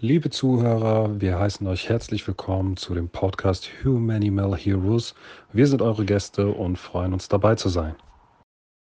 Liebe 0.00 0.30
Zuhörer, 0.30 1.20
wir 1.20 1.38
heißen 1.38 1.66
euch 1.66 1.88
herzlich 1.88 2.26
willkommen 2.28 2.76
zu 2.76 2.94
dem 2.94 3.08
Podcast 3.08 3.70
Humanimal 3.82 4.54
Heroes. 4.56 5.14
Wir 5.52 5.66
sind 5.66 5.82
eure 5.82 6.04
Gäste 6.04 6.48
und 6.48 6.76
freuen 6.76 7.12
uns 7.12 7.28
dabei 7.28 7.54
zu 7.54 7.68
sein. 7.70 7.96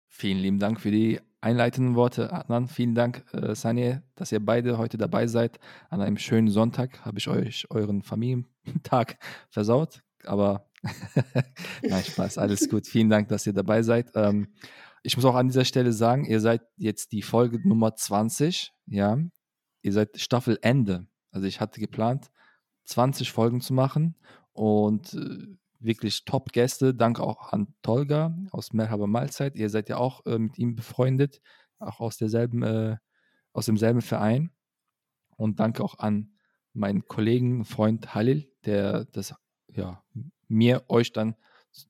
Vielen 0.07 0.39
lieben 0.39 0.59
Dank 0.59 0.81
für 0.81 0.91
die 0.91 1.19
einleitenden 1.41 1.95
Worte, 1.95 2.31
Adnan. 2.33 2.67
Vielen 2.67 2.95
Dank, 2.95 3.23
äh, 3.33 3.55
Sanje, 3.55 4.03
dass 4.15 4.31
ihr 4.31 4.43
beide 4.43 4.77
heute 4.77 4.97
dabei 4.97 5.27
seid. 5.27 5.59
An 5.89 6.01
einem 6.01 6.17
schönen 6.17 6.49
Sonntag 6.49 7.05
habe 7.05 7.17
ich 7.19 7.27
euch 7.27 7.67
euren 7.69 8.01
Familientag 8.01 9.17
versaut, 9.49 10.01
aber 10.25 10.65
nein, 11.83 12.03
Spaß, 12.03 12.37
alles 12.37 12.69
gut. 12.69 12.87
Vielen 12.87 13.09
Dank, 13.09 13.27
dass 13.27 13.45
ihr 13.45 13.53
dabei 13.53 13.83
seid. 13.83 14.11
Ähm, 14.15 14.47
ich 15.03 15.15
muss 15.15 15.25
auch 15.25 15.35
an 15.35 15.47
dieser 15.47 15.65
Stelle 15.65 15.93
sagen, 15.93 16.25
ihr 16.25 16.39
seid 16.39 16.61
jetzt 16.77 17.11
die 17.11 17.21
Folge 17.21 17.59
Nummer 17.67 17.95
20, 17.95 18.73
ja 18.85 19.17
ihr 19.81 19.93
seid 19.93 20.19
Staffelende. 20.19 21.07
Also 21.31 21.47
ich 21.47 21.61
hatte 21.61 21.79
geplant, 21.79 22.31
20 22.85 23.31
Folgen 23.31 23.61
zu 23.61 23.73
machen 23.73 24.15
und 24.51 25.13
äh, 25.13 25.57
wirklich 25.79 26.25
Top-Gäste. 26.25 26.93
Danke 26.93 27.23
auch 27.23 27.51
an 27.51 27.73
Tolga 27.81 28.35
aus 28.51 28.73
Merhaba 28.73 29.07
Mahlzeit. 29.07 29.55
Ihr 29.55 29.69
seid 29.69 29.89
ja 29.89 29.97
auch 29.97 30.25
äh, 30.25 30.37
mit 30.37 30.57
ihm 30.57 30.75
befreundet, 30.75 31.41
auch 31.79 31.99
aus 31.99 32.17
derselben, 32.17 32.63
äh, 32.63 32.97
aus 33.53 33.65
demselben 33.65 34.01
Verein. 34.01 34.51
Und 35.37 35.59
danke 35.59 35.83
auch 35.83 35.99
an 35.99 36.33
meinen 36.73 37.05
Kollegen, 37.05 37.65
Freund 37.65 38.13
Halil, 38.13 38.51
der 38.65 39.05
das 39.05 39.33
ja, 39.71 40.03
mir, 40.47 40.83
euch 40.89 41.13
dann 41.13 41.35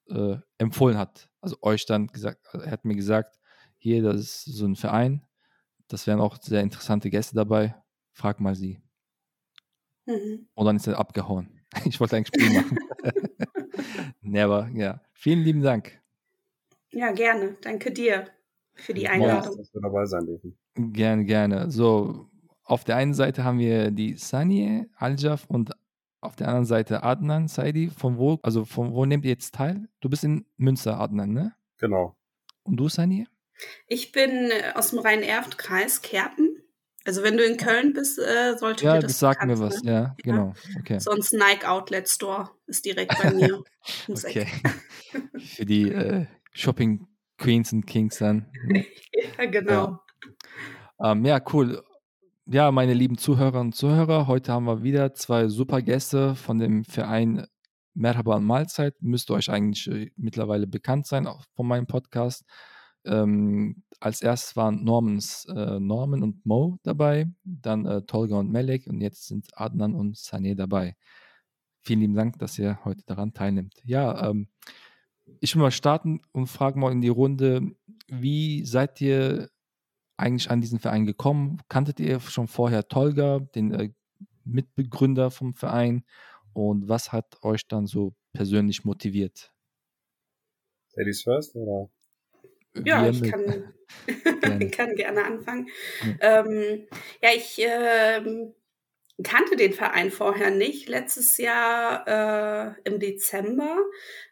äh, 0.07 0.37
empfohlen 0.57 0.97
hat. 0.97 1.29
Also 1.41 1.57
euch 1.61 1.85
dann 1.85 2.07
gesagt, 2.07 2.45
er 2.53 2.71
hat 2.71 2.85
mir 2.85 2.95
gesagt, 2.95 3.39
hier, 3.77 4.03
das 4.03 4.17
ist 4.17 4.45
so 4.45 4.65
ein 4.65 4.75
Verein, 4.75 5.25
das 5.87 6.05
wären 6.05 6.19
auch 6.19 6.37
sehr 6.41 6.61
interessante 6.61 7.09
Gäste 7.09 7.35
dabei. 7.35 7.75
Frag 8.11 8.39
mal 8.39 8.55
sie. 8.55 8.81
Mhm. 10.05 10.47
Und 10.53 10.65
dann 10.65 10.75
ist 10.75 10.87
er 10.87 10.99
abgehauen. 10.99 11.58
Ich 11.85 11.99
wollte 11.99 12.17
ein 12.17 12.25
Spiel 12.25 12.49
machen. 12.53 12.79
Never, 14.21 14.69
ja. 14.73 15.01
Vielen 15.13 15.39
lieben 15.39 15.61
Dank. 15.61 16.01
Ja, 16.91 17.11
gerne. 17.11 17.57
Danke 17.61 17.91
dir 17.91 18.27
für 18.73 18.93
die 18.93 19.07
Einladung. 19.07 19.57
Dass 19.57 19.73
wir 19.73 19.81
dabei 19.81 20.05
sein 20.05 20.25
dürfen. 20.25 20.57
Gerne, 20.75 21.25
gerne. 21.25 21.69
So, 21.69 22.29
auf 22.63 22.83
der 22.83 22.95
einen 22.95 23.13
Seite 23.13 23.43
haben 23.43 23.59
wir 23.59 23.91
die 23.91 24.15
Sanie 24.15 24.87
Aljaf 24.95 25.45
und 25.47 25.71
auf 26.21 26.35
der 26.35 26.47
anderen 26.47 26.65
Seite 26.65 27.03
Adnan 27.03 27.47
Saidi. 27.47 27.89
Von 27.89 28.17
wo, 28.17 28.39
also 28.43 28.65
von 28.65 28.93
wo 28.93 29.05
nehmt 29.05 29.25
ihr 29.25 29.31
jetzt 29.31 29.55
teil? 29.55 29.87
Du 29.99 30.09
bist 30.09 30.23
in 30.23 30.45
Münster, 30.57 30.99
Adnan, 30.99 31.31
ne? 31.31 31.53
Genau. 31.77 32.15
Und 32.63 32.77
du, 32.77 32.89
Sanie? 32.89 33.27
Ich 33.87 34.11
bin 34.11 34.51
äh, 34.51 34.73
aus 34.75 34.91
dem 34.91 34.99
Rhein-Erft-Kreis, 34.99 36.01
Kerpen. 36.01 36.61
Also 37.05 37.23
wenn 37.23 37.37
du 37.37 37.45
in 37.45 37.57
Köln 37.57 37.93
bist, 37.93 38.19
äh, 38.19 38.57
sollte 38.57 38.85
ja, 38.85 38.95
dir 38.95 39.01
das 39.01 39.21
Ja, 39.21 39.33
sag 39.33 39.45
mir 39.45 39.59
was. 39.59 39.81
Ne? 39.83 39.91
Ja, 39.91 40.15
genau. 40.21 40.53
Okay. 40.79 40.99
Sonst 40.99 41.33
Nike 41.33 41.65
Outlet 41.65 42.09
Store 42.09 42.49
ist 42.67 42.85
direkt 42.85 43.17
bei 43.21 43.31
mir. 43.33 43.63
okay. 44.09 44.47
Für 45.37 45.65
die 45.65 45.91
äh, 45.91 46.25
Shopping 46.51 47.07
Queens 47.37 47.71
und 47.71 47.85
Kings 47.85 48.17
dann. 48.17 48.51
ja, 49.37 49.45
genau. 49.45 49.99
Ja. 50.99 51.11
Ähm, 51.11 51.25
ja, 51.25 51.41
cool. 51.53 51.81
Ja, 52.45 52.71
meine 52.71 52.93
lieben 52.93 53.17
Zuhörer 53.17 53.61
und 53.61 53.75
Zuhörer, 53.75 54.27
heute 54.27 54.51
haben 54.51 54.65
wir 54.65 54.83
wieder 54.83 55.13
zwei 55.13 55.47
super 55.47 55.81
Gäste 55.81 56.35
von 56.35 56.57
dem 56.57 56.83
Verein 56.83 57.45
Merhaba 57.93 58.35
und 58.35 58.45
Mahlzeit. 58.45 58.95
Müsste 59.01 59.33
euch 59.33 59.49
eigentlich 59.49 59.87
äh, 59.87 60.11
mittlerweile 60.17 60.67
bekannt 60.67 61.05
sein, 61.05 61.27
auch 61.27 61.43
von 61.55 61.67
meinem 61.67 61.87
Podcast. 61.87 62.43
Ähm, 63.05 63.83
als 63.99 64.21
erstes 64.21 64.55
waren 64.55 64.83
Normans, 64.83 65.45
äh, 65.45 65.79
Norman 65.79 66.23
und 66.23 66.45
Mo 66.45 66.77
dabei, 66.83 67.27
dann 67.43 67.85
äh, 67.85 68.01
Tolga 68.03 68.37
und 68.37 68.51
Melek 68.51 68.87
und 68.87 69.01
jetzt 69.01 69.27
sind 69.27 69.47
Adnan 69.53 69.95
und 69.95 70.17
Saneh 70.17 70.55
dabei. 70.55 70.95
Vielen 71.81 72.01
lieben 72.01 72.15
Dank, 72.15 72.39
dass 72.39 72.59
ihr 72.59 72.83
heute 72.83 73.03
daran 73.05 73.33
teilnimmt. 73.33 73.81
Ja, 73.83 74.29
ähm, 74.29 74.49
ich 75.39 75.55
will 75.55 75.61
mal 75.61 75.71
starten 75.71 76.21
und 76.31 76.47
frage 76.47 76.79
mal 76.79 76.91
in 76.91 77.01
die 77.01 77.09
Runde, 77.09 77.75
wie 78.07 78.65
seid 78.65 78.99
ihr 79.01 79.49
eigentlich 80.17 80.51
an 80.51 80.61
diesen 80.61 80.79
Verein 80.79 81.05
gekommen? 81.05 81.61
Kanntet 81.69 81.99
ihr 81.99 82.19
schon 82.19 82.47
vorher 82.47 82.87
Tolga, 82.87 83.39
den 83.39 83.71
äh, 83.71 83.91
Mitbegründer 84.43 85.31
vom 85.31 85.53
Verein? 85.53 86.03
Und 86.53 86.89
was 86.89 87.11
hat 87.11 87.41
euch 87.43 87.67
dann 87.67 87.87
so 87.87 88.13
persönlich 88.33 88.83
motiviert? 88.83 89.53
Ladies 90.95 91.23
first, 91.23 91.55
oder? 91.55 91.89
Ja, 92.85 93.07
ich 93.07 93.21
kann, 93.23 93.73
gerne. 94.41 94.69
kann 94.71 94.95
gerne 94.95 95.25
anfangen. 95.25 95.67
Ja, 96.21 96.39
ähm, 96.39 96.87
ja 97.21 97.29
ich 97.35 97.59
ähm, 97.59 98.53
kannte 99.23 99.55
den 99.55 99.73
Verein 99.73 100.11
vorher 100.11 100.49
nicht. 100.49 100.87
Letztes 100.87 101.37
Jahr 101.37 102.07
äh, 102.07 102.89
im 102.89 102.99
Dezember 102.99 103.77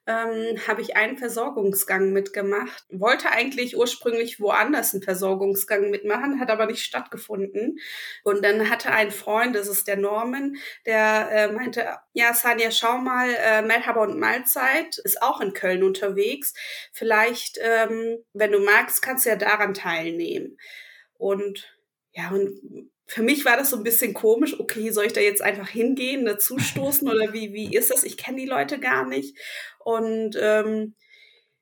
ähm, 0.06 0.58
habe 0.66 0.81
ich 0.81 0.96
einen 0.96 1.18
Versorgungsgang 1.18 2.14
mitgemacht. 2.14 2.86
Wollte 2.90 3.30
eigentlich 3.30 3.75
ursprünglich 3.75 4.40
woanders 4.40 4.94
einen 4.94 5.03
Versorgungsgang 5.03 5.90
mitmachen, 5.90 6.40
hat 6.40 6.50
aber 6.50 6.68
nicht 6.68 6.84
stattgefunden. 6.84 7.80
Und 8.24 8.46
dann 8.46 8.70
hatte 8.70 8.92
ein 8.92 9.12
Freund, 9.12 9.56
das 9.56 9.68
ist 9.68 9.88
der 9.88 9.98
Norman, 9.98 10.56
der 10.86 11.30
äh, 11.31 11.52
meinte, 11.52 11.98
ja, 12.14 12.34
Sanja, 12.34 12.72
schau 12.72 12.98
mal, 12.98 13.30
äh, 13.30 13.62
Melhaber 13.62 14.02
und 14.02 14.19
Mahlzeit 14.19 14.98
ist 15.04 15.22
auch 15.22 15.42
in 15.42 15.54
Köln 15.54 15.84
unterwegs. 15.84 16.54
Vielleicht, 16.94 17.59
ähm, 17.62 18.19
wenn 18.34 18.54
du 18.54 18.59
magst, 18.59 19.02
kannst 19.02 19.25
du 19.25 19.30
ja 19.30 19.36
daran 19.36 19.74
teilnehmen. 19.74 20.58
Und 21.18 21.74
ja, 22.14 22.30
und 22.30 22.90
für 23.07 23.23
mich 23.23 23.45
war 23.45 23.56
das 23.56 23.69
so 23.69 23.78
ein 23.78 23.84
bisschen 23.84 24.13
komisch. 24.13 24.59
Okay, 24.59 24.91
soll 24.91 25.06
ich 25.06 25.13
da 25.13 25.22
jetzt 25.22 25.41
einfach 25.41 25.69
hingehen, 25.69 26.25
dazustoßen 26.25 27.09
oder 27.12 27.34
wie, 27.34 27.53
wie 27.53 27.75
ist 27.75 27.90
das? 27.90 28.03
Ich 28.03 28.18
kenne 28.18 28.38
die 28.38 28.45
Leute 28.45 28.79
gar 28.79 29.06
nicht. 29.06 29.38
Und 29.79 30.38
ähm, 30.40 30.94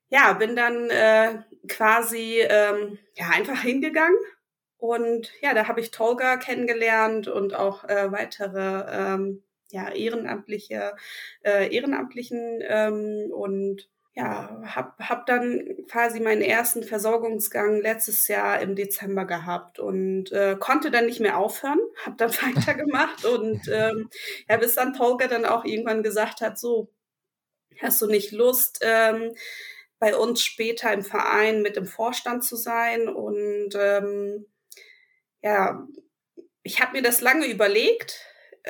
ja, 0.10 0.34
bin 0.34 0.56
dann 0.56 0.90
äh, 0.90 1.44
quasi 1.68 2.42
ähm, 2.42 2.98
ja, 3.16 3.30
einfach 3.30 3.62
hingegangen. 3.62 4.18
Und 4.78 5.32
ja, 5.42 5.54
da 5.54 5.68
habe 5.68 5.80
ich 5.82 5.92
Tolga 5.92 6.38
kennengelernt 6.38 7.28
und 7.28 7.54
auch 7.54 7.84
äh, 7.86 8.12
weitere 8.12 8.86
ähm, 8.92 9.44
ja, 9.70 9.90
ehrenamtliche, 9.90 10.96
äh, 11.44 11.74
Ehrenamtlichen 11.74 12.62
ähm, 12.62 13.32
und 13.32 13.90
ja, 14.16 14.62
hab, 14.64 14.98
hab 14.98 15.26
dann 15.26 15.76
quasi 15.90 16.22
meinen 16.22 16.42
ersten 16.42 16.84
Versorgungsgang 16.84 17.82
letztes 17.82 18.30
Jahr 18.30 18.62
im 18.62 18.76
Dezember 18.76 19.26
gehabt 19.26 19.78
und 19.78 20.32
äh, 20.32 20.56
konnte 20.58 20.90
dann 20.90 21.06
nicht 21.06 21.20
mehr 21.20 21.38
aufhören, 21.38 21.80
hab 22.06 22.18
dann 22.18 22.32
weitergemacht 22.42 23.26
und 23.26 23.68
ähm, 23.70 24.10
ja, 24.50 24.58
bis 24.58 24.76
dann 24.76 24.94
Tolga 24.94 25.28
dann 25.28 25.46
auch 25.46 25.66
irgendwann 25.66 26.02
gesagt 26.02 26.40
hat, 26.40 26.58
so, 26.58 26.90
hast 27.82 28.02
du 28.02 28.08
nicht 28.08 28.32
Lust, 28.32 28.80
ähm, 28.82 29.34
bei 30.00 30.16
uns 30.16 30.42
später 30.44 30.94
im 30.94 31.04
Verein 31.04 31.62
mit 31.62 31.76
im 31.76 31.86
Vorstand 31.86 32.44
zu 32.46 32.56
sein? 32.56 33.10
Und 33.10 33.76
ähm, 33.78 34.46
ja, 35.42 35.86
ich 36.64 36.82
habe 36.82 36.94
mir 36.94 37.02
das 37.02 37.22
lange 37.22 37.48
überlegt, 37.48 38.20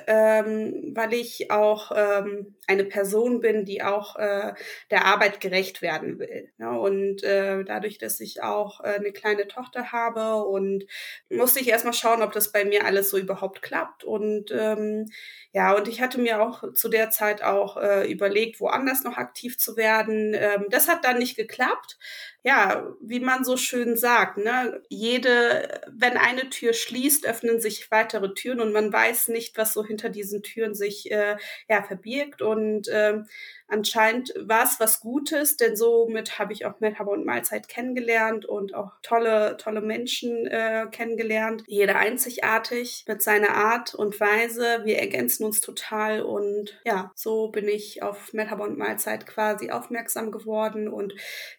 ähm, 0.08 0.92
weil 0.94 1.14
ich 1.14 1.52
auch 1.52 1.92
ähm, 1.96 2.56
eine 2.68 2.84
Person 2.84 3.40
bin, 3.40 3.66
die 3.66 3.82
auch 3.84 4.16
äh, 4.16 4.54
der 4.92 5.06
Arbeit 5.06 5.40
gerecht 5.40 5.82
werden 5.82 6.20
will. 6.20 6.50
Ja, 6.58 6.72
und 6.72 7.24
äh, 7.24 7.64
dadurch, 7.64 7.98
dass 7.98 8.20
ich 8.20 8.44
auch 8.44 8.82
äh, 8.82 8.96
eine 8.96 9.12
kleine 9.12 9.48
Tochter 9.48 9.92
habe 9.92 10.44
und 10.46 10.86
musste 11.30 11.60
ich 11.60 11.70
erstmal 11.70 11.94
schauen, 11.94 12.22
ob 12.22 12.32
das 12.34 12.52
bei 12.52 12.66
mir 12.66 12.86
alles 12.86 13.10
so 13.10 13.18
überhaupt 13.18 13.62
klappt. 13.62 14.04
Und 14.04 14.52
ähm, 14.52 15.06
ja, 15.52 15.74
und 15.76 15.88
ich 15.88 16.02
hatte 16.02 16.20
mir 16.20 16.42
auch 16.42 16.74
zu 16.74 16.90
der 16.90 17.10
Zeit 17.10 17.44
auch 17.44 17.78
äh, 17.78 18.12
überlegt, 18.12 18.60
woanders 18.60 19.04
noch 19.04 19.18
aktiv 19.18 19.58
zu 19.58 19.78
werden. 19.78 20.34
Ähm, 20.34 20.66
das 20.70 20.88
hat 20.88 21.06
dann 21.06 21.20
nicht 21.20 21.36
geklappt 21.36 21.98
ja, 22.46 22.94
wie 23.02 23.20
man 23.22 23.44
so 23.44 23.58
schön 23.58 23.98
sagt, 23.98 24.38
ne, 24.38 24.80
jede, 24.88 25.82
wenn 25.92 26.16
eine 26.16 26.52
Tür 26.52 26.74
schließt, 26.74 27.26
öffnen 27.26 27.60
sich 27.60 27.90
weitere 27.90 28.36
Türen 28.36 28.60
und 28.60 28.72
man 28.72 28.94
weiß 28.94 29.30
nicht, 29.30 29.58
was 29.58 29.74
so 29.74 29.84
hinter 29.84 30.10
diesen 30.10 30.44
Türen 30.44 30.76
sich 30.76 31.12
äh, 31.12 31.38
ja 31.68 31.82
verbirgt 31.82 32.44
und 32.44 32.88
äh, 32.88 33.24
anscheinend 33.68 34.34
war 34.38 34.64
es 34.64 34.80
was 34.80 35.00
Gutes, 35.00 35.58
denn 35.58 35.76
somit 35.76 36.40
habe 36.40 36.54
ich 36.54 36.66
auch 36.66 36.80
Melhaber 36.80 37.12
und 37.12 37.26
Mahlzeit 37.26 37.68
kennengelernt 37.68 38.46
und 38.46 38.74
auch 38.74 38.94
tolle, 39.02 39.58
tolle 39.58 39.82
Menschen 39.82 40.48
äh, 40.48 40.88
kennengelernt. 40.92 41.64
Jeder 41.68 41.98
einzigartig 41.98 43.06
mit 43.08 43.22
seiner 43.22 43.56
Art 43.56 43.96
und 43.96 44.20
Weise. 44.20 44.82
Wir 44.84 45.00
ergänzen 45.00 45.46
uns 45.46 45.62
total 45.62 46.22
und 46.22 46.80
ja, 46.86 47.12
so 47.16 47.50
bin 47.50 47.68
ich 47.68 48.04
auf 48.04 48.34
Melhaber 48.34 48.64
und 48.64 48.78
Mahlzeit 48.78 49.26
quasi 49.26 49.72
aufmerksam 49.72 50.32
geworden 50.32 50.88
und 50.88 51.14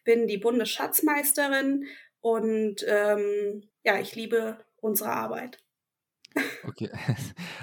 bin 0.04 0.26
die 0.26 0.38
Bundesschatzmeisterin 0.38 1.86
und 2.20 2.84
ähm, 2.88 3.68
ja, 3.84 3.98
ich 3.98 4.14
liebe 4.14 4.58
unsere 4.80 5.10
Arbeit. 5.10 5.58
Okay. 6.64 6.90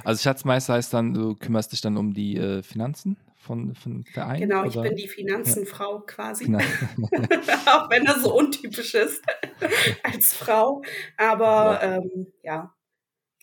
Also 0.06 0.22
Schatzmeister 0.22 0.74
heißt 0.74 0.94
dann, 0.94 1.14
du 1.14 1.36
kümmerst 1.36 1.72
dich 1.72 1.80
dann 1.80 1.96
um 1.96 2.14
die 2.14 2.36
äh, 2.36 2.62
Finanzen 2.62 3.16
von, 3.44 3.76
von 3.76 4.04
Verein? 4.06 4.42
Genau, 4.42 4.66
ich 4.66 4.74
bin 4.74 4.96
die 4.96 5.08
Finanzenfrau 5.08 5.98
ja. 5.98 6.04
quasi. 6.06 6.46
Genau. 6.46 6.60
Auch 7.68 7.90
wenn 7.90 8.06
das 8.06 8.24
so 8.24 8.36
untypisch 8.36 8.96
ist 8.96 9.22
als 10.04 10.34
Frau. 10.34 10.82
Aber 11.18 11.80
ja, 11.82 11.98
ähm, 11.98 12.28
ja 12.42 12.76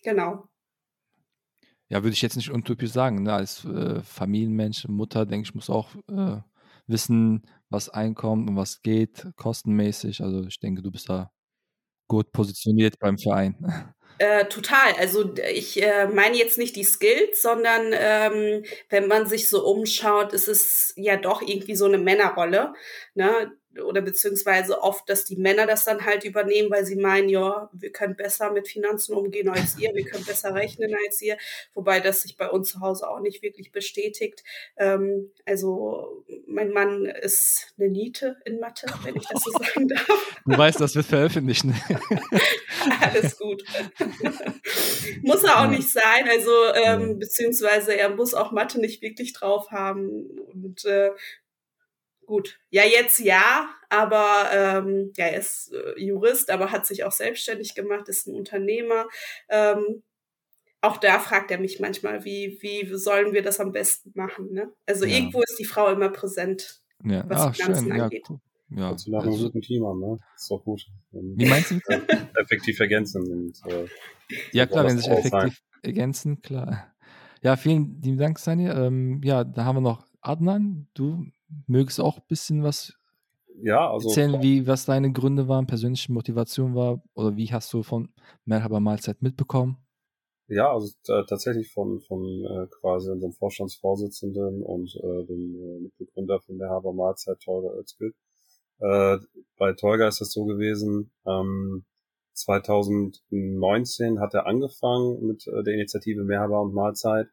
genau. 0.03 0.49
Ja, 1.89 2.03
würde 2.03 2.15
ich 2.15 2.23
jetzt 2.23 2.37
nicht 2.37 2.51
untypisch 2.51 2.91
sagen. 2.91 3.25
Ne? 3.25 3.33
Als 3.33 3.65
äh, 3.65 4.01
Familienmensch, 4.03 4.89
Mutter, 4.89 5.27
denke 5.27 5.49
ich, 5.49 5.55
muss 5.55 5.69
auch 5.69 5.95
äh, 6.09 6.39
wissen, 6.87 7.43
was 7.69 7.89
einkommt 7.89 8.49
und 8.49 8.57
was 8.57 8.83
geht, 8.83 9.29
kostenmäßig. 9.37 10.23
Also 10.23 10.45
ich 10.45 10.59
denke, 10.61 10.83
du 10.83 10.91
bist 10.91 11.09
da 11.09 11.31
gut 12.09 12.33
positioniert 12.33 12.99
beim 12.99 13.19
Verein. 13.19 13.95
Äh, 14.21 14.49
total. 14.49 14.93
Also 14.99 15.33
ich 15.51 15.83
äh, 15.83 16.07
meine 16.07 16.37
jetzt 16.37 16.59
nicht 16.59 16.77
die 16.77 16.85
Skills, 16.85 17.41
sondern 17.41 17.95
ähm, 17.95 18.65
wenn 18.91 19.09
man 19.09 19.27
sich 19.27 19.49
so 19.49 19.65
umschaut, 19.65 20.35
ist 20.35 20.47
es 20.47 20.93
ja 20.97 21.17
doch 21.17 21.41
irgendwie 21.41 21.75
so 21.75 21.87
eine 21.87 21.97
Männerrolle. 21.97 22.75
Ne? 23.15 23.51
oder 23.85 24.01
beziehungsweise 24.01 24.83
oft, 24.83 25.09
dass 25.09 25.25
die 25.25 25.37
Männer 25.37 25.67
das 25.67 25.85
dann 25.85 26.05
halt 26.05 26.25
übernehmen, 26.25 26.71
weil 26.71 26.85
sie 26.85 26.97
meinen, 26.97 27.29
ja, 27.29 27.71
wir 27.73 27.93
können 27.93 28.17
besser 28.17 28.51
mit 28.51 28.67
Finanzen 28.67 29.15
umgehen 29.15 29.49
als 29.49 29.79
ihr, 29.79 29.91
wir 29.95 30.05
können 30.05 30.25
besser 30.25 30.55
rechnen 30.55 30.93
als 31.07 31.23
ihr, 31.23 31.37
wobei 31.75 32.01
das 32.01 32.23
sich 32.23 32.37
bei 32.37 32.51
uns 32.51 32.71
zu 32.73 32.81
Hause 32.81 33.09
auch 33.09 33.21
nicht 33.21 33.43
wirklich 33.43 33.71
bestätigt. 33.71 34.43
Ähm, 34.77 35.31
also 35.47 36.25
mein 36.47 36.73
Mann 36.73 37.07
ist 37.07 37.73
eine 37.79 37.89
Niete 37.89 38.37
in 38.45 38.59
Mathe, 38.59 38.87
wenn 39.05 39.17
ich 39.17 39.27
das 39.29 39.45
so 39.45 39.53
sagen 39.53 39.89
darf. 39.89 40.41
Du 40.45 40.59
weißt, 40.59 40.81
das 40.81 40.97
wird 40.97 41.07
veröffentlicht. 41.07 41.65
Ne? 41.65 41.75
Alles 43.01 43.39
gut. 43.39 43.65
muss 45.23 45.45
er 45.45 45.61
auch 45.61 45.69
nicht 45.69 45.91
sein, 45.91 46.29
also 46.29 46.51
ähm, 46.75 47.19
beziehungsweise 47.19 47.97
er 47.97 48.11
muss 48.11 48.35
auch 48.35 48.53
Mathe 48.53 48.81
nicht 48.81 49.03
wirklich 49.03 49.33
drauf 49.33 49.71
haben 49.71 50.29
und 50.53 50.85
äh, 50.85 51.11
gut, 52.27 52.61
ja, 52.71 52.85
jetzt 52.85 53.19
ja, 53.19 53.69
aber 53.89 54.51
ähm, 54.53 55.13
ja, 55.17 55.27
er 55.27 55.39
ist 55.39 55.73
äh, 55.73 56.01
Jurist, 56.01 56.51
aber 56.51 56.71
hat 56.71 56.87
sich 56.87 57.05
auch 57.05 57.13
selbstständig 57.13 57.75
gemacht, 57.75 58.09
ist 58.09 58.29
ein 58.29 58.37
Unternehmer. 58.37 59.09
Ähm, 59.49 60.03
auch 60.81 60.97
da 60.97 61.19
fragt 61.19 61.51
er 61.51 61.59
mich 61.59 61.81
manchmal, 61.81 62.25
wie, 62.25 62.59
wie 62.61 62.89
sollen 62.97 63.33
wir 63.33 63.43
das 63.43 63.61
am 63.61 63.73
besten 63.73 64.13
machen? 64.15 64.53
Ne? 64.53 64.73
Also 64.87 65.05
ja. 65.05 65.17
irgendwo 65.17 65.43
ist 65.43 65.59
die 65.59 65.65
Frau 65.65 65.89
immer 65.89 66.09
präsent, 66.09 66.81
ja. 67.05 67.25
was 67.29 67.41
ah, 67.41 67.53
Finanzen 67.53 67.91
schön. 67.91 68.01
angeht. 68.01 68.29
Ja, 68.29 68.35
cool. 68.35 68.41
Ja, 68.71 68.89
Kannst 68.89 69.07
du 69.07 69.11
nach 69.11 69.23
einem 69.23 69.33
also 69.33 69.51
guten 69.51 69.85
haben, 69.85 70.01
ne? 70.01 70.19
ist 70.37 70.51
doch 70.51 70.63
gut. 70.63 70.87
Wie 71.11 71.49
meinst 71.49 71.73
du? 71.73 71.81
effektiv 72.41 72.79
ergänzen. 72.79 73.23
Und, 73.23 73.73
äh, 73.73 73.87
ja, 74.53 74.67
klar, 74.67 74.85
wenn 74.85 74.97
sich 74.97 75.09
effektiv 75.09 75.31
sein. 75.31 75.53
ergänzen, 75.83 76.41
klar. 76.41 76.95
Ja, 77.43 77.57
vielen 77.57 78.01
lieben 78.03 78.19
Dank, 78.19 78.39
Sani. 78.39 78.69
Ähm, 78.69 79.21
ja, 79.25 79.45
da 79.45 79.65
haben 79.65 79.77
wir 79.77 79.81
noch 79.81 80.07
Adnan. 80.21 80.89
Du 80.95 81.27
mögst 81.67 82.01
auch 82.01 82.19
ein 82.19 82.27
bisschen 82.29 82.63
was 82.63 82.95
ja, 83.63 83.91
also, 83.91 84.09
erzählen, 84.09 84.43
wie, 84.43 84.67
was 84.67 84.85
deine 84.87 85.13
Gründe 85.13 85.49
waren, 85.49 85.67
persönliche 85.67 86.13
Motivation 86.13 86.75
war 86.75 87.03
oder 87.15 87.37
wie 87.37 87.53
hast 87.53 87.73
du 87.73 87.83
von 87.83 88.13
Merhaba 88.45 88.81
Mahlzeit 88.81 89.21
mitbekommen? 89.21 89.79
Ja, 90.49 90.73
also 90.73 90.93
äh, 91.09 91.25
tatsächlich 91.27 91.73
von, 91.73 92.01
von 92.01 92.25
äh, 92.25 92.67
quasi 92.81 93.11
unserem 93.11 93.33
Vorstandsvorsitzenden 93.33 94.63
und 94.63 94.95
äh, 94.97 95.25
dem 95.27 95.55
äh, 95.55 95.81
Mitbegründer 95.81 96.41
von 96.41 96.57
Merhaba 96.57 96.93
Mahlzeit, 96.93 97.39
Tolga 97.41 97.73
Özgül. 97.79 98.15
Äh, 98.81 99.19
bei 99.57 99.73
Tolga 99.75 100.09
ist 100.09 100.21
es 100.21 100.33
so 100.33 100.45
gewesen, 100.47 101.13
ähm, 101.27 101.85
2019 102.33 104.21
hat 104.21 104.35
er 104.35 104.47
angefangen 104.47 105.27
mit 105.27 105.47
äh, 105.47 105.63
der 105.63 105.75
Initiative 105.75 106.25
Merhaba 106.25 106.61
und 106.61 106.75
Mahlzeit 106.75 107.29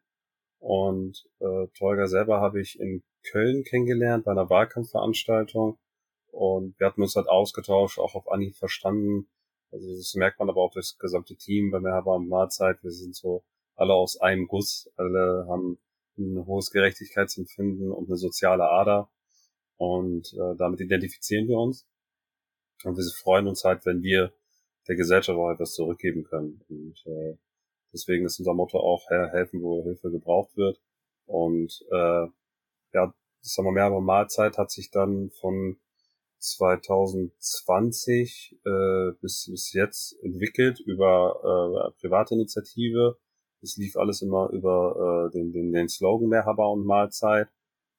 und 0.58 1.24
äh, 1.40 1.66
Tolga 1.78 2.06
selber 2.06 2.40
habe 2.40 2.60
ich 2.60 2.78
in 2.78 3.02
Köln 3.30 3.64
kennengelernt 3.64 4.24
bei 4.24 4.32
einer 4.32 4.50
Wahlkampfveranstaltung 4.50 5.78
und 6.32 6.78
wir 6.78 6.86
hatten 6.86 7.02
uns 7.02 7.16
halt 7.16 7.28
ausgetauscht, 7.28 7.98
auch 7.98 8.14
auf 8.14 8.30
Anhieb 8.30 8.56
verstanden. 8.56 9.28
Also 9.72 9.88
das 9.96 10.14
merkt 10.14 10.38
man 10.38 10.50
aber 10.50 10.62
auch 10.62 10.72
das 10.72 10.98
gesamte 10.98 11.36
Team 11.36 11.70
bei 11.70 11.80
Merhaba 11.80 12.14
und 12.16 12.28
Mahlzeit. 12.28 12.82
Wir 12.82 12.90
sind 12.90 13.14
so 13.16 13.44
alle 13.76 13.94
aus 13.94 14.20
einem 14.20 14.48
Guss, 14.48 14.90
alle 14.96 15.46
haben 15.48 15.78
ein 16.18 16.44
hohes 16.46 16.70
Gerechtigkeitsempfinden 16.70 17.90
und 17.90 18.08
eine 18.08 18.16
soziale 18.16 18.64
Ader 18.64 19.10
und 19.78 20.32
äh, 20.34 20.56
damit 20.56 20.80
identifizieren 20.80 21.48
wir 21.48 21.58
uns. 21.58 21.86
Und 22.84 22.96
wir 22.96 23.04
freuen 23.22 23.48
uns 23.48 23.64
halt, 23.64 23.84
wenn 23.86 24.02
wir 24.02 24.32
der 24.86 24.96
Gesellschaft 24.96 25.38
auch 25.38 25.50
etwas 25.50 25.72
zurückgeben 25.72 26.24
können. 26.24 26.62
Und 26.68 27.02
äh, 27.06 27.38
deswegen 27.92 28.26
ist 28.26 28.38
unser 28.38 28.54
Motto 28.54 28.78
auch 28.78 29.08
helfen, 29.08 29.62
wo 29.62 29.82
Hilfe 29.84 30.10
gebraucht 30.10 30.56
wird. 30.56 30.80
Und 31.26 31.84
äh, 31.90 32.26
ja, 32.92 33.14
ich 33.42 33.52
sag 33.52 33.64
mal, 33.64 33.72
mehrere 33.72 34.02
Mahlzeit 34.02 34.58
hat 34.58 34.70
sich 34.70 34.90
dann 34.90 35.30
von 35.30 35.78
2020 36.38 38.60
äh, 38.64 39.10
bis, 39.20 39.48
bis 39.50 39.72
jetzt 39.72 40.16
entwickelt 40.22 40.78
über 40.80 41.40
äh, 41.42 41.90
private 42.00 42.34
Initiative. 42.34 43.18
Es 43.60 43.76
lief 43.76 43.96
alles 43.96 44.22
immer 44.22 44.48
über 44.50 45.28
äh, 45.28 45.32
den, 45.36 45.50
den, 45.52 45.72
den 45.72 45.88
Slogan 45.88 46.28
Mehrhaber 46.28 46.70
und 46.70 46.86
Mahlzeit. 46.86 47.48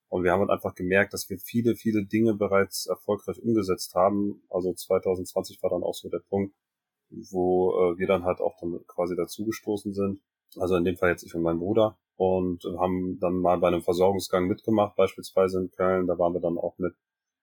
Und 0.10 0.24
wir 0.24 0.32
haben 0.32 0.42
halt 0.42 0.50
einfach 0.50 0.76
gemerkt, 0.76 1.14
dass 1.14 1.30
wir 1.30 1.38
viele, 1.38 1.76
viele 1.76 2.04
Dinge 2.06 2.34
bereits 2.34 2.88
erfolgreich 2.88 3.42
umgesetzt 3.42 3.94
haben. 3.96 4.42
Also 4.50 4.74
2020 4.74 5.62
war 5.62 5.70
dann 5.70 5.84
auch 5.84 5.94
so 5.94 6.10
der 6.10 6.20
Punkt, 6.20 6.56
wo 7.10 7.72
äh, 7.74 7.98
wir 7.98 8.08
dann 8.08 8.24
halt 8.24 8.42
auch 8.42 8.58
dann 8.60 8.80
quasi 8.88 9.16
dazugestoßen 9.16 9.94
sind. 9.94 10.22
Also 10.58 10.76
in 10.76 10.84
dem 10.84 10.98
Fall 10.98 11.12
jetzt 11.12 11.24
ich 11.24 11.36
und 11.36 11.44
mein 11.44 11.60
Bruder 11.60 11.98
und 12.16 12.64
haben 12.80 13.18
dann 13.20 13.36
mal 13.36 13.60
bei 13.60 13.68
einem 13.70 13.82
Versorgungsgang 13.82 14.48
mitgemacht, 14.48 14.96
beispielsweise 14.96 15.60
in 15.60 15.72
Köln. 15.72 16.08
Da 16.08 16.18
waren 16.18 16.34
wir 16.34 16.42
dann 16.42 16.58
auch 16.58 16.78
mit 16.78 16.94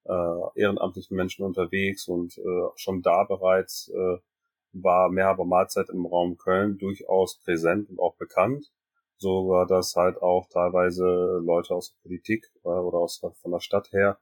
äh, 0.05 0.61
ehrenamtlichen 0.61 1.17
Menschen 1.17 1.45
unterwegs 1.45 2.09
und 2.09 2.37
äh, 2.37 2.69
schon 2.75 3.01
da 3.01 3.25
bereits 3.25 3.89
äh, 3.89 4.19
war 4.73 5.09
Mehrhaber 5.09 5.45
Mahlzeit 5.45 5.89
im 5.89 6.05
Raum 6.05 6.37
Köln 6.37 6.79
durchaus 6.79 7.39
präsent 7.39 7.89
und 7.89 7.99
auch 7.99 8.17
bekannt. 8.17 8.71
So 9.19 9.49
war 9.49 9.67
das 9.67 9.95
halt 9.97 10.21
auch 10.21 10.49
teilweise 10.49 11.05
Leute 11.43 11.75
aus 11.75 11.93
der 11.93 12.03
Politik 12.03 12.47
äh, 12.65 12.69
oder 12.69 12.99
aus 12.99 13.19
von 13.19 13.51
der 13.51 13.61
Stadt 13.61 13.93
her 13.93 14.19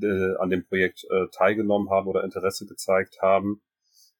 äh, 0.00 0.36
an 0.38 0.50
dem 0.50 0.66
Projekt 0.66 1.04
äh, 1.10 1.28
teilgenommen 1.32 1.90
haben 1.90 2.08
oder 2.08 2.24
Interesse 2.24 2.66
gezeigt 2.66 3.18
haben. 3.22 3.62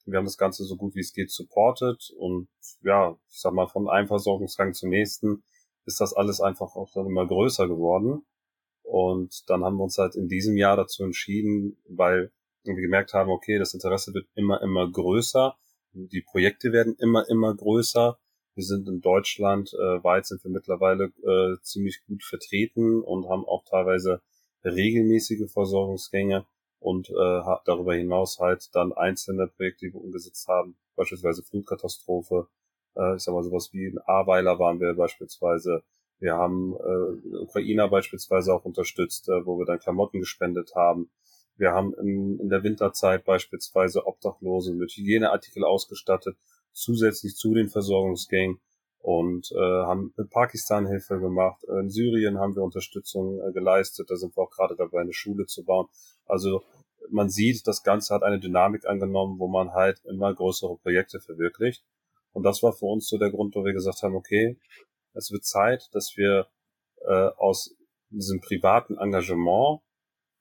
Wir 0.07 0.19
haben 0.19 0.27
das 0.27 0.39
Ganze 0.39 0.65
so 0.65 0.77
gut 0.77 0.95
wie 0.95 1.01
es 1.01 1.13
geht 1.13 1.31
supportet 1.31 2.11
und 2.19 2.49
ja, 2.83 3.17
ich 3.31 3.41
sag 3.41 3.55
mal, 3.55 3.69
von 3.69 3.89
einem 3.89 4.07
Versorgungsgang 4.07 4.75
zum 4.75 4.91
nächsten 4.91 5.43
ist 5.87 6.01
das 6.01 6.15
alles 6.15 6.41
einfach 6.41 6.77
auch 6.77 6.91
dann 6.93 7.07
immer 7.07 7.27
größer 7.27 7.69
geworden. 7.69 8.25
Und 8.83 9.49
dann 9.49 9.65
haben 9.65 9.77
wir 9.77 9.85
uns 9.85 9.99
halt 9.99 10.15
in 10.15 10.29
diesem 10.29 10.57
Jahr 10.57 10.77
dazu 10.77 11.05
entschieden, 11.05 11.79
weil 11.89 12.33
wir 12.65 12.75
gemerkt 12.75 13.15
haben, 13.15 13.31
okay, 13.31 13.59
das 13.59 13.75
Interesse 13.75 14.13
wird 14.15 14.27
immer, 14.35 14.61
immer 14.63 14.91
größer. 14.91 15.57
Die 15.93 16.23
Projekte 16.23 16.73
werden 16.73 16.95
immer, 16.99 17.29
immer 17.29 17.55
größer. 17.55 18.19
Wir 18.55 18.65
sind 18.65 18.89
in 18.89 19.01
Deutschland, 19.01 19.73
äh, 19.75 20.05
weit 20.05 20.27
sind 20.27 20.45
wir 20.45 20.51
mittlerweile 20.51 21.13
äh, 21.23 21.61
ziemlich 21.63 22.01
gut 22.07 22.23
vertreten 22.23 23.03
und 23.03 23.29
haben 23.29 23.45
auch 23.45 23.65
teilweise 23.65 24.23
regelmäßige 24.65 25.51
Versorgungsgänge 25.53 26.47
und 26.79 27.11
äh, 27.11 27.43
darüber 27.65 27.95
hinaus 27.95 28.39
halt 28.39 28.75
dann 28.75 28.93
einzelne 28.93 29.49
Projekte, 29.49 29.87
die 29.87 29.95
wir 29.95 30.01
umgesetzt 30.01 30.47
haben, 30.49 30.77
beispielsweise 30.97 31.43
Flutkatastrophe, 31.43 32.49
äh, 32.97 33.17
ich 33.17 33.23
sag 33.23 33.35
mal 33.35 33.43
sowas 33.43 33.71
wie 33.73 33.87
in 33.87 33.99
Aweiler 34.07 34.59
waren 34.59 34.81
wir 34.81 34.95
beispielsweise. 34.95 35.83
Wir 36.21 36.35
haben 36.35 36.75
äh, 36.75 37.37
Ukrainer 37.39 37.89
beispielsweise 37.89 38.55
auch 38.55 38.65
unterstützt, 38.65 39.29
äh, 39.29 39.45
wo 39.45 39.59
wir 39.59 39.67
dann 39.67 39.81
Klamotten 39.81 40.21
gespendet 40.21 40.75
haben. 40.75 41.11
Wir 41.57 41.73
haben 41.73 41.95
in, 41.95 42.39
in 42.39 42.49
der 42.49 42.63
Winterzeit 42.63 43.25
beispielsweise 43.25 44.07
Obdachlose 44.07 44.75
mit 44.75 44.93
Hygieneartikel 44.93 45.65
ausgestattet, 45.65 46.37
zusätzlich 46.75 47.37
zu 47.37 47.55
den 47.55 47.69
Versorgungsgängen 47.69 48.61
und 48.99 49.51
äh, 49.53 49.59
haben 49.59 50.13
in 50.17 50.29
Pakistan 50.29 50.87
Hilfe 50.87 51.19
gemacht. 51.21 51.63
In 51.65 51.91
Syrien 51.91 52.39
haben 52.39 52.57
wir 52.57 52.63
Unterstützung 52.63 53.41
äh, 53.41 53.53
geleistet. 53.53 54.11
Da 54.11 54.17
sind 54.17 54.37
wir 54.37 54.43
auch 54.43 54.51
gerade 54.51 54.77
dabei, 54.77 55.01
eine 55.01 55.13
Schule 55.13 55.47
zu 55.47 55.65
bauen. 55.65 55.87
Also 56.27 56.63
man 57.11 57.29
sieht, 57.29 57.67
das 57.67 57.83
Ganze 57.83 58.15
hat 58.15 58.23
eine 58.23 58.41
Dynamik 58.41 58.87
angenommen, 58.87 59.39
wo 59.39 59.47
man 59.47 59.73
halt 59.73 60.01
immer 60.05 60.35
größere 60.35 60.77
Projekte 60.79 61.21
verwirklicht. 61.21 61.85
Und 62.33 62.45
das 62.45 62.63
war 62.63 62.73
für 62.73 62.87
uns 62.87 63.09
so 63.09 63.19
der 63.19 63.31
Grund, 63.31 63.55
wo 63.55 63.65
wir 63.65 63.73
gesagt 63.73 64.03
haben, 64.03 64.17
okay, 64.17 64.59
es 65.13 65.31
wird 65.31 65.45
Zeit, 65.45 65.89
dass 65.93 66.17
wir 66.17 66.49
äh, 67.07 67.29
aus 67.37 67.77
diesem 68.11 68.41
privaten 68.41 68.97
Engagement 68.99 69.81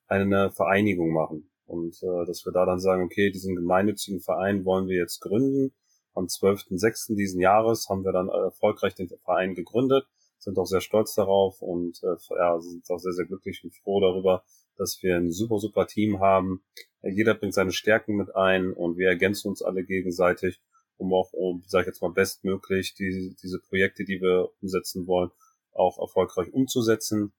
eine 0.08 0.52
Vereinigung 0.52 1.12
machen. 1.12 1.50
Und 1.66 2.02
äh, 2.02 2.26
dass 2.26 2.46
wir 2.46 2.52
da 2.52 2.66
dann 2.66 2.80
sagen, 2.80 3.04
okay, 3.04 3.30
diesen 3.30 3.56
gemeinnützigen 3.56 4.22
Verein 4.22 4.66
wollen 4.66 4.88
wir 4.88 4.98
jetzt 4.98 5.20
gründen. 5.20 5.74
Am 6.14 6.26
12.06. 6.26 7.16
diesen 7.16 7.42
Jahres 7.42 7.90
haben 7.90 8.04
wir 8.04 8.12
dann 8.12 8.30
erfolgreich 8.30 8.96
den 8.96 9.10
Verein 9.10 9.56
gegründet, 9.56 10.06
sind 10.38 10.58
auch 10.58 10.66
sehr 10.66 10.82
stolz 10.82 11.16
darauf 11.16 11.62
und 11.62 12.02
äh, 12.04 12.16
ja, 12.38 12.60
sind 12.60 12.90
auch 12.90 13.00
sehr, 13.00 13.14
sehr 13.14 13.26
glücklich 13.26 13.64
und 13.64 13.74
froh 13.74 14.00
darüber, 14.00 14.44
dass 14.78 15.02
wir 15.02 15.16
ein 15.16 15.32
super, 15.32 15.60
super 15.60 15.88
Team 15.88 16.20
haben. 16.20 16.64
Jeder 17.02 17.34
bringt 17.34 17.54
seine 17.54 17.72
Stärken 17.72 18.16
mit 18.16 18.36
ein 18.36 18.74
und 18.74 18.98
wir 18.98 19.10
ergänzen 19.10 19.50
uns 19.50 19.62
alle 19.62 19.84
gegenseitig 19.84 20.60
um 20.98 21.14
auch, 21.14 21.34
um, 21.34 21.64
sag 21.68 21.82
ich 21.82 21.88
jetzt 21.88 22.02
mal, 22.02 22.12
bestmöglich 22.12 22.94
die, 22.96 23.36
diese 23.42 23.60
Projekte, 23.60 24.06
die 24.06 24.22
wir 24.22 24.50
umsetzen 24.62 25.08
wollen, 25.08 25.32
auch 25.74 26.00
erfolgreich 26.00 26.54
umzusetzen. 26.54 27.34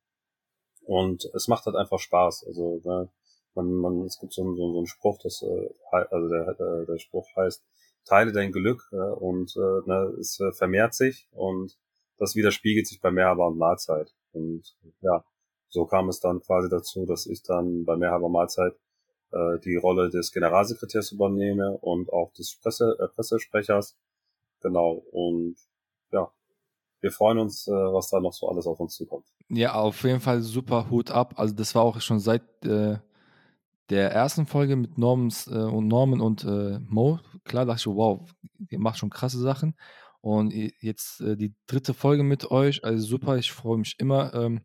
Und 0.82 1.24
es 1.34 1.48
macht 1.48 1.66
halt 1.66 1.76
einfach 1.76 1.98
Spaß. 1.98 2.44
Also 2.46 2.80
ne, 2.84 3.08
man, 3.54 3.72
man, 3.72 4.02
es 4.02 4.18
gibt 4.18 4.32
so, 4.32 4.42
einen, 4.42 4.56
so, 4.56 4.72
so 4.72 4.78
einen 4.78 4.86
Spruch, 4.86 5.18
das, 5.22 5.42
äh, 5.42 5.68
also 5.90 6.28
der, 6.28 6.54
der, 6.54 6.84
der 6.84 6.98
Spruch 6.98 7.26
heißt, 7.36 7.64
teile 8.04 8.32
dein 8.32 8.52
Glück 8.52 8.88
äh, 8.92 8.96
und 8.96 9.56
äh, 9.56 9.88
ne, 9.88 10.14
es 10.20 10.40
äh, 10.40 10.52
vermehrt 10.52 10.94
sich 10.94 11.28
und 11.32 11.76
das 12.18 12.37
widerspiegelt 12.37 12.87
sich 12.87 13.00
bei 13.00 13.11
Mehrhaber 13.11 13.49
und 13.49 13.58
Mahlzeit. 13.58 14.14
Und 14.32 14.76
ja, 15.00 15.25
so 15.68 15.87
kam 15.87 16.08
es 16.08 16.20
dann 16.20 16.40
quasi 16.40 16.68
dazu, 16.68 17.06
dass 17.06 17.26
ich 17.26 17.42
dann 17.42 17.84
bei 17.84 17.96
Mehrhaber 17.96 18.28
Mahlzeit 18.28 18.75
äh, 19.32 19.58
die 19.64 19.76
Rolle 19.76 20.11
des 20.11 20.32
Generalsekretärs 20.32 21.12
übernehme 21.12 21.76
und 21.78 22.12
auch 22.12 22.32
des 22.32 22.56
Presse, 22.62 22.96
äh, 23.00 23.08
Pressesprechers. 23.08 23.96
Genau. 24.61 25.02
Und 25.11 25.56
ja, 26.12 26.30
wir 27.00 27.11
freuen 27.11 27.38
uns, 27.38 27.66
äh, 27.66 27.73
was 27.73 28.11
da 28.11 28.20
noch 28.20 28.32
so 28.32 28.49
alles 28.49 28.66
auf 28.66 28.78
uns 28.80 28.94
zukommt. 28.94 29.26
Ja, 29.49 29.75
auf 29.75 30.02
jeden 30.04 30.20
Fall 30.20 30.40
super 30.40 30.88
Hut 30.90 31.11
ab. 31.11 31.34
Also 31.37 31.54
das 31.54 31.75
war 31.75 31.82
auch 31.82 32.00
schon 32.00 32.20
seit 32.20 32.42
äh, 32.64 32.99
der 33.90 34.10
ersten 34.10 34.46
Folge 34.46 34.76
mit 34.76 34.98
Normans, 34.98 35.46
äh, 35.46 35.54
und 35.54 35.88
Norman 35.88 36.20
und 36.20 36.44
äh, 36.44 36.78
Mo. 36.80 37.20
Klar 37.44 37.66
dachte 37.66 37.80
ich, 37.80 37.86
wow, 37.86 38.20
ihr 38.70 38.78
macht 38.78 38.98
schon 38.98 39.10
krasse 39.10 39.38
Sachen. 39.38 39.74
Und 40.20 40.54
jetzt 40.54 41.20
äh, 41.20 41.36
die 41.36 41.54
dritte 41.66 41.92
Folge 41.92 42.22
mit 42.22 42.50
euch, 42.50 42.82
also 42.82 43.06
super, 43.06 43.36
ich 43.36 43.52
freue 43.52 43.78
mich 43.78 43.96
immer. 43.98 44.32
Ähm, 44.32 44.62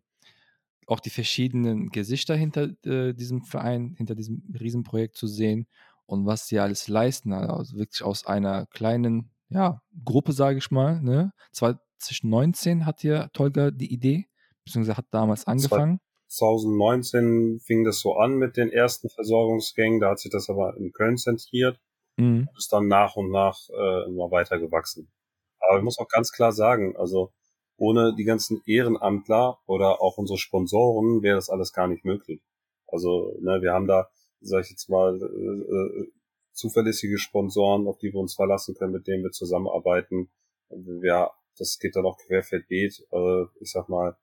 auch 0.87 0.99
die 0.99 1.09
verschiedenen 1.09 1.89
Gesichter 1.89 2.35
hinter 2.35 2.69
äh, 2.85 3.13
diesem 3.13 3.43
Verein, 3.43 3.93
hinter 3.97 4.15
diesem 4.15 4.43
Riesenprojekt 4.59 5.15
zu 5.15 5.27
sehen 5.27 5.67
und 6.05 6.25
was 6.25 6.47
sie 6.47 6.59
alles 6.59 6.87
leisten. 6.87 7.33
Also 7.33 7.77
wirklich 7.77 8.03
aus 8.03 8.25
einer 8.25 8.65
kleinen 8.67 9.31
ja, 9.49 9.81
Gruppe, 10.03 10.31
sage 10.31 10.57
ich 10.57 10.71
mal. 10.71 11.01
Ne? 11.01 11.31
2019 11.51 12.85
hat 12.85 13.03
ja 13.03 13.27
Tolga 13.29 13.71
die 13.71 13.91
Idee, 13.93 14.27
beziehungsweise 14.63 14.97
hat 14.97 15.07
damals 15.11 15.45
angefangen. 15.45 15.99
2019 16.29 17.59
fing 17.59 17.83
das 17.83 17.99
so 17.99 18.15
an 18.15 18.37
mit 18.37 18.55
den 18.55 18.71
ersten 18.71 19.09
Versorgungsgängen, 19.09 19.99
da 19.99 20.11
hat 20.11 20.19
sich 20.19 20.31
das 20.31 20.49
aber 20.49 20.77
in 20.77 20.91
Köln 20.91 21.17
zentriert 21.17 21.79
mhm. 22.17 22.47
und 22.49 22.57
ist 22.57 22.71
dann 22.71 22.87
nach 22.87 23.15
und 23.15 23.31
nach 23.31 23.57
äh, 23.69 24.05
immer 24.05 24.31
weiter 24.31 24.59
gewachsen. 24.59 25.11
Aber 25.59 25.77
ich 25.77 25.83
muss 25.83 25.99
auch 25.99 26.07
ganz 26.07 26.31
klar 26.31 26.51
sagen, 26.51 26.95
also 26.97 27.31
ohne 27.77 28.13
die 28.15 28.25
ganzen 28.25 28.61
Ehrenamtler 28.65 29.59
oder 29.65 30.01
auch 30.01 30.17
unsere 30.17 30.37
Sponsoren 30.37 31.23
wäre 31.23 31.35
das 31.35 31.49
alles 31.49 31.73
gar 31.73 31.87
nicht 31.87 32.05
möglich. 32.05 32.41
Also, 32.87 33.35
ne, 33.39 33.61
wir 33.61 33.73
haben 33.73 33.87
da, 33.87 34.09
sag 34.41 34.65
ich 34.65 34.71
jetzt 34.71 34.89
mal, 34.89 35.15
äh, 35.15 36.01
äh, 36.01 36.11
zuverlässige 36.51 37.17
Sponsoren, 37.17 37.87
auf 37.87 37.97
die 37.99 38.11
wir 38.13 38.19
uns 38.19 38.35
verlassen 38.35 38.75
können, 38.75 38.93
mit 38.93 39.07
denen 39.07 39.23
wir 39.23 39.31
zusammenarbeiten. 39.31 40.29
Ja, 41.01 41.31
das 41.57 41.79
geht 41.79 41.95
dann 41.95 42.05
auch 42.05 42.17
querfeldbeet. 42.17 43.07
Äh, 43.11 43.43
ich 43.61 43.71
sag 43.71 43.87
mal, 43.87 44.17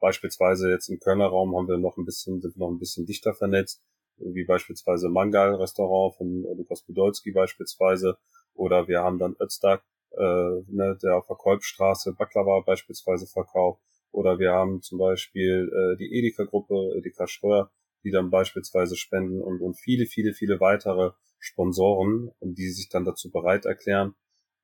beispielsweise 0.00 0.70
jetzt 0.70 0.88
im 0.88 0.98
Kölner 0.98 1.26
Raum 1.26 1.56
haben 1.56 1.68
wir 1.68 1.78
noch 1.78 1.96
ein 1.96 2.04
bisschen, 2.04 2.40
sind 2.40 2.56
noch 2.56 2.70
ein 2.70 2.78
bisschen 2.78 3.06
dichter 3.06 3.34
vernetzt, 3.34 3.82
wie 4.18 4.44
beispielsweise 4.44 5.08
Mangal 5.08 5.54
Restaurant 5.54 6.16
von 6.16 6.42
Lukas 6.56 6.82
Podolski 6.82 7.32
beispielsweise, 7.32 8.16
oder 8.54 8.88
wir 8.88 9.02
haben 9.02 9.18
dann 9.18 9.36
Öztag, 9.40 9.84
äh, 10.12 10.62
ne, 10.68 10.98
der 11.02 11.16
auf 11.16 11.26
der 11.26 11.36
Kolbstraße 11.36 12.14
Baklava 12.14 12.60
beispielsweise 12.60 13.26
verkauft. 13.26 13.82
Oder 14.12 14.38
wir 14.38 14.52
haben 14.52 14.80
zum 14.80 14.98
Beispiel 14.98 15.70
äh, 15.70 15.96
die 15.98 16.10
Edeka-Gruppe, 16.18 16.94
Edeka 16.96 17.26
Schröer, 17.26 17.70
die 18.02 18.10
dann 18.10 18.30
beispielsweise 18.30 18.96
spenden 18.96 19.42
und, 19.42 19.60
und 19.60 19.74
viele, 19.74 20.06
viele, 20.06 20.32
viele 20.32 20.58
weitere 20.60 21.10
Sponsoren, 21.38 22.30
die 22.40 22.70
sich 22.70 22.88
dann 22.88 23.04
dazu 23.04 23.30
bereit 23.30 23.66
erklären. 23.66 24.14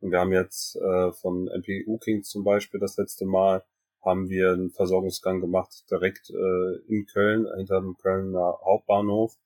Und 0.01 0.11
wir 0.11 0.21
haben 0.21 0.33
jetzt 0.33 0.77
äh, 0.77 1.13
von 1.13 1.45
MPU 1.45 1.99
King 1.99 2.23
zum 2.23 2.45
Beispiel 2.45 2.81
das 2.81 2.97
letzte 2.97 3.27
Mal 3.27 3.63
haben 4.05 4.29
wir 4.29 4.53
einen 4.53 4.71
Versorgungsgang 4.71 5.41
gemacht 5.41 5.85
direkt 5.91 6.31
äh, 6.31 6.77
in 6.89 7.07
Köln, 7.07 7.47
hinter 7.57 7.81
dem 7.81 7.97
Kölner 7.97 8.59
Hauptbahnhof, 8.65 9.37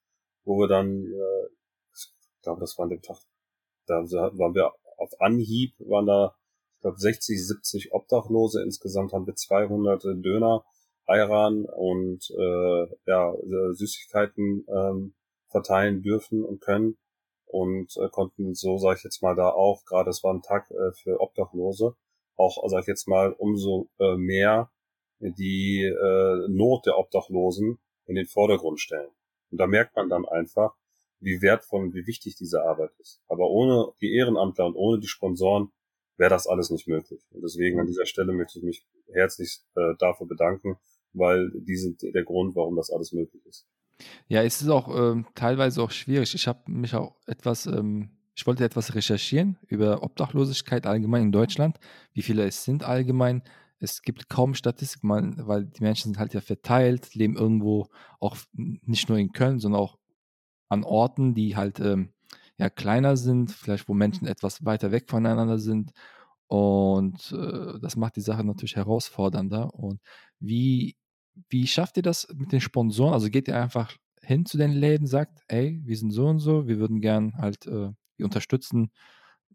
wo 0.44 0.58
wir 0.58 0.68
dann, 0.68 1.04
äh, 1.04 1.46
ich 1.94 2.42
glaube, 2.42 2.60
das 2.60 2.76
war 2.78 2.84
an 2.84 2.90
dem 2.90 3.02
Tag, 3.02 3.18
da 3.86 3.94
waren 3.94 4.54
wir 4.54 4.72
auf 4.98 5.20
Anhieb 5.20 5.74
waren 5.78 6.06
da, 6.06 6.36
ich 6.76 6.80
glaube, 6.80 6.98
60, 6.98 7.46
70 7.46 7.92
Obdachlose. 7.92 8.62
Insgesamt 8.62 9.12
haben 9.12 9.26
wir 9.26 9.34
200 9.34 10.02
Döner, 10.24 10.64
Ayran 11.06 11.64
und 11.66 12.30
äh, 12.30 12.86
ja, 13.06 13.34
Süßigkeiten 13.72 14.66
ähm, 14.68 15.14
verteilen 15.48 16.02
dürfen 16.02 16.44
und 16.44 16.60
können 16.60 16.98
und 17.46 17.96
äh, 17.96 18.08
konnten 18.08 18.54
so, 18.54 18.78
sage 18.78 18.98
ich 18.98 19.04
jetzt 19.04 19.22
mal, 19.22 19.36
da 19.36 19.50
auch, 19.50 19.84
gerade 19.84 20.10
es 20.10 20.24
war 20.24 20.34
ein 20.34 20.42
Tag 20.42 20.70
äh, 20.70 20.92
für 20.92 21.20
Obdachlose, 21.20 21.94
auch, 22.36 22.62
sage 22.68 22.82
ich 22.82 22.88
jetzt 22.88 23.08
mal, 23.08 23.32
umso 23.32 23.88
äh, 23.98 24.16
mehr 24.16 24.70
die 25.20 25.82
äh, 25.82 26.48
Not 26.48 26.86
der 26.86 26.98
Obdachlosen 26.98 27.78
in 28.06 28.14
den 28.14 28.26
Vordergrund 28.26 28.80
stellen. 28.80 29.10
Und 29.50 29.58
da 29.58 29.66
merkt 29.66 29.96
man 29.96 30.08
dann 30.08 30.26
einfach, 30.26 30.74
wie 31.20 31.40
wertvoll 31.40 31.84
und 31.84 31.94
wie 31.94 32.06
wichtig 32.06 32.36
diese 32.36 32.62
Arbeit 32.62 32.90
ist. 32.98 33.22
Aber 33.28 33.48
ohne 33.50 33.92
die 34.00 34.14
Ehrenamtler 34.14 34.66
und 34.66 34.76
ohne 34.76 35.00
die 35.00 35.06
Sponsoren 35.06 35.70
wäre 36.18 36.30
das 36.30 36.46
alles 36.46 36.70
nicht 36.70 36.88
möglich. 36.88 37.22
Und 37.30 37.42
deswegen 37.42 37.80
an 37.80 37.86
dieser 37.86 38.06
Stelle 38.06 38.32
möchte 38.32 38.58
ich 38.58 38.64
mich 38.64 38.86
herzlich 39.12 39.60
äh, 39.76 39.94
dafür 39.98 40.26
bedanken, 40.26 40.76
weil 41.12 41.50
die 41.54 41.76
sind 41.76 42.02
der 42.02 42.24
Grund, 42.24 42.54
warum 42.54 42.76
das 42.76 42.90
alles 42.90 43.12
möglich 43.12 43.44
ist. 43.46 43.66
Ja, 44.28 44.42
es 44.42 44.60
ist 44.60 44.68
auch 44.68 44.88
ähm, 44.94 45.26
teilweise 45.34 45.82
auch 45.82 45.90
schwierig. 45.90 46.34
Ich 46.34 46.46
habe 46.46 46.70
mich 46.70 46.94
auch 46.94 47.16
etwas, 47.26 47.66
ähm, 47.66 48.10
ich 48.36 48.46
wollte 48.46 48.64
etwas 48.64 48.94
recherchieren 48.94 49.58
über 49.66 50.02
Obdachlosigkeit 50.02 50.86
allgemein 50.86 51.22
in 51.22 51.32
Deutschland, 51.32 51.78
wie 52.12 52.22
viele 52.22 52.44
es 52.44 52.64
sind 52.64 52.84
allgemein. 52.84 53.42
Es 53.78 54.02
gibt 54.02 54.28
kaum 54.28 54.54
Statistik, 54.54 55.02
weil 55.02 55.64
die 55.64 55.82
Menschen 55.82 56.12
sind 56.12 56.18
halt 56.18 56.34
ja 56.34 56.42
verteilt, 56.42 57.14
leben 57.14 57.36
irgendwo 57.36 57.88
auch 58.20 58.36
nicht 58.52 59.08
nur 59.08 59.18
in 59.18 59.32
Köln, 59.32 59.58
sondern 59.58 59.80
auch 59.80 59.98
an 60.68 60.84
Orten, 60.84 61.34
die 61.34 61.56
halt 61.56 61.80
ähm, 61.80 62.12
ja 62.58 62.68
kleiner 62.68 63.16
sind, 63.16 63.50
vielleicht 63.52 63.88
wo 63.88 63.94
Menschen 63.94 64.26
etwas 64.26 64.64
weiter 64.64 64.92
weg 64.92 65.08
voneinander 65.08 65.58
sind. 65.58 65.92
Und 66.46 67.32
äh, 67.32 67.80
das 67.80 67.96
macht 67.96 68.16
die 68.16 68.20
Sache 68.20 68.44
natürlich 68.44 68.76
herausfordernder. 68.76 69.74
Und 69.74 70.00
wie, 70.40 70.96
wie 71.48 71.66
schafft 71.66 71.96
ihr 71.96 72.02
das 72.02 72.28
mit 72.34 72.52
den 72.52 72.60
Sponsoren? 72.60 73.14
Also 73.14 73.30
geht 73.30 73.48
ihr 73.48 73.60
einfach 73.60 73.96
hin 74.22 74.44
zu 74.44 74.58
den 74.58 74.72
Läden, 74.72 75.06
sagt, 75.06 75.40
ey, 75.48 75.80
wir 75.84 75.96
sind 75.96 76.10
so 76.10 76.26
und 76.26 76.38
so, 76.38 76.66
wir 76.68 76.78
würden 76.78 77.00
gern 77.00 77.34
halt, 77.38 77.66
äh, 77.66 77.90
wir 78.16 78.24
unterstützen 78.26 78.90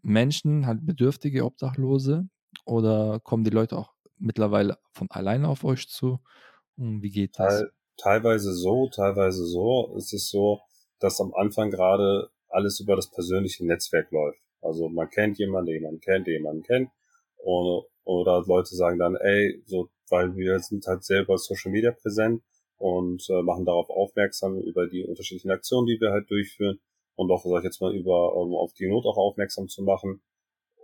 Menschen, 0.02 0.66
halt 0.66 0.84
Bedürftige, 0.84 1.44
Obdachlose? 1.44 2.28
Oder 2.64 3.20
kommen 3.20 3.44
die 3.44 3.50
Leute 3.50 3.76
auch 3.78 3.92
mittlerweile 4.18 4.78
von 4.92 5.10
alleine 5.10 5.48
auf 5.48 5.64
euch 5.64 5.88
zu? 5.88 6.20
Und 6.76 7.02
wie 7.02 7.10
geht 7.10 7.38
das? 7.38 7.60
Teil, 7.60 7.70
teilweise 7.96 8.52
so, 8.52 8.88
teilweise 8.88 9.44
so. 9.46 9.94
Es 9.96 10.12
ist 10.12 10.30
so, 10.30 10.60
dass 11.00 11.20
am 11.20 11.34
Anfang 11.34 11.70
gerade 11.70 12.30
alles 12.48 12.80
über 12.80 12.96
das 12.96 13.10
persönliche 13.10 13.66
Netzwerk 13.66 14.10
läuft. 14.10 14.40
Also 14.60 14.88
man 14.88 15.08
kennt 15.10 15.38
jemanden, 15.38 15.66
der 15.66 15.76
jemanden 15.76 16.00
kennt, 16.00 16.26
der 16.26 16.34
jemanden 16.34 16.62
kennt. 16.62 16.90
Und, 17.38 17.84
oder 18.04 18.42
Leute 18.46 18.74
sagen 18.76 18.98
dann, 18.98 19.16
ey, 19.16 19.62
so, 19.66 19.90
weil 20.08 20.36
wir 20.36 20.60
sind 20.60 20.86
halt 20.86 21.04
selber 21.04 21.38
Social 21.38 21.72
Media 21.72 21.92
präsent 21.92 22.42
und 22.76 23.28
äh, 23.30 23.42
machen 23.42 23.64
darauf 23.64 23.88
aufmerksam 23.90 24.58
über 24.58 24.86
die 24.86 25.04
unterschiedlichen 25.04 25.50
Aktionen, 25.50 25.86
die 25.86 26.00
wir 26.00 26.10
halt 26.10 26.30
durchführen 26.30 26.80
und 27.14 27.30
auch, 27.30 27.44
sag 27.44 27.58
ich 27.58 27.64
jetzt 27.64 27.80
mal, 27.80 27.94
über 27.94 28.34
um 28.36 28.54
auf 28.54 28.72
die 28.74 28.88
Not 28.88 29.04
auch 29.06 29.16
aufmerksam 29.16 29.68
zu 29.68 29.82
machen. 29.82 30.22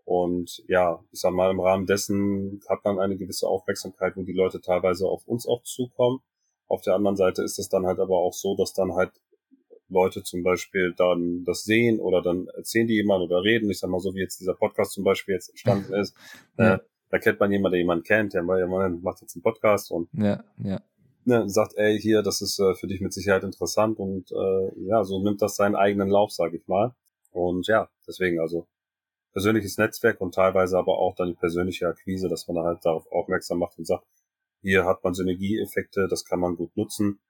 Und 0.05 0.63
ja, 0.69 1.05
ich 1.13 1.21
sag 1.21 1.33
mal, 1.33 1.51
im 1.51 1.61
Rahmen 1.61 1.87
dessen 1.87 2.61
hat 2.69 2.85
man 2.85 2.99
eine 2.99 3.17
gewisse 3.17 3.47
Aufmerksamkeit, 3.47 4.17
wo 4.17 4.23
die 4.23 4.33
Leute 4.33 4.61
teilweise 4.61 5.07
auf 5.07 5.27
uns 5.27 5.47
auch 5.47 5.63
zukommen. 5.63 6.21
Auf 6.67 6.83
der 6.83 6.95
anderen 6.95 7.17
Seite 7.17 7.43
ist 7.43 7.59
es 7.59 7.69
dann 7.69 7.87
halt 7.87 7.99
aber 7.99 8.17
auch 8.17 8.33
so, 8.33 8.57
dass 8.57 8.73
dann 8.73 8.95
halt 8.95 9.13
Leute 9.89 10.23
zum 10.23 10.43
Beispiel 10.43 10.95
dann 10.97 11.45
das 11.45 11.65
sehen 11.65 11.99
oder 12.01 12.23
dann 12.23 12.47
erzählen 12.49 12.87
die 12.87 12.95
jemand 12.95 13.23
oder 13.23 13.43
reden. 13.43 13.71
Ich 13.71 13.81
sag 13.81 13.91
mal 13.91 14.01
so, 14.01 14.15
wie 14.15 14.21
jetzt 14.21 14.41
dieser 14.41 14.55
Podcast 14.55 14.93
zum 14.93 15.05
Beispiel 15.05 15.35
jetzt 15.35 15.51
entstanden 15.51 15.93
ist. 16.01 16.15
ja. 16.59 16.75
äh, 16.75 16.79
da 17.11 17.19
kennt 17.19 17.41
man 17.41 17.51
jemanden, 17.51 17.73
der 17.73 17.81
jemanden 17.81 18.05
kennt, 18.05 18.35
der 18.35 18.43
macht 18.43 19.23
jetzt 19.23 19.35
einen 19.35 19.43
Podcast 19.43 19.91
und 19.91 20.09
ja, 20.13 20.45
ja. 20.59 20.81
Ne, 21.29 21.47
sagt, 21.47 21.75
ey, 21.77 22.01
hier, 22.01 22.23
das 22.23 22.41
ist 22.41 22.59
äh, 22.59 22.75
für 22.75 22.87
dich 22.87 23.03
mit 23.03 23.13
Sicherheit 23.13 23.45
interessant 23.45 23.99
und 23.99 24.33
äh, 24.33 24.87
ja, 24.87 25.05
so 25.05 25.23
nimmt 25.23 25.43
das 25.43 25.57
seinen 25.57 25.77
eigenen 25.77 26.09
Lauf, 26.09 26.33
sage 26.33 26.57
ich 26.57 26.67
mal. 26.67 26.95
Und 27.33 27.67
ja, 27.67 27.91
deswegen 28.07 28.41
also 28.41 28.67
persönliches 29.33 29.77
Netzwerk 29.77 30.23
und 30.23 30.35
teilweise 30.35 30.79
aber 30.79 30.97
auch 30.97 31.15
dann 31.17 31.29
die 31.29 31.35
persönliche 31.35 31.87
Akquise, 31.87 32.31
dass 32.31 32.49
man 32.49 32.57
dann 32.57 32.65
halt 32.65 32.79
darauf 32.83 33.13
aufmerksam 33.13 33.59
macht 33.59 33.77
und 33.77 33.87
sagt, 33.87 34.07
hier 34.63 34.87
hat 34.87 35.05
man 35.05 35.13
Synergieeffekte, 35.13 36.09
das 36.09 36.25
kann 36.25 36.41
man 36.41 36.57
gut 36.57 36.75
nutzen 36.79 37.21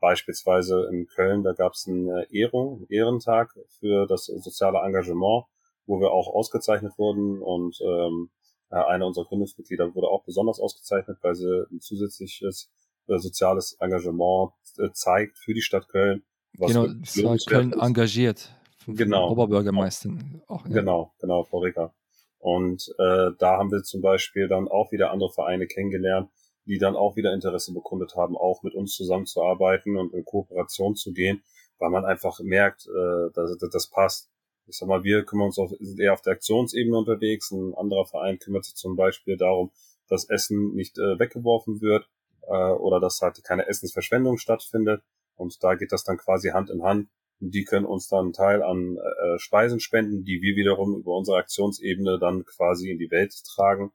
Beispielsweise 0.00 0.88
in 0.90 1.06
Köln, 1.06 1.44
da 1.44 1.52
gab 1.52 1.74
es 1.74 1.86
einen 1.86 2.08
äh, 2.08 2.26
Ehrung, 2.30 2.86
Ehrentag 2.88 3.54
für 3.78 4.06
das 4.06 4.24
soziale 4.24 4.78
Engagement, 4.78 5.44
wo 5.86 6.00
wir 6.00 6.10
auch 6.10 6.26
ausgezeichnet 6.26 6.98
wurden 6.98 7.40
und 7.40 7.78
ähm, 7.82 8.30
einer 8.70 9.06
unserer 9.06 9.26
Gründungsmitglieder 9.26 9.94
wurde 9.94 10.08
auch 10.08 10.24
besonders 10.24 10.58
ausgezeichnet, 10.58 11.18
weil 11.22 11.36
sie 11.36 11.66
ein 11.70 11.80
zusätzliches 11.80 12.72
äh, 13.08 13.18
soziales 13.18 13.76
Engagement 13.80 14.52
äh, 14.78 14.90
zeigt 14.92 15.38
für 15.38 15.54
die 15.54 15.62
Stadt 15.62 15.88
Köln. 15.88 16.22
genau, 16.52 16.86
das 16.86 17.22
war 17.22 17.36
Köln 17.38 17.72
ist. 17.72 17.80
engagiert 17.80 18.54
genau. 18.86 19.30
Oberbürgermeisterin. 19.30 20.42
Auch, 20.46 20.64
ja. 20.66 20.72
Genau, 20.72 21.14
genau, 21.20 21.44
Frau 21.44 21.58
Ricker. 21.58 21.94
Und 22.38 22.94
äh, 22.98 23.30
da 23.38 23.58
haben 23.58 23.70
wir 23.72 23.82
zum 23.82 24.02
Beispiel 24.02 24.48
dann 24.48 24.68
auch 24.68 24.92
wieder 24.92 25.10
andere 25.10 25.32
Vereine 25.32 25.66
kennengelernt, 25.66 26.30
die 26.66 26.78
dann 26.78 26.96
auch 26.96 27.16
wieder 27.16 27.32
Interesse 27.32 27.72
bekundet 27.72 28.16
haben, 28.16 28.36
auch 28.36 28.62
mit 28.62 28.74
uns 28.74 28.94
zusammenzuarbeiten 28.94 29.96
und 29.96 30.12
in 30.12 30.24
Kooperation 30.24 30.94
zu 30.94 31.12
gehen, 31.12 31.42
weil 31.78 31.90
man 31.90 32.04
einfach 32.04 32.40
merkt, 32.40 32.86
äh, 32.86 33.32
dass, 33.34 33.56
dass 33.56 33.70
das 33.70 33.86
passt. 33.88 34.30
Ich 34.66 34.76
sag 34.78 34.88
mal, 34.88 35.04
wir 35.04 35.24
kümmern 35.24 35.46
uns 35.46 35.58
auf, 35.58 35.72
sind 35.78 36.00
eher 36.00 36.14
auf 36.14 36.22
der 36.22 36.34
Aktionsebene 36.34 36.96
unterwegs. 36.96 37.50
Ein 37.50 37.74
anderer 37.74 38.06
Verein 38.06 38.38
kümmert 38.38 38.64
sich 38.64 38.74
zum 38.76 38.96
Beispiel 38.96 39.36
darum, 39.36 39.70
dass 40.08 40.28
Essen 40.28 40.74
nicht 40.74 40.98
äh, 40.98 41.18
weggeworfen 41.18 41.80
wird 41.80 42.08
äh, 42.48 42.72
oder 42.72 43.00
dass 43.00 43.20
halt 43.20 43.42
keine 43.44 43.66
Essensverschwendung 43.66 44.38
stattfindet. 44.38 45.02
Und 45.36 45.62
da 45.62 45.74
geht 45.74 45.92
das 45.92 46.04
dann 46.04 46.16
quasi 46.16 46.50
Hand 46.50 46.70
in 46.70 46.82
Hand. 46.82 47.08
Und 47.40 47.54
die 47.54 47.64
können 47.64 47.86
uns 47.86 48.08
dann 48.08 48.26
einen 48.26 48.32
Teil 48.32 48.62
an 48.62 48.96
äh, 48.96 49.38
Speisen 49.38 49.80
spenden, 49.80 50.24
die 50.24 50.40
wir 50.40 50.56
wiederum 50.56 50.96
über 50.96 51.16
unsere 51.16 51.38
Aktionsebene 51.38 52.18
dann 52.18 52.44
quasi 52.44 52.90
in 52.90 52.98
die 52.98 53.10
Welt 53.10 53.34
tragen 53.54 53.92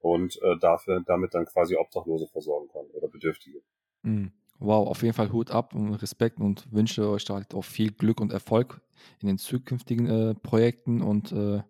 und 0.00 0.38
äh, 0.42 0.58
dafür 0.60 1.02
damit 1.06 1.34
dann 1.34 1.46
quasi 1.46 1.76
Obdachlose 1.76 2.26
versorgen 2.28 2.68
können 2.68 2.90
oder 2.90 3.08
Bedürftige. 3.08 3.62
Mhm. 4.02 4.32
Wow, 4.58 4.88
auf 4.88 5.02
jeden 5.02 5.14
Fall 5.14 5.32
Hut 5.32 5.50
ab 5.50 5.74
und 5.74 5.94
Respekt 5.94 6.38
und 6.38 6.72
wünsche 6.72 7.08
euch 7.08 7.28
halt 7.28 7.54
auch 7.54 7.64
viel 7.64 7.90
Glück 7.90 8.20
und 8.20 8.32
Erfolg 8.32 8.80
in 9.20 9.26
den 9.26 9.38
zukünftigen 9.38 10.06
äh, 10.06 10.34
Projekten 10.34 11.02
und 11.02 11.32
äh, 11.32 11.56
äh, 11.56 11.62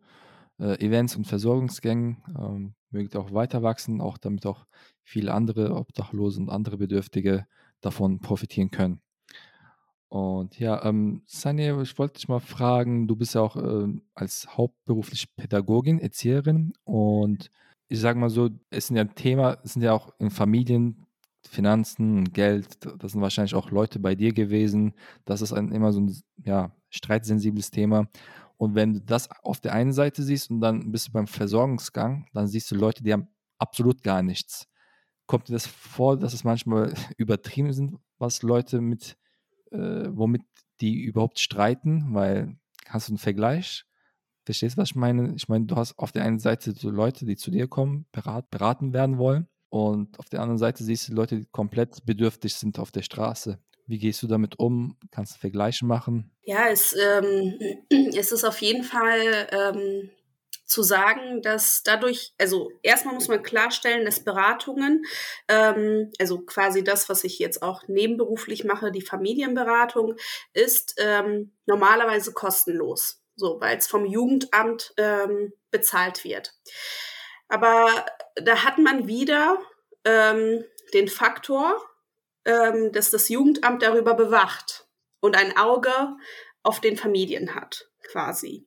Events 0.59 1.17
und 1.17 1.27
Versorgungsgängen. 1.27 2.23
Ähm, 2.39 2.75
mögt 2.91 3.17
auch 3.17 3.33
weiter 3.33 3.63
wachsen, 3.63 4.01
auch 4.01 4.19
damit 4.19 4.47
auch 4.47 4.67
viele 5.03 5.35
andere 5.35 5.75
Obdachlose 5.75 6.41
und 6.41 6.49
andere 6.49 6.79
Bedürftige 6.79 7.47
davon 7.81 8.21
profitieren 8.21 8.71
können. 8.71 9.01
Und 10.09 10.59
ja, 10.61 10.85
ähm, 10.85 11.23
Sanja, 11.27 11.81
ich 11.83 11.99
wollte 11.99 12.15
dich 12.15 12.29
mal 12.29 12.39
fragen, 12.39 13.09
du 13.09 13.17
bist 13.17 13.35
ja 13.35 13.41
auch 13.41 13.57
äh, 13.57 13.89
als 14.15 14.47
hauptberuflich 14.57 15.35
Pädagogin, 15.35 15.99
Erzieherin 15.99 16.73
und 16.85 17.51
ich 17.89 18.01
sage 18.01 18.19
mal 18.19 18.31
so, 18.31 18.51
es 18.71 18.87
sind 18.87 18.97
ja 18.97 19.05
Thema, 19.05 19.59
es 19.65 19.73
sind 19.73 19.83
ja 19.83 19.93
auch 19.93 20.13
in 20.19 20.31
Familien 20.31 21.05
Finanzen, 21.49 22.33
Geld, 22.33 22.79
das 22.99 23.13
sind 23.13 23.21
wahrscheinlich 23.21 23.55
auch 23.55 23.71
Leute 23.71 23.99
bei 23.99 24.15
dir 24.15 24.33
gewesen. 24.33 24.95
Das 25.25 25.43
ist 25.43 25.53
ein, 25.53 25.73
immer 25.73 25.93
so 25.93 26.01
ein 26.01 26.17
ja, 26.45 26.73
streitsensibles 26.91 27.71
Thema. 27.71 28.09
Und 28.57 28.75
wenn 28.75 28.95
du 28.95 29.01
das 29.01 29.29
auf 29.43 29.61
der 29.61 29.73
einen 29.73 29.93
Seite 29.93 30.23
siehst 30.23 30.51
und 30.51 30.61
dann 30.61 30.93
bist 30.93 31.09
du 31.09 31.13
beim 31.13 31.27
Versorgungsgang, 31.27 32.27
dann 32.33 32.47
siehst 32.47 32.71
du 32.71 32.77
Leute, 32.77 33.03
die 33.03 33.13
haben 33.13 33.29
absolut 33.59 34.03
gar 34.03 34.23
nichts. 34.23 34.69
Kommt 35.27 35.49
dir 35.49 35.55
das 35.55 35.67
vor, 35.67 36.19
dass 36.19 36.35
es 36.35 36.45
manchmal 36.45 36.95
übertrieben 37.17 37.73
sind, 37.73 37.97
was 38.19 38.43
Leute 38.43 38.81
mit, 38.81 39.17
äh, 39.73 40.09
womit 40.11 40.43
die 40.81 41.03
überhaupt 41.03 41.39
streiten? 41.39 42.15
Weil, 42.15 42.57
hast 42.89 43.09
du 43.09 43.13
einen 43.13 43.19
Vergleich? 43.19 43.85
Verstehst 44.45 44.77
du, 44.77 44.83
was 44.83 44.91
ich 44.91 44.97
meine? 44.97 45.35
Ich 45.35 45.49
meine, 45.49 45.65
du 45.65 45.77
hast 45.77 45.99
auf 45.99 46.13
der 46.13 46.25
einen 46.25 46.39
Seite 46.39 46.73
so 46.73 46.91
Leute, 46.91 47.25
die 47.25 47.37
zu 47.37 47.51
dir 47.51 47.67
kommen, 47.67 48.07
berat, 48.13 48.51
beraten 48.51 48.93
werden 48.93 49.19
wollen. 49.19 49.49
Und 49.71 50.19
auf 50.19 50.29
der 50.29 50.41
anderen 50.41 50.59
Seite 50.59 50.85
siehst 50.85 51.09
du 51.09 51.15
Leute, 51.15 51.41
die 51.41 51.47
komplett 51.51 52.05
bedürftig 52.05 52.55
sind 52.55 52.79
auf 52.79 52.93
der 52.93 53.03
Straße. 53.03 53.59
Wie 53.87 53.99
gehst 53.99 54.23
du 54.23 54.27
damit 54.27 54.59
um? 54.59 54.97
Kannst 55.11 55.35
du 55.35 55.41
Vergleiche 55.41 55.85
machen? 55.85 56.31
Ja, 56.45 56.69
es, 56.69 56.95
ähm, 56.95 57.59
es 58.17 58.33
ist 58.33 58.45
auf 58.45 58.61
jeden 58.61 58.85
Fall 58.85 59.49
ähm, 59.51 60.11
zu 60.67 60.83
sagen, 60.83 61.43
dass 61.43 61.83
dadurch, 61.83 62.35
also 62.39 62.71
erstmal 62.83 63.15
muss 63.15 63.29
man 63.29 63.43
klarstellen, 63.43 64.05
dass 64.05 64.25
Beratungen, 64.25 65.05
ähm, 65.49 66.11
also 66.19 66.41
quasi 66.41 66.83
das, 66.85 67.09
was 67.09 67.25
ich 67.25 67.39
jetzt 67.39 67.63
auch 67.63 67.87
nebenberuflich 67.89 68.65
mache, 68.65 68.91
die 68.91 69.03
Familienberatung, 69.03 70.17
ist 70.53 70.95
ähm, 70.99 71.53
normalerweise 71.67 72.33
kostenlos, 72.33 73.23
so 73.37 73.61
weil 73.61 73.79
es 73.79 73.87
vom 73.87 74.05
Jugendamt 74.07 74.93
ähm, 74.97 75.53
bezahlt 75.71 76.25
wird. 76.25 76.55
Aber 77.49 77.87
da 78.37 78.65
hat 78.65 78.79
man 78.79 79.07
wieder 79.07 79.59
ähm, 80.05 80.65
den 80.93 81.09
Faktor, 81.09 81.83
ähm, 82.45 82.93
dass 82.93 83.11
das 83.11 83.29
Jugendamt 83.29 83.83
darüber 83.83 84.15
bewacht 84.15 84.87
und 85.21 85.37
ein 85.37 85.57
Auge 85.57 85.91
auf 86.65 86.81
den 86.81 86.97
Familien 86.97 87.55
hat, 87.55 87.89
quasi. 88.03 88.67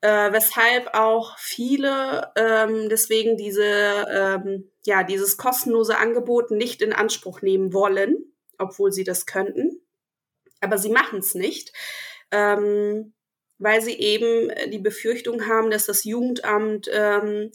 Äh, 0.00 0.32
weshalb 0.32 0.94
auch 0.94 1.36
viele 1.38 2.30
ähm, 2.36 2.88
deswegen 2.88 3.36
diese, 3.36 3.64
ähm, 3.64 4.70
ja, 4.86 5.02
dieses 5.02 5.36
kostenlose 5.36 5.98
Angebot 5.98 6.52
nicht 6.52 6.82
in 6.82 6.92
Anspruch 6.92 7.42
nehmen 7.42 7.72
wollen, 7.72 8.32
obwohl 8.58 8.92
sie 8.92 9.02
das 9.02 9.26
könnten. 9.26 9.80
Aber 10.60 10.78
sie 10.78 10.90
machen 10.90 11.18
es 11.18 11.34
nicht, 11.34 11.72
ähm, 12.30 13.12
weil 13.58 13.82
sie 13.82 13.98
eben 13.98 14.52
die 14.70 14.78
Befürchtung 14.78 15.48
haben, 15.48 15.70
dass 15.70 15.86
das 15.86 16.04
Jugendamt 16.04 16.88
ähm, 16.92 17.50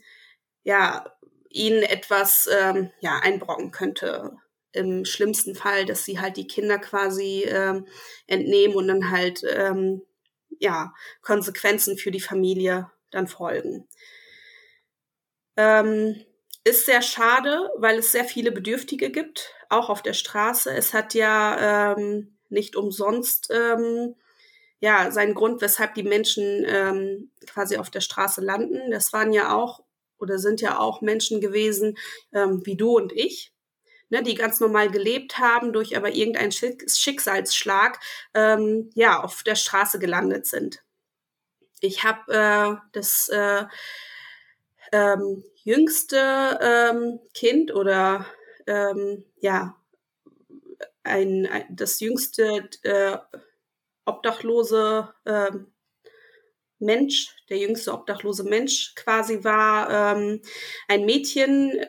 ja 0.64 1.06
ihnen 1.50 1.84
etwas 1.84 2.50
ähm, 2.52 2.92
ja 3.00 3.20
einbrocken 3.20 3.72
könnte 3.72 4.38
im 4.74 5.06
schlimmsten 5.06 5.56
Fall, 5.56 5.86
dass 5.86 6.06
sie 6.06 6.20
halt 6.20 6.38
die 6.38 6.48
Kinder 6.48 6.80
quasi 6.80 7.44
ähm, 7.48 7.88
entnehmen 8.28 8.76
und 8.76 8.88
dann 8.88 9.12
halt 9.12 9.44
ähm, 9.48 10.02
ja 10.60 10.94
Konsequenzen 11.22 11.98
für 11.98 12.12
die 12.12 12.20
Familie 12.20 12.90
dann 13.12 13.28
folgen. 13.28 13.88
Ähm, 15.56 16.20
ist 16.64 16.86
sehr 16.86 17.02
schade, 17.02 17.70
weil 17.78 18.00
es 18.00 18.12
sehr 18.12 18.26
viele 18.26 18.52
Bedürftige 18.52 19.10
gibt, 19.12 19.54
auch 19.70 19.90
auf 19.90 20.02
der 20.02 20.14
Straße. 20.14 20.72
Es 20.74 20.94
hat 20.94 21.14
ja 21.14 21.96
ähm, 21.96 22.38
nicht 22.50 22.76
umsonst 22.76 23.50
ähm, 23.54 24.16
ja 24.80 25.12
seinen 25.12 25.34
Grund, 25.34 25.62
weshalb 25.62 25.94
die 25.96 26.04
Menschen 26.04 26.66
ähm, 26.66 27.32
quasi 27.48 27.78
auf 27.78 27.90
der 27.90 28.02
Straße 28.02 28.42
landen. 28.42 28.92
Das 28.92 29.14
waren 29.14 29.34
ja 29.34 29.56
auch 29.56 29.84
oder 30.18 30.40
sind 30.40 30.62
ja 30.62 30.80
auch 30.80 31.02
Menschen 31.02 31.42
gewesen 31.42 31.98
ähm, 32.34 32.66
wie 32.66 32.78
du 32.78 32.96
und 32.96 33.12
ich, 33.12 33.53
ne, 34.14 34.22
die 34.22 34.36
ganz 34.36 34.60
normal 34.60 34.92
gelebt 34.92 35.40
haben, 35.40 35.74
durch 35.74 35.98
aber 35.98 36.14
irgendeinen 36.14 36.52
Schicksalsschlag 36.52 38.00
ähm, 38.36 38.92
ja 38.94 39.22
auf 39.22 39.42
der 39.42 39.56
Straße 39.56 39.98
gelandet 39.98 40.46
sind. 40.46 40.84
Ich 41.82 42.04
habe 42.04 42.32
äh, 42.32 42.76
das 42.92 43.28
äh, 43.30 43.64
ähm, 44.92 45.44
jüngste 45.64 46.60
ähm, 46.62 47.20
Kind 47.34 47.74
oder 47.74 48.28
ähm, 48.68 49.26
ja 49.42 49.76
ein, 51.04 51.48
ein, 51.48 51.66
das 51.72 52.00
jüngste 52.00 52.70
äh, 52.84 53.18
obdachlose 54.06 55.12
äh, 55.26 55.52
Mensch, 56.78 57.36
der 57.50 57.58
jüngste 57.58 57.94
obdachlose 57.94 58.44
Mensch 58.44 58.94
quasi 58.96 59.44
war 59.44 60.16
ähm, 60.16 60.42
ein 60.88 61.06
Mädchen 61.06 61.84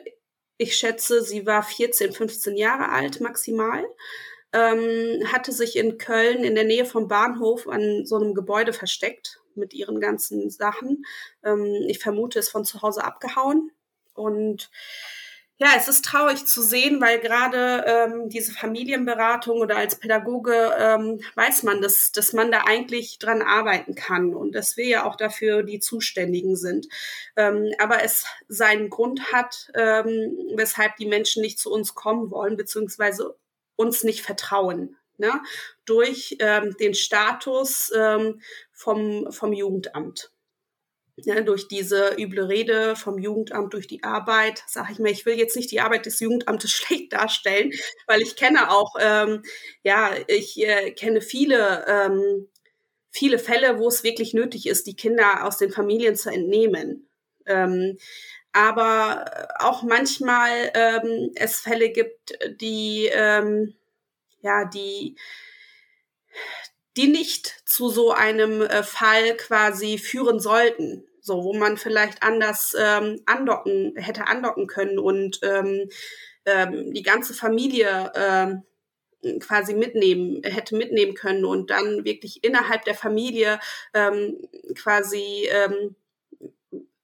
ich 0.57 0.77
schätze, 0.77 1.21
sie 1.21 1.45
war 1.45 1.63
14, 1.63 2.13
15 2.13 2.55
Jahre 2.57 2.89
alt 2.89 3.21
maximal, 3.21 3.85
ähm, 4.53 5.23
hatte 5.31 5.51
sich 5.51 5.75
in 5.75 5.97
Köln 5.97 6.43
in 6.43 6.55
der 6.55 6.63
Nähe 6.63 6.85
vom 6.85 7.07
Bahnhof 7.07 7.67
an 7.67 8.05
so 8.05 8.15
einem 8.15 8.33
Gebäude 8.33 8.73
versteckt 8.73 9.41
mit 9.55 9.73
ihren 9.73 9.99
ganzen 9.99 10.49
Sachen. 10.49 11.05
Ähm, 11.43 11.85
ich 11.87 11.99
vermute, 11.99 12.39
ist 12.39 12.49
von 12.49 12.65
zu 12.65 12.81
Hause 12.81 13.03
abgehauen 13.03 13.71
und 14.13 14.69
ja, 15.57 15.69
es 15.77 15.87
ist 15.87 16.03
traurig 16.03 16.45
zu 16.45 16.61
sehen, 16.61 16.99
weil 16.99 17.19
gerade 17.19 17.85
ähm, 17.87 18.27
diese 18.27 18.51
Familienberatung 18.51 19.59
oder 19.59 19.77
als 19.77 19.97
Pädagoge 19.97 20.75
ähm, 20.77 21.21
weiß 21.35 21.63
man, 21.63 21.81
dass, 21.81 22.11
dass 22.11 22.33
man 22.33 22.51
da 22.51 22.63
eigentlich 22.65 23.19
dran 23.19 23.41
arbeiten 23.41 23.95
kann 23.95 24.33
und 24.33 24.53
dass 24.53 24.75
wir 24.75 24.85
ja 24.85 25.05
auch 25.05 25.15
dafür 25.15 25.63
die 25.63 25.79
Zuständigen 25.79 26.57
sind. 26.57 26.87
Ähm, 27.37 27.71
aber 27.79 28.03
es 28.03 28.25
seinen 28.49 28.89
Grund 28.89 29.31
hat, 29.31 29.71
ähm, 29.75 30.37
weshalb 30.55 30.97
die 30.97 31.07
Menschen 31.07 31.41
nicht 31.41 31.57
zu 31.57 31.71
uns 31.71 31.95
kommen 31.95 32.31
wollen, 32.31 32.57
beziehungsweise 32.57 33.37
uns 33.77 34.03
nicht 34.03 34.23
vertrauen. 34.23 34.97
Ne? 35.17 35.31
Durch 35.85 36.35
ähm, 36.39 36.75
den 36.81 36.93
Status 36.93 37.93
ähm, 37.95 38.41
vom, 38.73 39.31
vom 39.31 39.53
Jugendamt 39.53 40.34
ja, 41.17 41.41
durch 41.41 41.67
diese 41.67 42.15
üble 42.17 42.47
Rede 42.47 42.95
vom 42.95 43.17
Jugendamt, 43.17 43.73
durch 43.73 43.87
die 43.87 44.03
Arbeit, 44.03 44.63
sage 44.67 44.91
ich 44.91 44.99
mir, 44.99 45.11
ich 45.11 45.25
will 45.25 45.37
jetzt 45.37 45.55
nicht 45.55 45.71
die 45.71 45.79
Arbeit 45.81 46.05
des 46.05 46.19
Jugendamtes 46.19 46.71
schlecht 46.71 47.13
darstellen, 47.13 47.71
weil 48.07 48.21
ich 48.21 48.35
kenne 48.35 48.71
auch, 48.71 48.95
ähm, 48.99 49.43
ja, 49.83 50.11
ich 50.27 50.61
äh, 50.61 50.91
kenne 50.91 51.21
viele, 51.21 51.85
ähm, 51.87 52.47
viele 53.11 53.39
Fälle, 53.39 53.79
wo 53.79 53.87
es 53.87 54.03
wirklich 54.03 54.33
nötig 54.33 54.67
ist, 54.67 54.87
die 54.87 54.95
Kinder 54.95 55.45
aus 55.45 55.57
den 55.57 55.71
Familien 55.71 56.15
zu 56.15 56.29
entnehmen. 56.29 57.07
Ähm, 57.45 57.97
aber 58.51 59.49
auch 59.59 59.83
manchmal 59.83 60.71
ähm, 60.73 61.31
es 61.35 61.59
Fälle 61.59 61.89
gibt, 61.91 62.37
die, 62.61 63.09
ähm, 63.13 63.75
ja, 64.41 64.65
die, 64.65 65.17
die 66.97 67.07
nicht 67.07 67.63
zu 67.65 67.89
so 67.89 68.11
einem 68.11 68.61
äh, 68.61 68.83
Fall 68.83 69.35
quasi 69.37 69.97
führen 69.97 70.39
sollten. 70.39 71.03
So, 71.21 71.43
wo 71.43 71.53
man 71.53 71.77
vielleicht 71.77 72.21
anders 72.21 72.75
ähm, 72.79 73.21
andocken, 73.25 73.95
hätte 73.95 74.27
andocken 74.27 74.67
können 74.67 74.99
und 74.99 75.39
ähm, 75.41 75.89
ähm, 76.45 76.93
die 76.93 77.01
ganze 77.01 77.33
Familie 77.33 78.11
ähm, 78.15 78.63
quasi 79.39 79.73
mitnehmen, 79.73 80.43
hätte 80.43 80.75
mitnehmen 80.75 81.15
können 81.15 81.45
und 81.45 81.71
dann 81.71 82.05
wirklich 82.05 82.43
innerhalb 82.43 82.85
der 82.85 82.93
Familie 82.93 83.59
ähm, 83.95 84.37
quasi 84.75 85.49
ähm, 85.49 85.95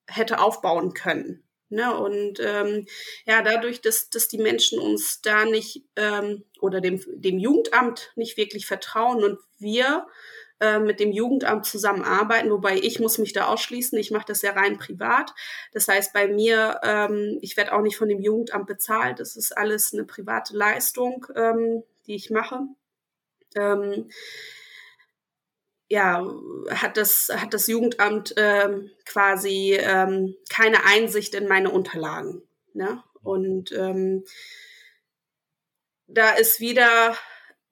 hätte 0.08 0.40
aufbauen 0.40 0.94
können. 0.94 1.44
Ne? 1.72 1.98
Und 1.98 2.40
ähm, 2.40 2.86
ja, 3.26 3.42
dadurch, 3.42 3.82
dass, 3.82 4.10
dass 4.10 4.28
die 4.28 4.38
Menschen 4.38 4.80
uns 4.80 5.22
da 5.22 5.46
nicht 5.46 5.84
ähm, 5.96 6.44
oder 6.60 6.82
dem, 6.82 7.02
dem 7.08 7.40
Jugendamt 7.40 8.12
nicht 8.16 8.38
wirklich 8.38 8.68
vertrauen 8.68 9.24
und 9.24 9.40
wir 9.58 10.06
äh, 10.60 10.80
mit 10.80 11.00
dem 11.00 11.12
Jugendamt 11.12 11.66
zusammenarbeiten, 11.66 12.52
wobei 12.52 12.78
ich 12.78 13.00
muss 13.00 13.18
mich 13.18 13.34
da 13.34 13.48
ausschließen, 13.48 13.98
ich 13.98 14.12
mache 14.12 14.28
das 14.28 14.44
ja 14.44 14.52
rein 14.52 14.78
privat. 14.78 15.34
Das 15.74 15.88
heißt, 15.88 16.14
bei 16.14 16.28
mir, 16.28 16.80
ähm, 16.84 17.40
ich 17.42 17.58
werde 17.58 17.74
auch 17.74 17.82
nicht 17.82 17.98
von 17.98 18.10
dem 18.10 18.22
Jugendamt 18.22 18.68
bezahlt, 18.68 19.20
das 19.20 19.36
ist 19.36 19.58
alles 19.58 19.94
eine 19.94 20.04
private 20.04 20.56
Leistung, 20.56 21.26
ähm, 21.36 21.84
die 22.06 22.16
ich 22.16 22.30
mache. 22.30 22.60
Ähm, 23.56 24.10
ja, 25.92 26.26
hat 26.70 26.96
das, 26.96 27.28
hat 27.36 27.54
das 27.54 27.68
Jugendamt 27.68 28.34
ähm, 28.38 28.92
quasi 29.06 29.78
ähm, 29.78 30.38
keine 30.50 30.86
Einsicht 30.86 31.36
in 31.36 31.50
meine 31.50 31.70
Unterlagen. 31.70 32.44
Ne? 32.74 33.04
Und 33.22 33.74
ähm, 33.74 34.24
da 36.08 36.30
ist 36.32 36.62
wieder 36.62 37.18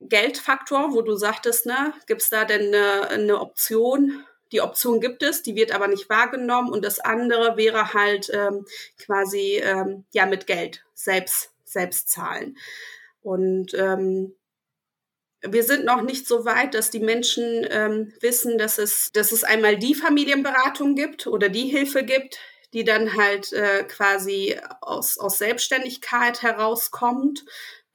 Geldfaktor, 0.01 0.93
wo 0.93 1.01
du 1.01 1.15
sagtest, 1.15 1.65
ne, 1.65 1.93
gibt 2.07 2.21
es 2.21 2.29
da 2.29 2.43
denn 2.43 2.75
eine, 2.75 3.07
eine 3.07 3.39
Option? 3.39 4.25
Die 4.51 4.59
Option 4.59 4.99
gibt 4.99 5.23
es, 5.23 5.41
die 5.41 5.55
wird 5.55 5.71
aber 5.71 5.87
nicht 5.87 6.09
wahrgenommen. 6.09 6.73
Und 6.73 6.83
das 6.83 6.99
andere 6.99 7.55
wäre 7.55 7.93
halt 7.93 8.29
ähm, 8.33 8.65
quasi 8.97 9.61
ähm, 9.63 10.03
ja 10.11 10.25
mit 10.25 10.45
Geld 10.45 10.83
selbst, 10.93 11.53
selbst 11.63 12.09
zahlen. 12.09 12.57
Und 13.21 13.73
ähm, 13.75 14.35
wir 15.41 15.63
sind 15.63 15.85
noch 15.85 16.01
nicht 16.01 16.27
so 16.27 16.45
weit, 16.45 16.73
dass 16.73 16.89
die 16.89 16.99
Menschen 16.99 17.65
ähm, 17.69 18.13
wissen, 18.19 18.57
dass 18.57 18.77
es, 18.77 19.09
dass 19.13 19.31
es 19.31 19.43
einmal 19.43 19.77
die 19.77 19.95
Familienberatung 19.95 20.95
gibt 20.95 21.27
oder 21.27 21.49
die 21.49 21.67
Hilfe 21.67 22.03
gibt, 22.03 22.39
die 22.73 22.83
dann 22.83 23.15
halt 23.15 23.53
äh, 23.53 23.83
quasi 23.83 24.59
aus, 24.81 25.17
aus 25.17 25.37
Selbstständigkeit 25.37 26.41
herauskommt 26.41 27.45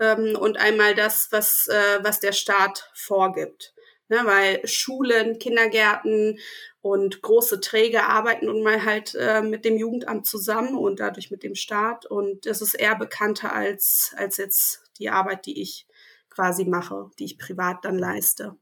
ähm, 0.01 0.37
und 0.37 0.57
einmal 0.57 0.95
das, 0.95 1.29
was, 1.31 1.69
äh, 1.69 1.99
was 2.03 2.21
der 2.21 2.33
Staat 2.33 2.91
vorgibt. 2.95 3.73
Ne, 4.09 4.21
weil 4.25 4.67
Schulen, 4.67 5.39
Kindergärten 5.39 6.39
und 6.83 7.23
große 7.23 7.61
Träger 7.61 8.11
arbeiten 8.11 8.47
nun 8.47 8.63
mal 8.63 8.85
halt 8.85 9.15
äh, 9.15 9.41
mit 9.41 9.65
dem 9.65 9.79
Jugendamt 9.79 10.27
zusammen 10.27 10.77
und 10.77 11.01
dadurch 11.01 11.31
mit 11.31 11.43
dem 11.43 11.55
Staat. 11.55 12.05
Und 12.05 12.45
das 12.45 12.61
ist 12.61 12.75
eher 12.75 12.97
bekannter 12.97 13.55
als, 13.55 14.13
als 14.19 14.37
jetzt 14.37 14.83
die 14.99 15.09
Arbeit, 15.09 15.47
die 15.47 15.63
ich 15.63 15.87
quasi 16.35 16.65
mache, 16.65 17.11
die 17.19 17.25
ich 17.25 17.39
privat 17.39 17.85
dann 17.85 17.99
leiste. 17.99 18.57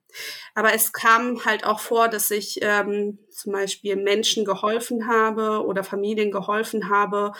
Aber 0.55 0.75
es 0.75 0.93
kam 0.93 1.45
halt 1.45 1.65
auch 1.65 1.81
vor, 1.81 2.09
dass 2.09 2.31
ich 2.31 2.59
ähm, 2.63 3.19
zum 3.31 3.53
Beispiel 3.53 3.97
Menschen 3.97 4.45
geholfen 4.45 5.09
habe 5.09 5.65
oder 5.65 5.85
Familien 5.85 6.31
geholfen 6.31 6.91
habe, 6.91 7.33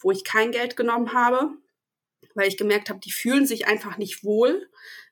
wo 0.00 0.10
ich 0.10 0.24
kein 0.24 0.52
Geld 0.52 0.76
genommen 0.76 1.12
habe, 1.12 1.50
weil 2.34 2.48
ich 2.48 2.56
gemerkt 2.56 2.90
habe, 2.90 3.00
die 3.00 3.12
fühlen 3.12 3.46
sich 3.46 3.66
einfach 3.66 3.96
nicht 3.96 4.24
wohl 4.24 4.68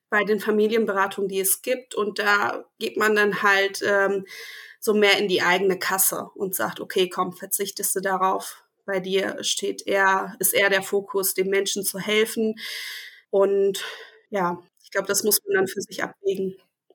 bei 0.09 0.25
den 0.25 0.41
Familienberatungen, 0.41 1.29
die 1.29 1.41
es 1.41 1.63
gibt. 1.63 1.95
Und 1.95 2.19
da 2.19 2.65
geht 2.79 2.97
man 2.97 3.17
dann 3.17 3.43
halt 3.43 3.83
ähm, 3.85 4.27
so 4.79 4.95
mehr 4.95 5.19
in 5.19 5.29
die 5.29 5.43
eigene 5.43 5.79
Kasse 5.79 6.31
und 6.35 6.55
sagt, 6.55 6.81
okay, 6.81 7.09
komm, 7.09 7.33
verzichtest 7.33 7.97
du 7.97 8.01
darauf. 8.01 8.63
Bei 8.85 9.01
dir 9.01 9.43
steht 9.43 9.85
eher, 9.87 10.37
ist 10.39 10.55
eher 10.55 10.71
der 10.71 10.83
Fokus, 10.83 11.35
den 11.35 11.51
Menschen 11.51 11.83
zu 11.83 11.99
helfen. 11.99 12.55
Und 13.31 13.85
ja, 14.37 14.63
ich 14.83 14.91
glaube, 14.91 15.09
das 15.09 15.25
muss 15.25 15.41
man 15.47 15.57
dann 15.57 15.67
für 15.67 15.81
sich 15.81 16.03
abwägen. 16.03 16.55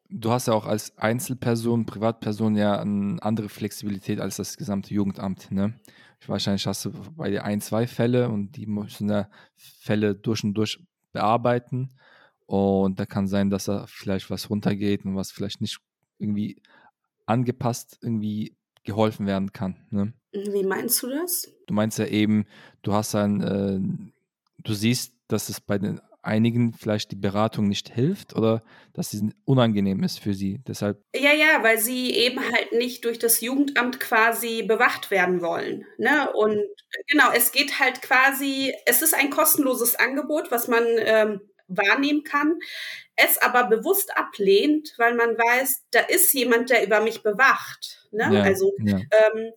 Du 0.09 0.31
hast 0.31 0.47
ja 0.47 0.53
auch 0.53 0.65
als 0.65 0.97
Einzelperson, 0.97 1.85
Privatperson 1.85 2.55
ja 2.55 2.79
eine 2.79 3.21
andere 3.21 3.49
Flexibilität 3.49 4.19
als 4.19 4.37
das 4.37 4.57
gesamte 4.57 4.93
Jugendamt. 4.93 5.51
Ne? 5.51 5.79
Wahrscheinlich 6.27 6.67
hast 6.67 6.85
du 6.85 6.91
bei 7.15 7.29
dir 7.29 7.43
ein, 7.43 7.61
zwei 7.61 7.87
Fälle 7.87 8.29
und 8.29 8.57
die 8.57 8.65
müssen 8.65 9.09
ja 9.09 9.29
Fälle 9.55 10.15
durch 10.15 10.43
und 10.43 10.53
durch 10.53 10.79
bearbeiten. 11.13 11.97
Und 12.45 12.99
da 12.99 13.05
kann 13.05 13.27
sein, 13.27 13.49
dass 13.49 13.65
da 13.65 13.85
vielleicht 13.87 14.29
was 14.29 14.49
runtergeht 14.49 15.05
und 15.05 15.15
was 15.15 15.31
vielleicht 15.31 15.61
nicht 15.61 15.79
irgendwie 16.19 16.61
angepasst 17.25 17.97
irgendwie 18.01 18.55
geholfen 18.83 19.25
werden 19.25 19.53
kann. 19.53 19.77
Ne? 19.89 20.13
Wie 20.33 20.63
meinst 20.63 21.01
du 21.03 21.09
das? 21.09 21.47
Du 21.67 21.73
meinst 21.73 21.97
ja 21.97 22.05
eben, 22.05 22.45
du 22.81 22.93
hast 22.93 23.13
dann, 23.13 23.41
äh, 23.41 23.79
du 24.63 24.73
siehst, 24.73 25.13
dass 25.27 25.49
es 25.49 25.61
bei 25.61 25.77
den 25.77 26.01
einigen 26.21 26.73
vielleicht 26.73 27.11
die 27.11 27.15
Beratung 27.15 27.67
nicht 27.67 27.89
hilft 27.89 28.35
oder 28.35 28.63
dass 28.93 29.09
sie 29.09 29.31
unangenehm 29.45 30.03
ist 30.03 30.19
für 30.19 30.33
sie. 30.33 30.59
Deshalb. 30.67 31.03
Ja, 31.15 31.33
ja, 31.33 31.63
weil 31.63 31.79
sie 31.79 32.11
eben 32.11 32.39
halt 32.39 32.73
nicht 32.73 33.05
durch 33.05 33.19
das 33.19 33.41
Jugendamt 33.41 33.99
quasi 33.99 34.63
bewacht 34.63 35.11
werden 35.11 35.41
wollen. 35.41 35.85
Ne? 35.97 36.31
Und 36.33 36.61
genau, 37.07 37.31
es 37.33 37.51
geht 37.51 37.79
halt 37.79 38.01
quasi, 38.01 38.73
es 38.85 39.01
ist 39.01 39.15
ein 39.15 39.29
kostenloses 39.29 39.95
Angebot, 39.95 40.51
was 40.51 40.67
man 40.67 40.83
ähm, 40.97 41.41
wahrnehmen 41.67 42.23
kann, 42.23 42.59
es 43.15 43.37
aber 43.37 43.67
bewusst 43.67 44.15
ablehnt, 44.17 44.93
weil 44.97 45.15
man 45.15 45.37
weiß, 45.37 45.85
da 45.91 46.01
ist 46.01 46.33
jemand, 46.33 46.69
der 46.69 46.85
über 46.85 47.01
mich 47.01 47.23
bewacht. 47.23 48.07
Ne? 48.11 48.29
Ja, 48.31 48.41
also 48.43 48.73
ja. 48.83 48.97
Ähm, 48.97 49.51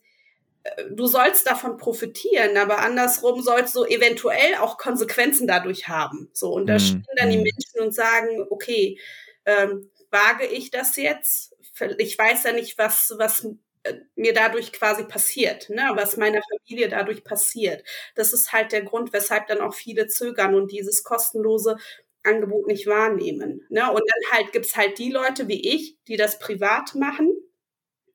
du 0.90 1.06
sollst 1.06 1.46
davon 1.46 1.76
profitieren, 1.76 2.56
aber 2.56 2.78
andersrum 2.78 3.42
sollst 3.42 3.74
du 3.74 3.84
eventuell 3.84 4.56
auch 4.60 4.78
Konsequenzen 4.78 5.46
dadurch 5.46 5.88
haben. 5.88 6.30
So, 6.32 6.52
und 6.52 6.66
da 6.66 6.74
mhm. 6.74 6.78
stehen 6.78 7.04
dann 7.16 7.30
die 7.30 7.38
mhm. 7.38 7.42
Menschen 7.44 7.80
und 7.80 7.94
sagen, 7.94 8.46
okay, 8.50 8.98
ähm, 9.44 9.90
wage 10.10 10.46
ich 10.46 10.70
das 10.70 10.96
jetzt? 10.96 11.54
Ich 11.98 12.18
weiß 12.18 12.44
ja 12.44 12.52
nicht, 12.52 12.78
was, 12.78 13.14
was 13.18 13.46
äh, 13.82 13.94
mir 14.14 14.32
dadurch 14.32 14.72
quasi 14.72 15.04
passiert, 15.04 15.68
ne? 15.68 15.90
was 15.94 16.16
meiner 16.16 16.40
Familie 16.42 16.88
dadurch 16.88 17.24
passiert. 17.24 17.84
Das 18.14 18.32
ist 18.32 18.52
halt 18.52 18.72
der 18.72 18.82
Grund, 18.82 19.12
weshalb 19.12 19.48
dann 19.48 19.60
auch 19.60 19.74
viele 19.74 20.06
zögern 20.06 20.54
und 20.54 20.72
dieses 20.72 21.04
kostenlose 21.04 21.76
Angebot 22.22 22.68
nicht 22.68 22.86
wahrnehmen. 22.86 23.66
Ne? 23.68 23.90
Und 23.90 24.00
dann 24.00 24.38
halt 24.38 24.52
gibt's 24.52 24.76
halt 24.76 24.98
die 24.98 25.10
Leute 25.10 25.46
wie 25.48 25.74
ich, 25.74 25.98
die 26.08 26.16
das 26.16 26.38
privat 26.38 26.94
machen 26.94 27.36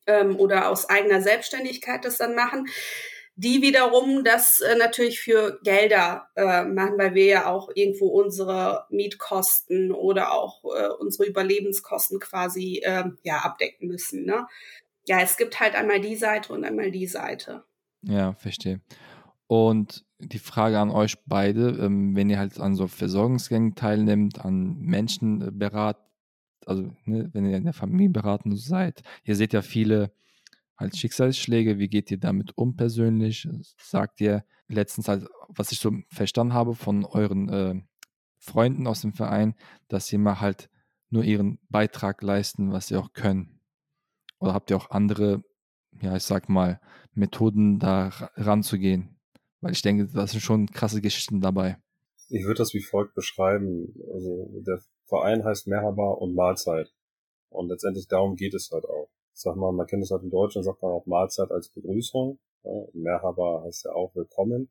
ähm, 0.09 0.35
oder 0.37 0.69
aus 0.69 0.89
eigener 0.89 1.21
Selbstständigkeit 1.21 2.03
das 2.03 2.17
dann 2.17 2.35
machen, 2.35 2.67
die 3.35 3.61
wiederum 3.61 4.25
das 4.25 4.59
äh, 4.59 4.75
natürlich 4.75 5.21
für 5.21 5.59
Gelder 5.63 6.27
äh, 6.35 6.65
machen, 6.65 6.97
weil 6.97 7.13
wir 7.13 7.25
ja 7.25 7.45
auch 7.49 7.69
irgendwo 7.73 8.07
unsere 8.07 8.85
Mietkosten 8.89 9.93
oder 9.93 10.33
auch 10.33 10.63
äh, 10.65 10.89
unsere 10.99 11.29
Überlebenskosten 11.29 12.19
quasi 12.19 12.81
äh, 12.83 13.05
ja 13.23 13.37
abdecken 13.37 13.87
müssen. 13.87 14.25
Ne? 14.25 14.45
Ja, 15.07 15.21
es 15.21 15.37
gibt 15.37 15.59
halt 15.59 15.75
einmal 15.75 16.01
die 16.01 16.17
Seite 16.17 16.51
und 16.51 16.65
einmal 16.65 16.91
die 16.91 17.07
Seite. 17.07 17.63
Ja, 18.01 18.33
verstehe. 18.33 18.81
Und 19.47 20.05
die 20.19 20.39
Frage 20.39 20.77
an 20.77 20.91
euch 20.91 21.15
beide, 21.25 21.69
ähm, 21.81 22.15
wenn 22.17 22.29
ihr 22.29 22.39
halt 22.39 22.59
an 22.59 22.75
so 22.75 22.87
Versorgungsgängen 22.87 23.73
teilnimmt, 23.73 24.43
an 24.43 24.77
Menschenberat, 24.81 25.97
also 26.69 26.93
ne, 27.05 27.29
wenn 27.33 27.45
ihr 27.45 27.57
in 27.57 27.63
der 27.63 27.73
Familienberatung 27.73 28.55
seid, 28.55 29.01
ihr 29.23 29.35
seht 29.35 29.53
ja 29.53 29.61
viele 29.61 30.11
halt 30.77 30.95
Schicksalsschläge, 30.95 31.79
wie 31.79 31.89
geht 31.89 32.11
ihr 32.11 32.19
damit 32.19 32.57
um 32.57 32.75
persönlich? 32.75 33.49
Sagt 33.77 34.21
ihr 34.21 34.45
letztens 34.67 35.07
halt, 35.07 35.27
was 35.47 35.71
ich 35.71 35.79
so 35.79 35.91
verstanden 36.09 36.53
habe 36.53 36.75
von 36.75 37.05
euren 37.05 37.49
äh, 37.49 37.81
Freunden 38.37 38.87
aus 38.87 39.01
dem 39.01 39.13
Verein, 39.13 39.55
dass 39.87 40.07
sie 40.07 40.19
mal 40.19 40.39
halt 40.39 40.69
nur 41.09 41.23
ihren 41.23 41.59
Beitrag 41.69 42.21
leisten, 42.21 42.71
was 42.71 42.87
sie 42.87 42.95
auch 42.95 43.13
können? 43.13 43.59
Oder 44.39 44.53
habt 44.53 44.69
ihr 44.69 44.77
auch 44.77 44.91
andere, 44.91 45.43
ja, 46.01 46.15
ich 46.15 46.23
sag 46.23 46.49
mal, 46.49 46.79
Methoden 47.13 47.79
da 47.79 48.09
ranzugehen? 48.35 49.19
Weil 49.59 49.73
ich 49.73 49.81
denke, 49.81 50.05
da 50.05 50.27
sind 50.27 50.39
schon 50.39 50.67
krasse 50.67 51.01
Geschichten 51.01 51.41
dabei. 51.41 51.77
Ich 52.29 52.45
würde 52.45 52.59
das 52.59 52.75
wie 52.75 52.83
folgt 52.83 53.15
beschreiben. 53.15 53.91
Also 54.13 54.61
der 54.65 54.79
Verein 55.09 55.43
heißt 55.43 55.67
Merhaba 55.67 56.11
und 56.11 56.35
Mahlzeit. 56.35 56.93
Und 57.49 57.67
letztendlich 57.69 58.07
darum 58.07 58.35
geht 58.35 58.53
es 58.53 58.69
halt 58.71 58.85
auch. 58.85 59.09
Ich 59.33 59.41
sag 59.41 59.55
mal, 59.55 59.71
man 59.71 59.87
kennt 59.87 60.03
es 60.03 60.11
halt 60.11 60.23
im 60.23 60.29
Deutschen, 60.29 60.63
sagt 60.63 60.81
man 60.81 60.91
auch 60.91 61.05
Mahlzeit 61.07 61.51
als 61.51 61.69
Begrüßung. 61.69 62.39
Ja, 62.63 62.71
Merhaba 62.93 63.63
heißt 63.63 63.85
ja 63.85 63.93
auch 63.93 64.13
willkommen. 64.15 64.69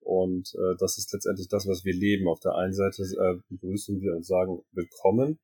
Und 0.00 0.54
äh, 0.54 0.76
das 0.78 0.98
ist 0.98 1.12
letztendlich 1.12 1.48
das, 1.48 1.66
was 1.66 1.84
wir 1.84 1.94
leben. 1.94 2.28
Auf 2.28 2.40
der 2.40 2.54
einen 2.54 2.72
Seite 2.72 3.02
äh, 3.02 3.36
begrüßen 3.50 4.00
wir 4.00 4.14
und 4.14 4.24
sagen 4.24 4.62
willkommen 4.72 5.38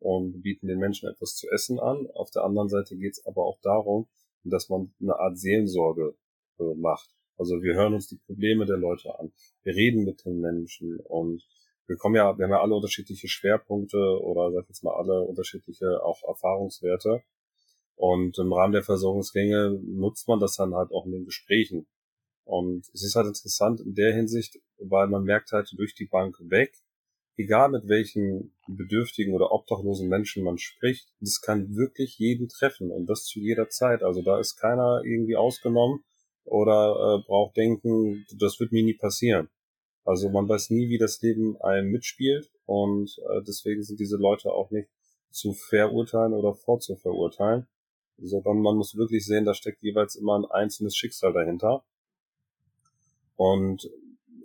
und 0.00 0.42
bieten 0.42 0.66
den 0.66 0.78
Menschen 0.78 1.08
etwas 1.08 1.36
zu 1.36 1.48
essen 1.50 1.78
an. 1.78 2.08
Auf 2.14 2.30
der 2.30 2.44
anderen 2.44 2.68
Seite 2.68 2.96
geht 2.96 3.12
es 3.12 3.26
aber 3.26 3.44
auch 3.44 3.58
darum, 3.60 4.08
dass 4.42 4.68
man 4.68 4.92
eine 5.00 5.18
Art 5.18 5.38
Seelensorge 5.38 6.16
äh, 6.58 6.74
macht. 6.74 7.10
Also 7.36 7.62
wir 7.62 7.74
hören 7.74 7.94
uns 7.94 8.08
die 8.08 8.18
Probleme 8.26 8.64
der 8.64 8.78
Leute 8.78 9.18
an. 9.18 9.32
Wir 9.62 9.74
reden 9.74 10.04
mit 10.04 10.24
den 10.24 10.40
Menschen 10.40 10.98
und 11.00 11.46
wir 11.86 11.96
kommen 11.96 12.16
ja, 12.16 12.36
wir 12.36 12.44
haben 12.44 12.52
ja 12.52 12.60
alle 12.60 12.74
unterschiedliche 12.74 13.28
Schwerpunkte 13.28 13.96
oder 14.22 14.52
sag 14.52 14.62
ich 14.64 14.68
jetzt 14.68 14.84
mal 14.84 14.94
alle 14.94 15.22
unterschiedliche 15.22 16.02
auch 16.02 16.22
Erfahrungswerte. 16.26 17.22
Und 17.94 18.38
im 18.38 18.52
Rahmen 18.52 18.72
der 18.72 18.82
Versorgungsgänge 18.82 19.80
nutzt 19.82 20.28
man 20.28 20.38
das 20.38 20.56
dann 20.56 20.74
halt 20.74 20.90
auch 20.92 21.06
in 21.06 21.12
den 21.12 21.24
Gesprächen. 21.24 21.86
Und 22.44 22.88
es 22.92 23.02
ist 23.02 23.16
halt 23.16 23.26
interessant 23.26 23.80
in 23.80 23.94
der 23.94 24.14
Hinsicht, 24.14 24.60
weil 24.78 25.08
man 25.08 25.24
merkt 25.24 25.52
halt 25.52 25.72
durch 25.76 25.94
die 25.94 26.06
Bank 26.06 26.36
weg, 26.40 26.72
egal 27.36 27.70
mit 27.70 27.88
welchen 27.88 28.54
bedürftigen 28.68 29.34
oder 29.34 29.52
obdachlosen 29.52 30.08
Menschen 30.08 30.44
man 30.44 30.58
spricht, 30.58 31.08
das 31.20 31.40
kann 31.40 31.74
wirklich 31.74 32.18
jeden 32.18 32.48
treffen 32.48 32.90
und 32.90 33.06
das 33.06 33.24
zu 33.24 33.40
jeder 33.40 33.68
Zeit. 33.68 34.02
Also 34.02 34.22
da 34.22 34.38
ist 34.38 34.56
keiner 34.56 35.02
irgendwie 35.04 35.36
ausgenommen 35.36 36.04
oder 36.44 37.18
äh, 37.20 37.26
braucht 37.26 37.56
denken, 37.56 38.24
das 38.38 38.60
wird 38.60 38.72
mir 38.72 38.84
nie 38.84 38.94
passieren. 38.94 39.48
Also 40.06 40.30
man 40.30 40.48
weiß 40.48 40.70
nie, 40.70 40.88
wie 40.88 40.98
das 40.98 41.20
Leben 41.20 41.60
einem 41.60 41.90
mitspielt 41.90 42.50
und 42.64 43.18
äh, 43.28 43.42
deswegen 43.42 43.82
sind 43.82 43.98
diese 43.98 44.16
Leute 44.16 44.52
auch 44.52 44.70
nicht 44.70 44.88
zu 45.30 45.52
verurteilen 45.52 46.32
oder 46.32 46.54
vorzuverurteilen, 46.54 47.66
sondern 48.16 48.62
man 48.62 48.76
muss 48.76 48.96
wirklich 48.96 49.26
sehen, 49.26 49.44
da 49.44 49.52
steckt 49.52 49.82
jeweils 49.82 50.14
immer 50.14 50.38
ein 50.38 50.44
einzelnes 50.44 50.96
Schicksal 50.96 51.32
dahinter. 51.32 51.84
Und 53.34 53.90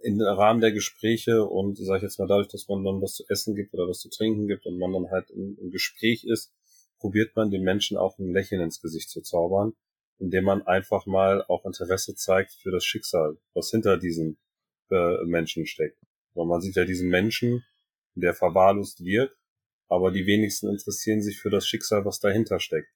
im 0.02 0.19
Rahmen 0.19 0.62
der 0.62 0.71
Gespräche 0.71 1.45
und 1.45 1.78
sage 1.78 1.97
ich 1.97 2.04
jetzt 2.04 2.17
mal 2.17 2.28
dadurch, 2.28 2.47
dass 2.47 2.67
man 2.67 2.84
dann 2.84 3.00
was 3.00 3.13
zu 3.13 3.24
essen 3.30 3.56
gibt 3.56 3.76
oder 3.76 3.88
was 3.88 4.00
zu 4.00 4.10
trinken 4.10 4.47
gibt 4.47 4.65
und 4.65 4.80
man 4.80 4.91
dann 4.91 5.12
halt 5.12 5.30
im, 5.30 5.60
im 5.62 5.69
Gespräch 5.69 6.24
ist, 6.24 6.52
probiert 6.97 7.36
man 7.36 7.52
den 7.52 7.62
Menschen 7.62 7.97
auch 7.97 8.17
ein 8.17 8.34
Lächeln 8.34 8.62
ins 8.62 8.82
Gesicht 8.82 9.12
zu 9.12 9.21
zaubern, 9.21 9.74
indem 10.17 10.45
man 10.45 10.65
einfach 10.65 11.06
mal 11.06 11.45
auch 11.47 11.65
Interesse 11.65 12.15
zeigt 12.15 12.54
für 12.54 12.71
das 12.71 12.84
Schicksal, 12.84 13.38
was 13.54 13.69
hinter 13.69 13.97
diesen 13.97 14.38
äh, 14.91 15.23
Menschen 15.25 15.65
steckt. 15.65 15.97
Weil 16.34 16.45
man 16.45 16.62
sieht 16.62 16.75
ja 16.75 16.86
diesen 16.86 17.10
Menschen, 17.10 17.63
der 18.15 18.34
verwahrlost 18.34 19.04
wird, 19.04 19.36
aber 19.88 20.12
die 20.12 20.25
wenigsten 20.25 20.69
interessieren 20.69 21.21
sich 21.21 21.39
für 21.39 21.49
das 21.49 21.67
Schicksal, 21.67 22.06
was 22.06 22.19
dahinter 22.19 22.60
steckt. 22.60 22.89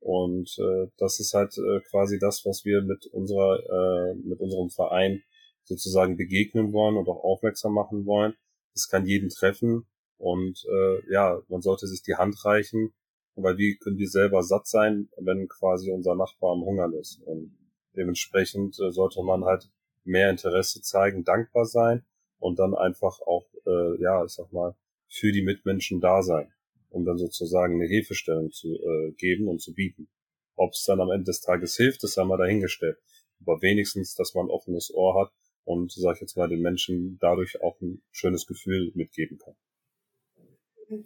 Und 0.00 0.56
äh, 0.58 0.90
das 0.98 1.18
ist 1.20 1.32
halt 1.32 1.56
äh, 1.56 1.80
quasi 1.90 2.18
das, 2.18 2.44
was 2.44 2.64
wir 2.64 2.82
mit 2.82 3.06
unserer, 3.06 3.58
äh, 3.58 4.14
mit 4.16 4.40
unserem 4.40 4.70
Verein 4.70 5.22
sozusagen 5.64 6.16
begegnen 6.16 6.72
wollen 6.72 6.96
und 6.96 7.08
auch 7.08 7.24
aufmerksam 7.24 7.72
machen 7.72 8.04
wollen. 8.04 8.34
Es 8.74 8.88
kann 8.88 9.06
jeden 9.06 9.30
treffen 9.30 9.86
und 10.18 10.64
äh, 10.70 11.12
ja, 11.12 11.40
man 11.48 11.62
sollte 11.62 11.86
sich 11.86 12.02
die 12.02 12.16
Hand 12.16 12.44
reichen, 12.44 12.92
weil 13.36 13.56
wie 13.56 13.76
können 13.76 13.98
wir 13.98 14.08
selber 14.08 14.42
satt 14.42 14.66
sein, 14.66 15.08
wenn 15.16 15.48
quasi 15.48 15.90
unser 15.90 16.14
Nachbar 16.14 16.52
am 16.52 16.64
Hungern 16.64 16.92
ist. 16.92 17.20
Und 17.24 17.56
dementsprechend 17.96 18.78
äh, 18.80 18.90
sollte 18.90 19.22
man 19.22 19.44
halt 19.44 19.70
mehr 20.04 20.30
Interesse 20.30 20.82
zeigen, 20.82 21.24
dankbar 21.24 21.66
sein 21.66 22.04
und 22.38 22.58
dann 22.58 22.74
einfach 22.74 23.20
auch, 23.20 23.46
äh, 23.66 24.00
ja, 24.00 24.24
ich 24.24 24.32
sag 24.32 24.52
mal, 24.52 24.74
für 25.08 25.32
die 25.32 25.42
Mitmenschen 25.42 26.00
da 26.00 26.22
sein, 26.22 26.52
um 26.90 27.04
dann 27.04 27.18
sozusagen 27.18 27.74
eine 27.74 27.88
Hilfestellung 27.88 28.50
zu 28.50 28.74
äh, 28.74 29.12
geben 29.12 29.48
und 29.48 29.60
zu 29.60 29.74
bieten. 29.74 30.08
Ob 30.56 30.72
es 30.72 30.84
dann 30.84 31.00
am 31.00 31.10
Ende 31.10 31.24
des 31.24 31.40
Tages 31.40 31.76
hilft, 31.76 32.02
das 32.02 32.16
haben 32.16 32.28
wir 32.28 32.38
dahingestellt. 32.38 32.98
Aber 33.40 33.60
wenigstens, 33.62 34.14
dass 34.14 34.34
man 34.34 34.46
ein 34.46 34.50
offenes 34.50 34.92
Ohr 34.94 35.20
hat 35.20 35.32
und, 35.64 35.92
sag 35.92 36.16
ich 36.16 36.20
jetzt 36.20 36.36
mal, 36.36 36.48
den 36.48 36.60
Menschen 36.60 37.18
dadurch 37.20 37.60
auch 37.60 37.80
ein 37.80 38.02
schönes 38.12 38.46
Gefühl 38.46 38.92
mitgeben 38.94 39.38
kann. 39.38 39.54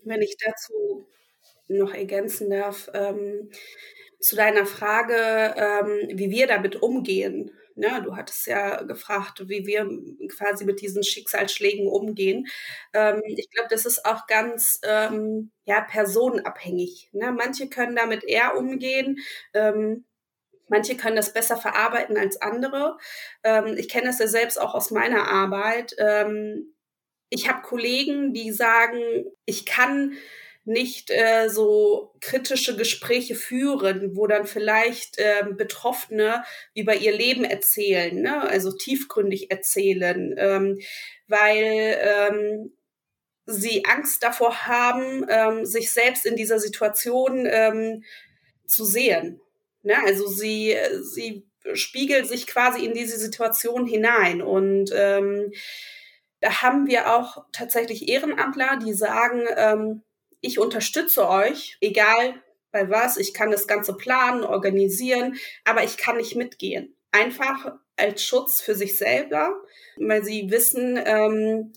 Wenn 0.04 0.22
ich 0.22 0.36
dazu 0.44 1.06
noch 1.68 1.94
ergänzen 1.94 2.50
darf, 2.50 2.90
ähm, 2.94 3.50
zu 4.20 4.36
deiner 4.36 4.66
Frage, 4.66 5.14
ähm, 5.56 6.18
wie 6.18 6.30
wir 6.30 6.46
damit 6.46 6.82
umgehen. 6.82 7.52
Ne? 7.78 8.02
Du 8.04 8.16
hattest 8.16 8.46
ja 8.46 8.82
gefragt, 8.82 9.48
wie 9.48 9.66
wir 9.66 9.88
quasi 10.28 10.64
mit 10.64 10.80
diesen 10.80 11.02
Schicksalsschlägen 11.02 11.88
umgehen. 11.88 12.46
Ähm, 12.94 13.22
ich 13.26 13.50
glaube, 13.50 13.68
das 13.70 13.86
ist 13.86 14.04
auch 14.04 14.26
ganz 14.26 14.80
ähm, 14.84 15.50
ja, 15.64 15.80
personenabhängig. 15.80 17.10
Ne? 17.12 17.32
Manche 17.32 17.68
können 17.68 17.96
damit 17.96 18.24
eher 18.24 18.56
umgehen. 18.56 19.18
Ähm, 19.54 20.04
Manche 20.68 20.96
können 20.96 21.16
das 21.16 21.32
besser 21.32 21.56
verarbeiten 21.56 22.16
als 22.16 22.40
andere. 22.40 22.98
Ähm, 23.42 23.74
ich 23.78 23.88
kenne 23.88 24.06
das 24.08 24.18
ja 24.18 24.26
selbst 24.28 24.60
auch 24.60 24.74
aus 24.74 24.90
meiner 24.90 25.26
Arbeit. 25.28 25.94
Ähm, 25.98 26.74
ich 27.30 27.48
habe 27.48 27.62
Kollegen, 27.62 28.32
die 28.32 28.52
sagen, 28.52 29.00
ich 29.44 29.66
kann 29.66 30.12
nicht 30.68 31.10
äh, 31.10 31.48
so 31.48 32.14
kritische 32.20 32.76
Gespräche 32.76 33.34
führen, 33.34 34.14
wo 34.14 34.26
dann 34.26 34.46
vielleicht 34.46 35.18
äh, 35.18 35.44
Betroffene 35.56 36.44
über 36.74 36.94
ihr 36.94 37.12
Leben 37.12 37.44
erzählen, 37.44 38.20
ne? 38.20 38.42
also 38.42 38.70
tiefgründig 38.70 39.50
erzählen, 39.50 40.34
ähm, 40.36 40.78
weil 41.26 41.98
ähm, 42.00 42.72
sie 43.46 43.84
Angst 43.86 44.22
davor 44.22 44.66
haben, 44.66 45.26
ähm, 45.28 45.64
sich 45.64 45.90
selbst 45.90 46.26
in 46.26 46.36
dieser 46.36 46.60
Situation 46.60 47.48
ähm, 47.50 48.04
zu 48.66 48.84
sehen. 48.84 49.40
Ne? 49.82 49.96
Also 50.04 50.26
sie, 50.26 50.76
sie 51.00 51.48
spiegelt 51.74 52.28
sich 52.28 52.46
quasi 52.46 52.84
in 52.84 52.92
diese 52.92 53.18
Situation 53.18 53.86
hinein. 53.86 54.42
Und 54.42 54.90
ähm, 54.94 55.50
da 56.40 56.62
haben 56.62 56.86
wir 56.86 57.14
auch 57.14 57.44
tatsächlich 57.52 58.08
Ehrenamtler, 58.08 58.78
die 58.84 58.92
sagen, 58.92 59.44
ähm, 59.56 60.02
ich 60.40 60.58
unterstütze 60.58 61.28
euch, 61.28 61.76
egal 61.80 62.42
bei 62.70 62.88
was, 62.90 63.16
ich 63.16 63.34
kann 63.34 63.50
das 63.50 63.66
Ganze 63.66 63.94
planen, 63.96 64.44
organisieren, 64.44 65.36
aber 65.64 65.84
ich 65.84 65.96
kann 65.96 66.18
nicht 66.18 66.36
mitgehen. 66.36 66.94
Einfach 67.12 67.72
als 67.96 68.22
Schutz 68.22 68.60
für 68.60 68.74
sich 68.74 68.98
selber, 68.98 69.54
weil 69.96 70.22
sie 70.22 70.50
wissen, 70.50 70.98
ähm, 71.04 71.72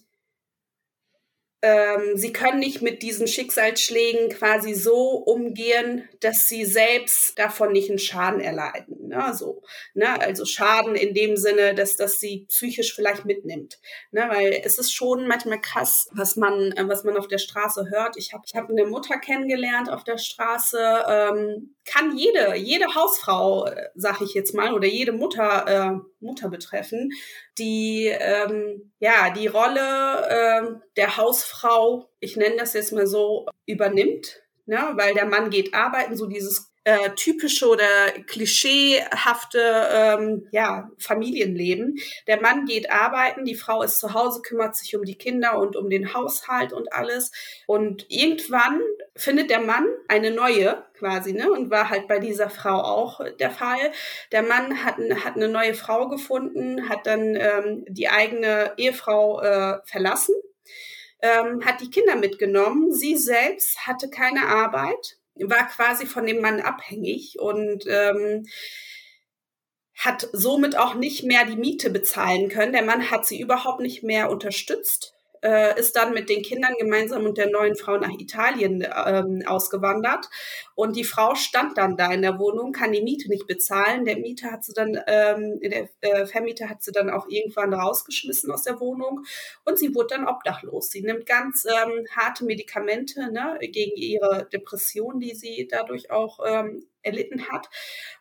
ähm, 1.64 2.18
sie 2.18 2.34
können 2.34 2.58
nicht 2.60 2.82
mit 2.82 3.04
diesen 3.04 3.28
Schicksalsschlägen 3.28 4.30
quasi 4.30 4.74
so 4.74 5.10
umgehen, 5.18 6.10
dass 6.20 6.48
sie 6.48 6.66
selbst 6.66 7.38
davon 7.38 7.72
nicht 7.72 7.90
einen 7.90 8.00
Schaden 8.00 8.40
erleiden. 8.40 9.10
Ne? 9.10 9.32
So, 9.36 9.62
ne? 9.94 10.20
Also 10.20 10.46
Schaden 10.46 10.96
in 10.96 11.14
dem 11.14 11.38
Sinne, 11.38 11.76
dass 11.76 11.96
das 11.98 12.20
sie 12.20 12.46
psychisch 12.50 12.96
vielleicht 12.96 13.26
mitnimmt. 13.26 13.80
Ne? 14.12 14.26
Weil 14.28 14.62
es 14.64 14.80
ist 14.80 14.92
schon 14.92 15.28
manchmal 15.28 15.62
krass, 15.62 16.10
was 16.14 16.36
man, 16.36 16.72
äh, 16.72 16.88
was 16.88 17.04
man 17.04 17.16
auf 17.16 17.28
der 17.28 17.38
Straße 17.38 17.90
hört. 17.92 18.18
Ich 18.18 18.34
habe 18.34 18.44
ich 18.46 18.56
hab 18.56 18.70
eine 18.70 18.86
Mutter 18.86 19.20
kennengelernt 19.20 19.90
auf 19.90 20.04
der 20.04 20.18
Straße, 20.18 20.80
ähm, 21.08 21.76
kann 21.86 22.18
jede, 22.18 22.56
jede 22.56 22.96
Hausfrau, 22.96 23.68
äh, 23.68 23.90
sag 23.96 24.22
ich 24.22 24.34
jetzt 24.34 24.56
mal, 24.56 24.74
oder 24.74 24.88
jede 24.88 25.12
Mutter, 25.12 25.68
äh, 25.68 26.11
Mutter 26.22 26.50
betreffen, 26.50 27.12
die 27.58 28.08
ähm, 28.08 28.94
ja 29.00 29.32
die 29.32 29.48
Rolle 29.48 30.28
äh, 30.30 30.62
der 30.96 31.18
Hausfrau, 31.18 32.10
ich 32.20 32.38
nenne 32.38 32.58
das 32.58 32.74
jetzt 32.74 32.94
mal 32.94 33.08
so, 33.08 33.48
übernimmt, 33.66 34.42
ne? 34.66 34.94
weil 34.96 35.14
der 35.14 35.26
Mann 35.26 35.50
geht 35.50 35.74
arbeiten, 35.74 36.16
so 36.16 36.28
dieses 36.28 36.71
äh, 36.84 37.12
typische 37.16 37.68
oder 37.68 37.86
klischeehafte 38.26 39.60
ähm, 39.92 40.48
ja, 40.52 40.90
Familienleben. 40.98 42.00
Der 42.28 42.42
Mann 42.42 42.66
geht 42.66 42.92
arbeiten, 42.92 43.46
die 43.46 43.56
Frau 43.56 43.84
ist 43.84 44.00
zu 44.00 44.14
Hause, 44.14 44.42
kümmert 44.42 44.76
sich 44.76 44.96
um 44.96 45.04
die 45.04 45.18
Kinder 45.18 45.60
und 45.60 45.76
um 45.76 45.90
den 45.90 46.14
Haushalt 46.14 46.74
und 46.74 46.92
alles. 46.94 47.32
Und 47.68 48.06
irgendwann 48.10 48.82
findet 49.16 49.50
der 49.50 49.62
Mann 49.62 49.86
eine 50.08 50.32
neue 50.32 50.84
quasi, 50.98 51.34
ne? 51.34 51.52
Und 51.52 51.70
war 51.70 51.90
halt 51.90 52.08
bei 52.08 52.20
dieser 52.20 52.50
Frau 52.50 52.80
auch 52.82 53.22
der 53.40 53.52
Fall. 53.52 53.92
Der 54.32 54.42
Mann 54.42 54.84
hat, 54.84 54.98
hat 55.24 55.36
eine 55.36 55.50
neue 55.50 55.76
Frau 55.76 56.08
gefunden, 56.08 56.90
hat 56.90 57.06
dann 57.06 57.36
ähm, 57.36 57.86
die 57.88 58.10
eigene 58.10 58.74
Ehefrau 58.78 59.42
äh, 59.42 59.80
verlassen, 59.86 60.36
ähm, 61.22 61.64
hat 61.64 61.82
die 61.82 61.90
Kinder 61.90 62.16
mitgenommen. 62.16 62.92
Sie 62.92 63.18
selbst 63.18 63.86
hatte 63.86 64.10
keine 64.10 64.48
Arbeit 64.48 65.21
war 65.50 65.68
quasi 65.68 66.06
von 66.06 66.26
dem 66.26 66.42
Mann 66.42 66.60
abhängig 66.60 67.40
und 67.40 67.86
ähm, 67.88 68.46
hat 69.98 70.28
somit 70.32 70.78
auch 70.78 70.96
nicht 70.96 71.24
mehr 71.24 71.46
die 71.46 71.56
Miete 71.56 71.90
bezahlen 71.90 72.50
können. 72.50 72.74
Der 72.74 72.84
Mann 72.84 73.12
hat 73.12 73.26
sie 73.26 73.40
überhaupt 73.40 73.82
nicht 73.82 74.04
mehr 74.04 74.32
unterstützt 74.32 75.14
äh, 75.42 75.80
ist 75.80 75.96
dann 75.96 76.14
mit 76.14 76.30
den 76.30 76.42
Kindern 76.44 76.74
gemeinsam 76.80 77.26
und 77.26 77.38
der 77.38 77.50
neuen 77.50 77.76
Frau 77.76 77.98
nach 77.98 78.12
Italien 78.18 78.88
ähm, 79.06 79.44
ausgewandert. 79.46 80.30
Und 80.76 80.96
die 80.96 81.04
Frau 81.04 81.36
stand 81.36 81.78
dann 81.78 81.98
da 81.98 82.12
in 82.12 82.22
der 82.22 82.40
Wohnung, 82.40 82.72
kann 82.72 82.92
die 82.92 83.02
Miete 83.02 83.30
nicht 83.30 83.48
bezahlen. 83.48 84.06
Der 84.06 84.18
Mieter 84.18 84.52
hat 84.52 84.64
sie 84.64 84.74
dann, 84.74 85.00
ähm, 85.08 85.60
der 85.62 85.90
äh, 86.02 86.26
Vermieter 86.26 86.70
hat 86.70 86.84
sie 86.84 86.92
dann 86.92 87.10
auch 87.10 87.28
irgendwann 87.28 87.74
rausgeschmissen 87.74 88.52
aus 88.52 88.64
der 88.64 88.80
Wohnung 88.80 89.26
und 89.66 89.78
sie 89.78 89.94
wurde 89.94 90.16
dann 90.16 90.28
obdachlos. 90.28 90.90
Sie 90.90 91.02
nimmt 91.02 91.26
ganz 91.26 91.66
ähm, 91.66 92.06
harte 92.16 92.46
Medikamente 92.46 93.32
ne, 93.32 93.58
gegen 93.62 93.96
ihre 93.96 94.48
Depression, 94.52 95.20
die 95.20 95.36
sie 95.36 95.68
dadurch 95.70 96.12
auch 96.12 96.40
ähm, 96.46 96.86
erlitten 97.04 97.48
hat. 97.50 97.68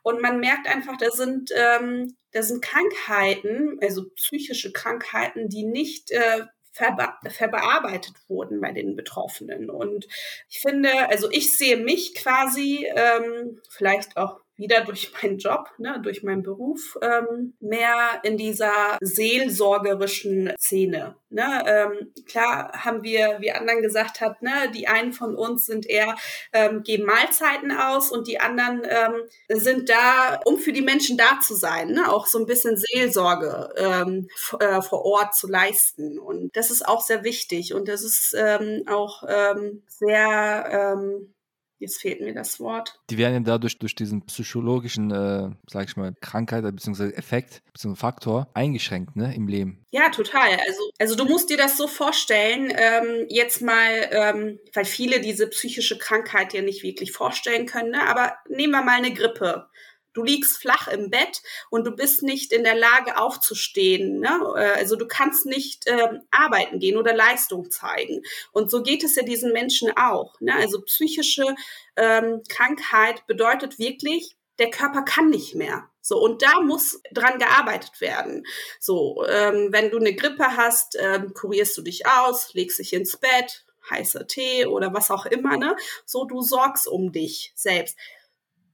Und 0.03 0.21
man 0.21 0.41
merkt 0.41 0.67
einfach, 0.67 0.97
da 0.97 1.11
sind, 1.11 1.51
ähm, 1.55 2.17
da 2.33 2.43
sind 2.43 2.63
Krankheiten, 2.63 3.79
also 3.83 4.09
psychische 4.17 4.73
Krankheiten, 4.73 5.49
die 5.49 5.65
nicht 5.65 6.11
äh, 6.11 6.45
verbe 6.73 7.09
verbearbeitet 7.31 8.15
wurden 8.29 8.61
bei 8.61 8.73
den 8.73 8.97
Betroffenen. 8.97 9.71
Und 9.71 10.07
ich 10.49 10.61
finde, 10.61 10.91
also 11.09 11.31
ich 11.31 11.57
sehe 11.57 11.77
mich 11.77 12.15
quasi, 12.15 12.87
ähm, 12.95 13.61
vielleicht 13.69 14.17
auch 14.17 14.41
wieder 14.61 14.83
durch 14.85 15.13
meinen 15.23 15.39
Job, 15.39 15.71
ne, 15.79 16.01
durch 16.03 16.23
meinen 16.23 16.43
Beruf, 16.43 16.97
ähm, 17.03 17.55
mehr 17.61 18.21
in 18.23 18.37
dieser 18.37 18.99
seelsorgerischen 19.01 20.53
Szene. 20.59 21.17
Ne? 21.31 21.63
Ähm, 21.67 22.13
klar 22.27 22.73
haben 22.73 23.03
wir, 23.03 23.37
wie 23.41 23.53
anderen 23.53 23.83
gesagt 23.83 24.21
hat, 24.21 24.43
ne, 24.43 24.71
die 24.75 24.89
einen 24.89 25.13
von 25.13 25.37
uns 25.37 25.67
sind 25.67 25.87
eher, 25.87 26.17
ähm, 26.53 26.83
geben 26.83 27.07
Mahlzeiten 27.07 27.73
aus 27.73 28.11
und 28.11 28.27
die 28.27 28.41
anderen 28.41 28.83
ähm, 28.85 29.15
sind 29.49 29.89
da, 29.89 30.41
um 30.45 30.59
für 30.59 30.73
die 30.73 30.83
Menschen 30.83 31.17
da 31.17 31.41
zu 31.41 31.55
sein, 31.55 31.93
ne? 31.93 32.13
auch 32.13 32.27
so 32.27 32.39
ein 32.39 32.47
bisschen 32.47 32.77
Seelsorge 32.77 33.73
ähm, 33.77 34.29
äh, 34.59 34.83
vor 34.83 35.05
Ort 35.05 35.35
zu 35.35 35.49
leisten. 35.49 36.19
Und 36.19 36.57
das 36.57 36.71
ist 36.71 36.87
auch 36.87 37.01
sehr 37.01 37.25
wichtig 37.25 37.75
und 37.75 37.89
das 37.89 38.03
ist 38.03 38.35
ähm, 38.37 38.83
auch 38.87 39.23
ähm, 39.29 39.83
sehr 39.89 40.97
ähm, 40.97 41.33
Jetzt 41.81 42.03
fehlt 42.03 42.21
mir 42.21 42.35
das 42.35 42.61
Wort. 42.61 43.01
Die 43.09 43.17
werden 43.17 43.33
ja 43.33 43.41
dadurch 43.41 43.79
durch 43.79 43.95
diesen 43.95 44.27
psychologischen, 44.27 45.11
äh, 45.11 45.49
sag 45.67 45.89
ich 45.89 45.97
mal, 45.97 46.15
Krankheit 46.21 46.63
bzw. 46.63 47.13
Effekt 47.15 47.63
bzw. 47.73 47.97
Faktor 47.97 48.51
eingeschränkt 48.53 49.17
ne, 49.17 49.35
im 49.35 49.49
Leben. 49.49 49.87
Ja, 49.91 50.11
total. 50.11 50.51
Also, 50.51 50.91
also 50.99 51.15
du 51.17 51.25
musst 51.25 51.49
dir 51.49 51.57
das 51.57 51.79
so 51.79 51.87
vorstellen, 51.87 52.71
ähm, 52.77 53.27
jetzt 53.31 53.63
mal, 53.63 54.09
ähm, 54.11 54.59
weil 54.75 54.85
viele 54.85 55.23
diese 55.23 55.47
psychische 55.49 55.97
Krankheit 55.97 56.53
ja 56.53 56.61
nicht 56.61 56.83
wirklich 56.83 57.13
vorstellen 57.13 57.65
können, 57.65 57.93
ne? 57.93 58.07
aber 58.07 58.35
nehmen 58.51 58.75
wir 58.75 58.83
mal 58.83 58.99
eine 58.99 59.15
Grippe. 59.15 59.67
Du 60.13 60.23
liegst 60.23 60.59
flach 60.59 60.89
im 60.89 61.11
Bett 61.11 61.43
und 61.71 61.87
du 61.87 61.93
bist 61.93 62.23
nicht 62.23 62.53
in 62.53 62.65
der 62.65 62.75
Lage 62.75 63.19
aufzustehen. 63.19 64.21
Ne? 64.21 64.41
Äh, 64.57 64.79
also 64.79 64.97
du 64.97 65.07
kannst 65.07 65.47
nicht 65.47 65.85
ähm, 65.87 66.23
arbeiten 66.31 66.79
gehen 66.79 66.97
oder 66.97 67.15
Leistung 67.15 67.71
zeigen. 67.71 68.23
Und 68.53 68.71
so 68.71 68.83
geht 68.83 69.05
es 69.05 69.17
ja 69.17 69.23
diesen 69.23 69.53
Menschen 69.53 69.97
auch. 69.97 70.41
Ne? 70.41 70.55
Also 70.55 70.81
psychische 70.83 71.55
ähm, 71.97 72.43
Krankheit 72.49 73.27
bedeutet 73.27 73.79
wirklich, 73.79 74.37
der 74.59 74.71
Körper 74.71 75.03
kann 75.03 75.31
nicht 75.31 75.55
mehr. 75.55 75.89
So, 76.03 76.19
und 76.19 76.43
da 76.43 76.61
muss 76.61 77.01
dran 77.13 77.39
gearbeitet 77.39 78.01
werden. 78.01 78.47
So, 78.79 79.25
ähm, 79.29 79.69
wenn 79.71 79.91
du 79.91 79.99
eine 79.99 80.15
Grippe 80.15 80.57
hast, 80.57 80.97
ähm, 81.01 81.33
kurierst 81.35 81.77
du 81.77 81.83
dich 81.83 82.07
aus, 82.07 82.53
legst 82.55 82.79
dich 82.79 82.93
ins 82.93 83.17
Bett, 83.17 83.65
heißer 83.91 84.27
Tee 84.27 84.67
oder 84.67 84.95
was 84.95 85.11
auch 85.11 85.27
immer, 85.27 85.57
ne? 85.57 85.77
So, 86.05 86.25
du 86.25 86.43
sorgst 86.43 86.87
um 86.87 87.13
dich 87.13 87.53
selbst 87.55 87.97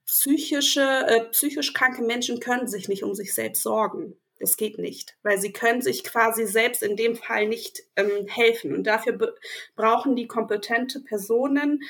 psychische, 0.07 1.07
äh, 1.07 1.25
psychisch 1.31 1.73
kranke 1.73 2.03
Menschen 2.03 2.41
können 2.41 2.69
sich 2.69 2.89
nicht 2.89 3.03
um 3.03 3.15
sich 3.15 3.35
selbst 3.35 3.63
sorgen. 3.63 4.17
Das 4.39 4.57
geht 4.57 4.79
nicht, 4.79 5.17
weil 5.23 5.41
sie 5.41 5.53
können 5.53 5.81
sich 5.81 6.05
quasi 6.05 6.47
selbst 6.47 6.83
in 6.83 6.97
dem 6.97 7.17
Fall 7.17 7.49
nicht 7.49 7.83
ähm, 7.97 8.27
helfen. 8.29 8.75
Und 8.75 8.85
dafür 8.85 9.35
brauchen 9.77 10.15
die 10.15 10.27
kompetente 10.27 11.01
Personen, 11.01 11.83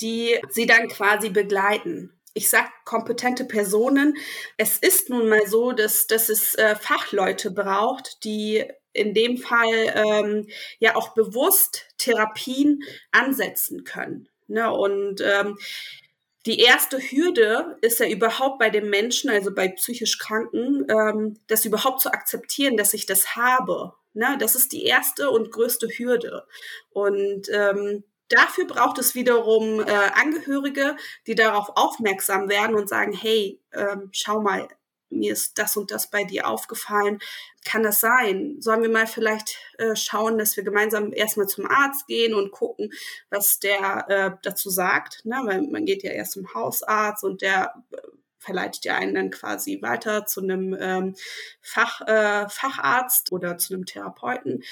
die 0.00 0.38
sie 0.50 0.66
dann 0.66 0.88
quasi 0.88 1.30
begleiten. 1.30 2.12
Ich 2.34 2.50
sag 2.50 2.68
kompetente 2.84 3.44
Personen. 3.44 4.16
Es 4.58 4.78
ist 4.78 5.08
nun 5.08 5.28
mal 5.28 5.46
so, 5.46 5.72
dass, 5.72 6.06
dass 6.06 6.28
es 6.28 6.54
äh, 6.56 6.76
Fachleute 6.76 7.50
braucht, 7.50 8.22
die 8.24 8.64
in 8.92 9.14
dem 9.14 9.38
Fall 9.38 9.92
ähm, 9.94 10.48
ja 10.78 10.96
auch 10.96 11.14
bewusst 11.14 11.86
Therapien 11.96 12.82
ansetzen 13.12 13.84
können. 13.84 14.28
Ne? 14.46 14.70
Und 14.70 15.20
ähm, 15.20 15.56
die 16.46 16.60
erste 16.60 16.98
Hürde 16.98 17.78
ist 17.80 18.00
ja 18.00 18.08
überhaupt 18.08 18.58
bei 18.58 18.68
dem 18.68 18.90
Menschen, 18.90 19.30
also 19.30 19.54
bei 19.54 19.68
psychisch 19.68 20.18
Kranken, 20.18 20.86
ähm, 20.90 21.38
das 21.46 21.64
überhaupt 21.64 22.00
zu 22.00 22.12
akzeptieren, 22.12 22.76
dass 22.76 22.92
ich 22.92 23.06
das 23.06 23.34
habe. 23.34 23.94
Ne? 24.12 24.36
Das 24.38 24.54
ist 24.54 24.72
die 24.72 24.84
erste 24.84 25.30
und 25.30 25.50
größte 25.50 25.88
Hürde. 25.88 26.46
Und 26.90 27.48
ähm, 27.50 28.04
dafür 28.28 28.66
braucht 28.66 28.98
es 28.98 29.14
wiederum 29.14 29.80
äh, 29.80 29.84
Angehörige, 30.14 30.96
die 31.26 31.34
darauf 31.34 31.70
aufmerksam 31.76 32.48
werden 32.48 32.76
und 32.76 32.88
sagen, 32.88 33.12
hey, 33.12 33.60
ähm, 33.72 34.10
schau 34.12 34.40
mal, 34.40 34.68
mir 35.18 35.32
ist 35.32 35.58
das 35.58 35.76
und 35.76 35.90
das 35.90 36.10
bei 36.10 36.24
dir 36.24 36.48
aufgefallen. 36.48 37.18
Kann 37.64 37.82
das 37.82 38.00
sein? 38.00 38.56
Sollen 38.60 38.82
wir 38.82 38.90
mal 38.90 39.06
vielleicht 39.06 39.56
äh, 39.78 39.96
schauen, 39.96 40.38
dass 40.38 40.56
wir 40.56 40.64
gemeinsam 40.64 41.12
erstmal 41.12 41.46
zum 41.46 41.66
Arzt 41.66 42.06
gehen 42.06 42.34
und 42.34 42.52
gucken, 42.52 42.92
was 43.30 43.58
der 43.58 44.06
äh, 44.08 44.30
dazu 44.42 44.70
sagt? 44.70 45.24
Ne? 45.24 45.40
Weil 45.44 45.62
man 45.62 45.84
geht 45.84 46.02
ja 46.02 46.10
erst 46.10 46.32
zum 46.32 46.52
Hausarzt 46.54 47.24
und 47.24 47.42
der 47.42 47.74
äh, 47.92 47.96
verleitet 48.38 48.84
ja 48.84 48.96
einen 48.96 49.14
dann 49.14 49.30
quasi 49.30 49.80
weiter 49.82 50.26
zu 50.26 50.42
einem 50.42 50.76
ähm, 50.78 51.14
Fach, 51.60 52.02
äh, 52.02 52.48
Facharzt 52.48 53.32
oder 53.32 53.56
zu 53.56 53.74
einem 53.74 53.86
Therapeuten. 53.86 54.62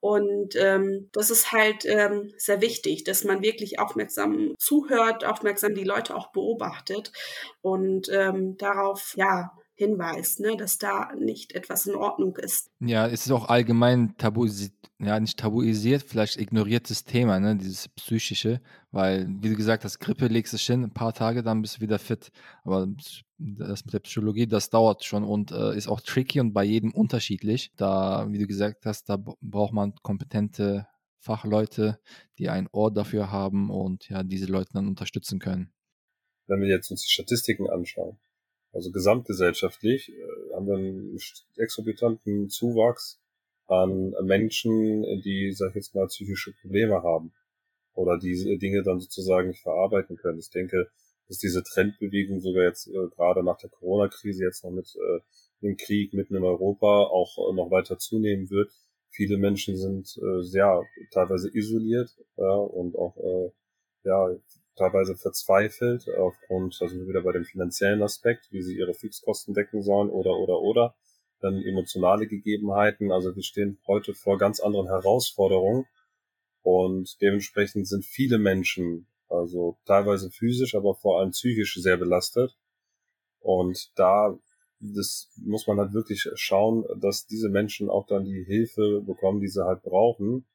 Und 0.00 0.56
ähm, 0.56 1.10
das 1.12 1.30
ist 1.30 1.52
halt 1.52 1.84
ähm, 1.84 2.32
sehr 2.38 2.62
wichtig, 2.62 3.04
dass 3.04 3.24
man 3.24 3.42
wirklich 3.42 3.78
aufmerksam 3.78 4.54
zuhört, 4.58 5.26
aufmerksam 5.26 5.74
die 5.74 5.84
Leute 5.84 6.16
auch 6.16 6.32
beobachtet 6.32 7.12
und 7.60 8.08
ähm, 8.10 8.56
darauf 8.56 9.12
ja 9.16 9.52
hinweist, 9.80 10.40
ne, 10.40 10.56
dass 10.56 10.76
da 10.78 11.12
nicht 11.18 11.52
etwas 11.52 11.86
in 11.86 11.94
Ordnung 11.94 12.36
ist. 12.36 12.70
Ja, 12.80 13.06
es 13.06 13.24
ist 13.26 13.32
auch 13.32 13.48
allgemein 13.48 14.14
tabuisiert, 14.18 14.74
ja, 14.98 15.18
nicht 15.18 15.38
tabuisiert, 15.38 16.02
vielleicht 16.02 16.36
ignoriertes 16.36 17.04
Thema, 17.04 17.40
ne, 17.40 17.56
dieses 17.56 17.88
psychische, 17.88 18.60
weil, 18.90 19.26
wie 19.40 19.48
du 19.48 19.56
gesagt 19.56 19.84
hast, 19.84 19.98
Grippe 19.98 20.26
legst 20.26 20.52
du 20.52 20.58
hin, 20.58 20.84
ein 20.84 20.92
paar 20.92 21.14
Tage, 21.14 21.42
dann 21.42 21.62
bist 21.62 21.78
du 21.78 21.80
wieder 21.80 21.98
fit. 21.98 22.30
Aber 22.62 22.86
das 23.38 23.84
mit 23.86 23.94
der 23.94 24.00
Psychologie, 24.00 24.46
das 24.46 24.68
dauert 24.68 25.02
schon 25.02 25.24
und 25.24 25.50
äh, 25.50 25.74
ist 25.74 25.88
auch 25.88 26.02
tricky 26.02 26.40
und 26.40 26.52
bei 26.52 26.64
jedem 26.64 26.92
unterschiedlich. 26.92 27.72
Da, 27.76 28.26
wie 28.30 28.38
du 28.38 28.46
gesagt 28.46 28.84
hast, 28.84 29.08
da 29.08 29.16
braucht 29.40 29.72
man 29.72 29.94
kompetente 30.02 30.86
Fachleute, 31.20 31.98
die 32.38 32.50
ein 32.50 32.68
Ohr 32.72 32.92
dafür 32.92 33.32
haben 33.32 33.70
und 33.70 34.10
ja, 34.10 34.22
diese 34.22 34.46
Leute 34.46 34.74
dann 34.74 34.88
unterstützen 34.88 35.38
können. 35.38 35.72
Wenn 36.48 36.60
wir 36.60 36.68
jetzt 36.68 36.90
uns 36.90 37.02
die 37.02 37.10
Statistiken 37.10 37.70
anschauen, 37.70 38.18
also 38.72 38.90
gesamtgesellschaftlich 38.90 40.10
äh, 40.10 40.54
haben 40.54 40.66
wir 40.66 40.76
einen 40.76 41.18
exorbitanten 41.56 42.48
Zuwachs 42.48 43.20
an 43.66 44.14
Menschen, 44.22 45.02
die, 45.22 45.52
sag 45.52 45.70
ich 45.70 45.74
jetzt 45.76 45.94
mal, 45.94 46.08
psychische 46.08 46.52
Probleme 46.60 47.02
haben 47.02 47.32
oder 47.94 48.18
diese 48.18 48.56
Dinge 48.58 48.82
dann 48.82 48.98
sozusagen 48.98 49.48
nicht 49.48 49.62
verarbeiten 49.62 50.16
können. 50.16 50.38
Ich 50.38 50.50
denke, 50.50 50.88
dass 51.28 51.38
diese 51.38 51.62
Trendbewegung 51.62 52.40
sogar 52.40 52.64
jetzt 52.64 52.88
äh, 52.88 53.08
gerade 53.14 53.44
nach 53.44 53.58
der 53.58 53.70
Corona-Krise 53.70 54.44
jetzt 54.44 54.64
noch 54.64 54.72
mit 54.72 54.96
äh, 54.96 55.20
dem 55.62 55.76
Krieg 55.76 56.12
mitten 56.12 56.34
in 56.34 56.42
Europa 56.42 57.04
auch 57.04 57.38
äh, 57.38 57.54
noch 57.54 57.70
weiter 57.70 57.98
zunehmen 57.98 58.50
wird. 58.50 58.72
Viele 59.10 59.38
Menschen 59.38 59.76
sind 59.76 60.18
äh, 60.18 60.42
sehr 60.42 60.82
teilweise 61.12 61.48
isoliert 61.52 62.16
ja, 62.36 62.52
und 62.52 62.96
auch 62.96 63.16
äh, 63.16 63.50
ja 64.04 64.36
teilweise 64.80 65.16
verzweifelt 65.16 66.08
aufgrund, 66.18 66.78
also 66.80 67.06
wieder 67.06 67.22
bei 67.22 67.32
dem 67.32 67.44
finanziellen 67.44 68.02
Aspekt, 68.02 68.48
wie 68.50 68.62
sie 68.62 68.76
ihre 68.76 68.94
Fixkosten 68.94 69.54
decken 69.54 69.82
sollen 69.82 70.10
oder 70.10 70.38
oder 70.38 70.60
oder 70.60 70.94
dann 71.40 71.62
emotionale 71.62 72.26
Gegebenheiten. 72.26 73.12
Also 73.12 73.34
wir 73.34 73.42
stehen 73.42 73.78
heute 73.86 74.14
vor 74.14 74.38
ganz 74.38 74.60
anderen 74.60 74.86
Herausforderungen 74.86 75.86
und 76.62 77.20
dementsprechend 77.20 77.88
sind 77.88 78.04
viele 78.04 78.38
Menschen, 78.38 79.06
also 79.28 79.78
teilweise 79.84 80.30
physisch, 80.30 80.74
aber 80.74 80.94
vor 80.94 81.20
allem 81.20 81.30
psychisch 81.30 81.74
sehr 81.76 81.96
belastet. 81.96 82.56
Und 83.40 83.92
da 83.96 84.38
das 84.80 85.28
muss 85.36 85.66
man 85.66 85.78
halt 85.78 85.92
wirklich 85.92 86.26
schauen, 86.34 86.84
dass 86.96 87.26
diese 87.26 87.50
Menschen 87.50 87.90
auch 87.90 88.06
dann 88.06 88.24
die 88.24 88.44
Hilfe 88.44 89.02
bekommen, 89.02 89.40
die 89.40 89.48
sie 89.48 89.64
halt 89.64 89.82
brauchen, 89.82 90.46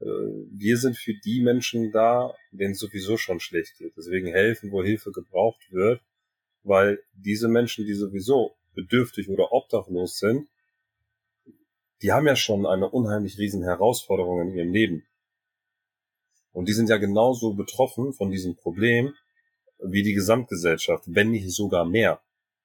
wir 0.00 0.78
sind 0.78 0.96
für 0.96 1.14
die 1.14 1.42
Menschen 1.42 1.92
da, 1.92 2.34
denen 2.52 2.72
es 2.72 2.78
sowieso 2.78 3.16
schon 3.16 3.38
schlecht 3.38 3.76
geht. 3.78 3.92
Deswegen 3.96 4.28
helfen, 4.28 4.72
wo 4.72 4.82
Hilfe 4.82 5.12
gebraucht 5.12 5.60
wird, 5.70 6.00
weil 6.62 7.02
diese 7.12 7.48
Menschen, 7.48 7.84
die 7.84 7.94
sowieso 7.94 8.56
bedürftig 8.74 9.28
oder 9.28 9.52
obdachlos 9.52 10.18
sind, 10.18 10.48
die 12.02 12.12
haben 12.12 12.26
ja 12.26 12.36
schon 12.36 12.64
eine 12.64 12.88
unheimlich 12.88 13.38
riesen 13.38 13.62
Herausforderung 13.62 14.40
in 14.48 14.56
ihrem 14.56 14.72
Leben. 14.72 15.06
Und 16.52 16.68
die 16.68 16.72
sind 16.72 16.88
ja 16.88 16.96
genauso 16.96 17.52
betroffen 17.52 18.12
von 18.14 18.30
diesem 18.30 18.56
Problem 18.56 19.12
wie 19.78 20.02
die 20.02 20.14
Gesamtgesellschaft, 20.14 21.04
wenn 21.06 21.30
nicht 21.30 21.50
sogar 21.50 21.84
mehr. 21.84 22.20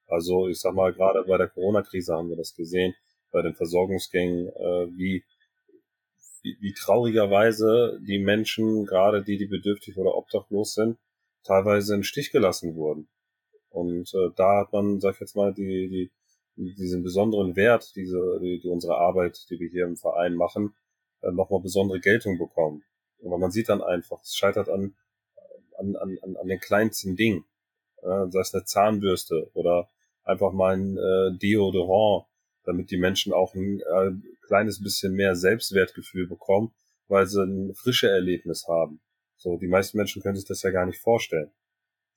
Also 0.08 0.48
ich 0.48 0.60
sag 0.60 0.74
mal, 0.74 0.94
gerade 0.94 1.24
bei 1.28 1.38
der 1.38 1.48
Corona-Krise 1.48 2.14
haben 2.14 2.30
wir 2.30 2.38
das 2.38 2.56
gesehen, 2.56 2.96
bei 3.32 3.42
den 3.42 3.56
Versorgungsgängen, 3.56 4.48
äh, 4.48 4.98
wie 4.98 5.24
wie, 6.46 6.58
wie 6.62 6.74
traurigerweise 6.74 8.00
die 8.08 8.20
Menschen, 8.20 8.86
gerade 8.86 9.24
die, 9.24 9.38
die 9.38 9.48
bedürftig 9.48 9.98
oder 9.98 10.16
obdachlos 10.16 10.76
sind, 10.76 10.98
teilweise 11.44 11.96
im 11.96 12.04
Stich 12.04 12.32
gelassen 12.32 12.76
wurden. 12.76 13.08
Und 13.70 14.14
äh, 14.14 14.30
da 14.36 14.62
hat 14.62 14.72
man, 14.72 15.00
sag 15.00 15.16
ich 15.16 15.22
jetzt 15.22 15.36
mal, 15.36 15.54
die, 15.54 16.12
die, 16.56 16.76
diesen 16.76 17.04
besonderen 17.04 17.56
Wert, 17.56 17.96
diese, 17.96 18.40
die, 18.42 18.60
die 18.60 18.70
unsere 18.70 18.96
Arbeit, 18.96 19.50
die 19.50 19.60
wir 19.60 19.70
hier 19.70 19.86
im 19.86 19.98
Verein 19.98 20.36
machen, 20.36 20.76
äh, 21.22 21.32
nochmal 21.32 21.62
besondere 21.62 22.00
Geltung 22.00 22.38
bekommen. 22.38 22.84
Und 23.18 23.40
man 23.40 23.52
sieht 23.52 23.70
dann 23.70 23.82
einfach, 23.82 24.22
es 24.22 24.36
scheitert 24.36 24.70
an, 24.70 24.96
an, 25.78 25.96
an, 25.96 26.38
an 26.40 26.48
den 26.48 26.60
kleinsten 26.60 27.16
Dingen. 27.16 27.44
Äh, 28.04 28.30
sei 28.30 28.40
es 28.40 28.54
eine 28.54 28.66
Zahnbürste 28.66 29.50
oder 29.56 29.90
einfach 30.24 30.54
mal 30.54 30.78
ein 30.78 30.98
äh, 30.98 31.38
Deodorant, 31.40 32.28
damit 32.66 32.92
die 32.92 32.98
Menschen 32.98 33.34
auch 33.34 33.54
ein 33.54 33.80
äh, 33.80 34.12
kleines 34.48 34.82
bisschen 34.82 35.14
mehr 35.14 35.36
Selbstwertgefühl 35.36 36.28
bekommen, 36.28 36.74
weil 37.08 37.28
sie 37.28 37.44
ein 37.44 37.74
frische 37.76 38.10
Erlebnis 38.10 38.68
haben. 38.68 39.00
So, 39.38 39.58
die 39.58 39.68
meisten 39.68 39.98
Menschen 39.98 40.22
können 40.22 40.36
sich 40.36 40.48
das 40.48 40.64
ja 40.64 40.72
gar 40.72 40.86
nicht 40.86 41.00
vorstellen. 41.00 41.52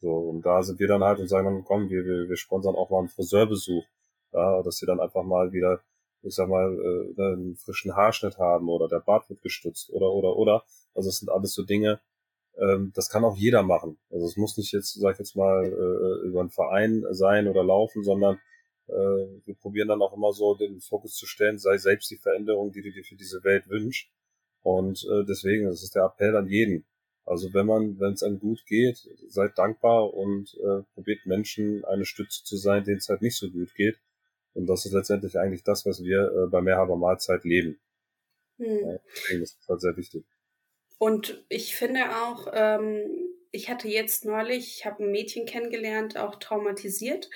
So, 0.01 0.11
und 0.11 0.47
da 0.47 0.63
sind 0.63 0.79
wir 0.79 0.89
dann 0.89 1.03
halt 1.03 1.19
und 1.19 1.29
sagen 1.29 1.47
dann, 1.47 1.65
komm, 1.65 1.91
wir, 1.91 2.05
wir, 2.05 2.29
wir 2.29 2.37
sponsern 2.37 2.77
auch 2.77 2.91
mal 2.91 3.01
einen 3.01 3.09
Friseurbesuch. 3.09 3.85
Ja, 4.33 4.63
dass 4.63 4.77
sie 4.77 4.87
dann 4.87 5.01
einfach 5.01 5.25
mal 5.25 5.53
wieder, 5.53 5.81
ich 6.23 6.35
sag 6.35 6.49
mal, 6.49 6.71
äh, 6.71 7.23
einen 7.23 7.57
frischen 7.57 7.97
Haarschnitt 7.97 8.39
haben 8.39 8.69
oder 8.69 8.87
der 8.87 9.01
Bart 9.01 9.29
wird 9.31 9.43
gestützt 9.43 9.91
oder 9.91 10.13
oder 10.13 10.37
oder. 10.37 10.65
Also 10.95 11.09
es 11.09 11.19
sind 11.19 11.31
alles 11.31 11.55
so 11.55 11.65
Dinge, 11.65 12.01
ähm, 12.59 12.93
das 12.95 13.09
kann 13.09 13.25
auch 13.25 13.37
jeder 13.37 13.63
machen. 13.63 13.99
Also 14.11 14.27
es 14.27 14.37
muss 14.37 14.57
nicht 14.57 14.73
jetzt, 14.73 14.95
sag 14.95 15.13
ich 15.13 15.19
jetzt 15.19 15.37
mal, 15.37 15.65
äh, 15.65 16.27
über 16.27 16.41
einen 16.41 16.51
Verein 16.51 17.05
sein 17.11 17.49
oder 17.49 17.65
laufen, 17.65 18.03
sondern 18.05 18.39
wir 18.89 19.55
probieren 19.55 19.89
dann 19.89 20.03
auch 20.03 20.17
immer 20.17 20.33
so 20.33 20.55
den 20.55 20.81
Fokus 20.81 21.15
zu 21.15 21.27
stellen, 21.27 21.59
sei 21.59 21.77
selbst 21.79 22.11
die 22.11 22.17
Veränderung, 22.17 22.73
die 22.73 22.83
du 22.83 22.91
dir 22.91 23.05
für 23.05 23.17
diese 23.17 23.45
Welt 23.45 23.69
wünschst. 23.69 24.09
Und 24.63 25.05
äh, 25.05 25.25
deswegen, 25.25 25.67
das 25.67 25.83
ist 25.83 25.95
der 25.95 26.05
Appell 26.05 26.37
an 26.37 26.49
jeden. 26.49 26.85
Also 27.25 27.53
wenn 27.53 27.67
man, 27.67 28.01
wenn 28.01 28.15
es 28.15 28.23
einem 28.23 28.39
gut 28.39 28.65
geht, 28.67 29.07
seid 29.29 29.59
dankbar 29.59 30.15
und 30.15 30.55
äh, 30.55 30.83
probiert 30.95 31.27
Menschen 31.27 31.85
eine 31.85 32.07
Stütze 32.07 32.43
zu 32.43 32.57
sein, 32.57 32.85
denen 32.85 32.99
es 32.99 33.09
halt 33.09 33.21
nicht 33.21 33.37
so 33.37 33.51
gut 33.51 33.75
geht. 33.75 33.99
Und 34.55 34.67
das 34.67 34.87
ist 34.87 34.93
letztendlich 34.93 35.39
eigentlich 35.39 35.63
das, 35.63 35.85
was 35.85 36.03
wir 36.03 36.33
äh, 36.33 36.47
bei 36.49 36.63
Mehrhaber 36.63 36.97
Mahlzeit 36.97 37.45
leben. 37.45 37.79
Hm. 38.57 38.99
Das 39.31 39.51
ist 39.51 39.69
halt 39.69 39.81
sehr 39.81 39.97
wichtig. 39.97 40.25
Und 40.99 41.45
ich 41.49 41.77
finde 41.77 42.01
auch, 42.17 42.49
ähm, 42.53 43.05
ich 43.53 43.69
hatte 43.69 43.89
jetzt 43.89 44.25
neulich, 44.25 44.79
ich 44.79 44.87
habe 44.87 45.05
ein 45.05 45.13
Mädchen 45.13 45.47
kennengelernt, 45.47 46.17
auch 46.17 46.37
traumatisiert 46.37 47.29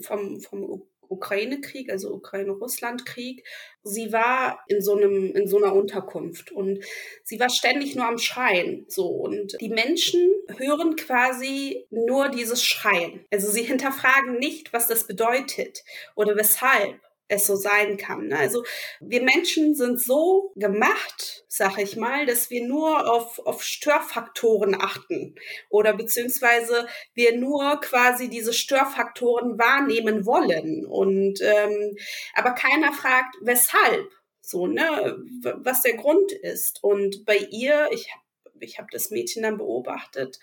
vom, 0.00 0.40
vom 0.40 0.82
Ukraine-Krieg, 1.08 1.90
also 1.90 2.12
Ukraine-Russland-Krieg. 2.14 3.44
Sie 3.82 4.12
war 4.12 4.60
in 4.68 4.80
so 4.80 4.96
einem, 4.96 5.32
in 5.34 5.46
so 5.46 5.58
einer 5.58 5.74
Unterkunft 5.74 6.52
und 6.52 6.82
sie 7.22 7.38
war 7.40 7.50
ständig 7.50 7.94
nur 7.94 8.06
am 8.06 8.18
Schreien, 8.18 8.86
so. 8.88 9.06
Und 9.06 9.56
die 9.60 9.68
Menschen 9.68 10.20
hören 10.56 10.96
quasi 10.96 11.86
nur 11.90 12.28
dieses 12.28 12.62
Schreien. 12.62 13.24
Also 13.30 13.50
sie 13.50 13.62
hinterfragen 13.62 14.38
nicht, 14.38 14.72
was 14.72 14.88
das 14.88 15.06
bedeutet 15.06 15.84
oder 16.14 16.36
weshalb 16.36 17.00
es 17.28 17.46
so 17.46 17.56
sein 17.56 17.96
kann. 17.96 18.28
Ne? 18.28 18.38
Also 18.38 18.64
wir 19.00 19.22
Menschen 19.22 19.74
sind 19.74 20.00
so 20.00 20.52
gemacht, 20.56 21.44
sag 21.48 21.78
ich 21.78 21.96
mal, 21.96 22.26
dass 22.26 22.50
wir 22.50 22.66
nur 22.66 23.10
auf, 23.10 23.38
auf 23.46 23.62
Störfaktoren 23.62 24.74
achten 24.80 25.34
oder 25.70 25.94
beziehungsweise 25.94 26.86
wir 27.14 27.36
nur 27.36 27.80
quasi 27.80 28.28
diese 28.28 28.52
Störfaktoren 28.52 29.58
wahrnehmen 29.58 30.26
wollen. 30.26 30.84
Und 30.86 31.40
ähm, 31.40 31.96
aber 32.34 32.52
keiner 32.52 32.92
fragt, 32.92 33.36
weshalb. 33.40 34.10
So, 34.46 34.66
ne, 34.66 35.16
was 35.40 35.80
der 35.80 35.96
Grund 35.96 36.30
ist. 36.30 36.84
Und 36.84 37.24
bei 37.24 37.38
ihr, 37.50 37.88
ich 37.92 38.12
habe 38.12 38.23
ich 38.60 38.78
habe 38.78 38.88
das 38.90 39.10
Mädchen 39.10 39.42
dann 39.42 39.58
beobachtet, 39.58 40.38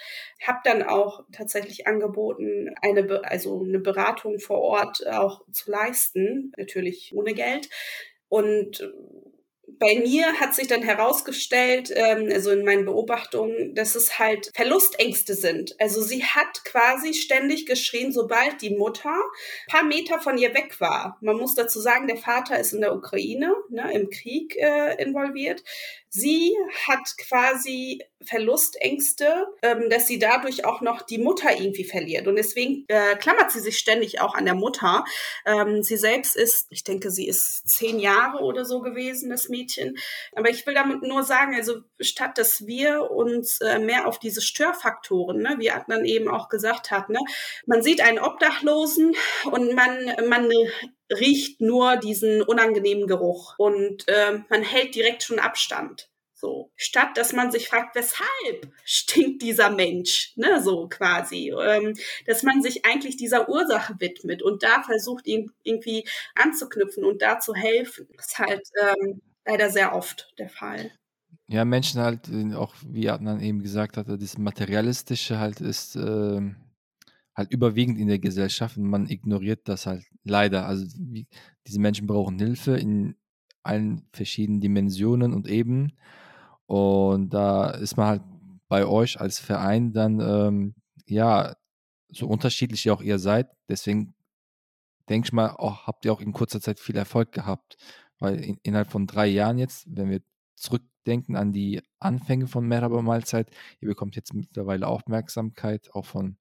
habe 0.46 0.60
dann 0.64 0.84
auch 0.84 1.24
tatsächlich 1.32 1.88
angeboten, 1.88 2.74
eine, 2.82 3.22
also 3.24 3.62
eine 3.62 3.80
Beratung 3.80 4.40
vor 4.40 4.60
Ort 4.60 5.06
auch 5.08 5.42
zu 5.52 5.72
leisten, 5.72 6.52
natürlich 6.58 7.12
ohne 7.16 7.34
Geld. 7.34 7.70
Und 8.30 8.82
bei 9.80 9.96
mir 9.96 10.40
hat 10.40 10.54
sich 10.54 10.68
dann 10.68 10.84
herausgestellt, 10.84 11.92
ähm, 11.96 12.30
also 12.32 12.52
in 12.52 12.64
meinen 12.64 12.86
Beobachtungen, 12.86 13.74
dass 13.76 13.96
es 13.96 14.20
halt 14.20 14.52
Verlustängste 14.54 15.34
sind. 15.34 15.76
Also 15.80 16.02
sie 16.02 16.24
hat 16.24 16.64
quasi 16.66 17.14
ständig 17.14 17.66
geschrien, 17.66 18.12
sobald 18.12 18.62
die 18.62 18.76
Mutter 18.76 19.16
paar 19.70 19.84
Meter 19.84 20.20
von 20.20 20.38
ihr 20.38 20.54
weg 20.54 20.80
war. 20.80 21.18
Man 21.22 21.38
muss 21.38 21.56
dazu 21.56 21.80
sagen, 21.80 22.08
der 22.08 22.18
Vater 22.18 22.60
ist 22.60 22.74
in 22.74 22.82
der 22.82 22.96
Ukraine, 22.96 23.54
ne, 23.70 23.92
im 23.94 24.10
Krieg 24.10 24.56
äh, 24.56 25.02
involviert. 25.02 25.64
Sie 26.14 26.54
hat 26.88 27.18
quasi 27.18 28.02
Verlustängste, 28.24 29.48
ähm, 29.62 29.90
dass 29.90 30.08
sie 30.08 30.20
dadurch 30.20 30.66
auch 30.66 30.82
noch 30.82 31.02
die 31.02 31.18
Mutter 31.18 31.58
irgendwie 31.58 31.86
verliert. 31.86 32.28
Und 32.28 32.36
deswegen 32.36 32.84
äh, 32.90 33.16
klammert 33.16 33.52
sie 33.52 33.62
sich 33.62 33.78
ständig 33.78 34.20
auch 34.20 34.36
an 34.36 34.44
der 34.44 34.54
Mutter. 34.54 35.06
Ähm, 35.46 35.84
sie 35.84 35.96
selbst 35.96 36.36
ist, 36.36 36.68
ich 36.70 36.84
denke, 36.84 37.12
sie 37.12 37.28
ist 37.28 37.66
zehn 37.68 37.98
Jahre 37.98 38.40
oder 38.44 38.66
so 38.66 38.82
gewesen, 38.82 39.30
das 39.30 39.48
Mädchen. 39.48 39.98
Aber 40.36 40.50
ich 40.50 40.68
will 40.68 40.74
damit 40.74 41.02
nur 41.02 41.24
sagen, 41.24 41.56
also 41.56 41.78
statt 42.02 42.38
dass 42.38 42.68
wir 42.68 43.10
uns 43.10 43.62
äh, 43.62 43.80
mehr 43.80 44.06
auf 44.06 44.20
diese 44.20 44.42
Störfaktoren, 44.42 45.38
ne, 45.42 45.56
wie 45.60 45.72
Adnan 45.72 46.04
eben 46.04 46.30
auch 46.30 46.50
gesagt 46.50 46.92
hat, 46.92 47.08
ne, 47.10 47.20
man 47.66 47.82
sieht 47.82 48.02
einen 48.02 48.20
Obdachlosen 48.20 49.16
und 49.46 49.74
man, 49.76 50.12
man 50.28 50.50
riecht 51.12 51.62
nur 51.62 51.98
diesen 51.98 52.42
unangenehmen 52.42 53.08
Geruch 53.08 53.56
und 53.58 54.08
äh, 54.08 54.40
man 54.50 54.64
hält 54.64 54.96
direkt 54.96 55.24
schon 55.24 55.40
Abstand. 55.40 56.10
So, 56.34 56.72
statt 56.76 57.18
dass 57.18 57.34
man 57.34 57.52
sich 57.52 57.68
fragt, 57.70 57.96
weshalb 57.96 58.74
stinkt 58.84 59.44
dieser 59.44 59.70
Mensch, 59.70 60.34
ne, 60.38 60.60
so 60.60 60.88
quasi, 60.90 61.52
ähm, 61.52 61.96
dass 62.26 62.42
man 62.42 62.64
sich 62.64 62.84
eigentlich 62.84 63.16
dieser 63.16 63.48
Ursache 63.48 63.96
widmet 64.00 64.42
und 64.42 64.64
da 64.64 64.82
versucht, 64.82 65.28
ihn 65.28 65.52
irgendwie 65.62 66.04
anzuknüpfen 66.34 67.06
und 67.06 67.22
da 67.22 67.40
zu 67.40 67.54
helfen. 67.54 68.08
Das 68.18 68.30
ist 68.30 68.40
halt 68.40 68.68
ähm, 68.82 69.22
leider 69.46 69.70
sehr 69.70 69.94
oft 69.94 70.34
der 70.40 70.50
Fall. 70.50 70.92
Ja, 71.48 71.64
Menschen 71.64 72.02
halt, 72.02 72.22
auch 72.56 72.74
wie 72.88 73.08
Adnan 73.10 73.40
eben 73.40 73.62
gesagt 73.62 73.98
hatte, 73.98 74.18
das 74.18 74.40
Materialistische 74.40 75.38
halt 75.38 75.62
ist, 75.62 75.96
äh, 75.96 76.42
halt 77.36 77.52
überwiegend 77.52 77.98
in 77.98 78.08
der 78.08 78.20
Gesellschaft 78.20 78.78
und 78.78 78.86
man 78.86 79.10
ignoriert 79.10 79.68
das 79.68 79.86
halt 79.86 80.04
leider. 80.24 80.66
Also 80.66 80.86
wie, 80.98 81.28
diese 81.68 81.80
Menschen 81.80 82.08
brauchen 82.08 82.38
Hilfe 82.40 82.78
in 82.78 83.16
allen 83.64 84.08
verschiedenen 84.12 84.60
Dimensionen 84.62 85.34
und 85.34 85.48
Ebenen. 85.48 85.94
Und 86.66 87.34
da 87.34 87.72
ist 87.72 87.98
man 87.98 88.08
halt 88.08 88.22
bei 88.68 88.86
euch 88.86 89.20
als 89.20 89.40
Verein 89.40 89.94
dann, 89.94 90.20
ähm, 90.20 90.76
ja, 91.06 91.56
so 92.10 92.28
unterschiedlich 92.28 92.90
auch 92.92 93.02
ihr 93.02 93.20
seid. 93.20 93.50
Deswegen 93.70 94.14
denke 95.10 95.28
ich 95.28 95.34
mal, 95.34 95.56
oh, 95.58 95.76
habt 95.86 96.06
ihr 96.06 96.14
auch 96.14 96.22
in 96.22 96.34
kurzer 96.34 96.62
Zeit 96.62 96.80
viel 96.80 96.96
Erfolg 96.98 97.32
gehabt. 97.32 97.78
Weil 98.20 98.40
in, 98.44 98.58
innerhalb 98.64 98.92
von 98.92 99.08
drei 99.08 99.28
Jahren 99.28 99.58
jetzt, 99.58 99.86
wenn 99.90 100.10
wir 100.10 100.22
zurückdenken 100.56 101.36
an 101.36 101.52
die 101.52 101.82
Anfänge 102.00 102.48
von 102.48 102.68
Merhaba 102.68 103.02
Mahlzeit, 103.02 103.50
ihr 103.80 103.88
bekommt 103.88 104.16
jetzt 104.16 104.34
mittlerweile 104.34 104.88
Aufmerksamkeit 104.88 105.90
auch 105.94 106.06
von 106.06 106.38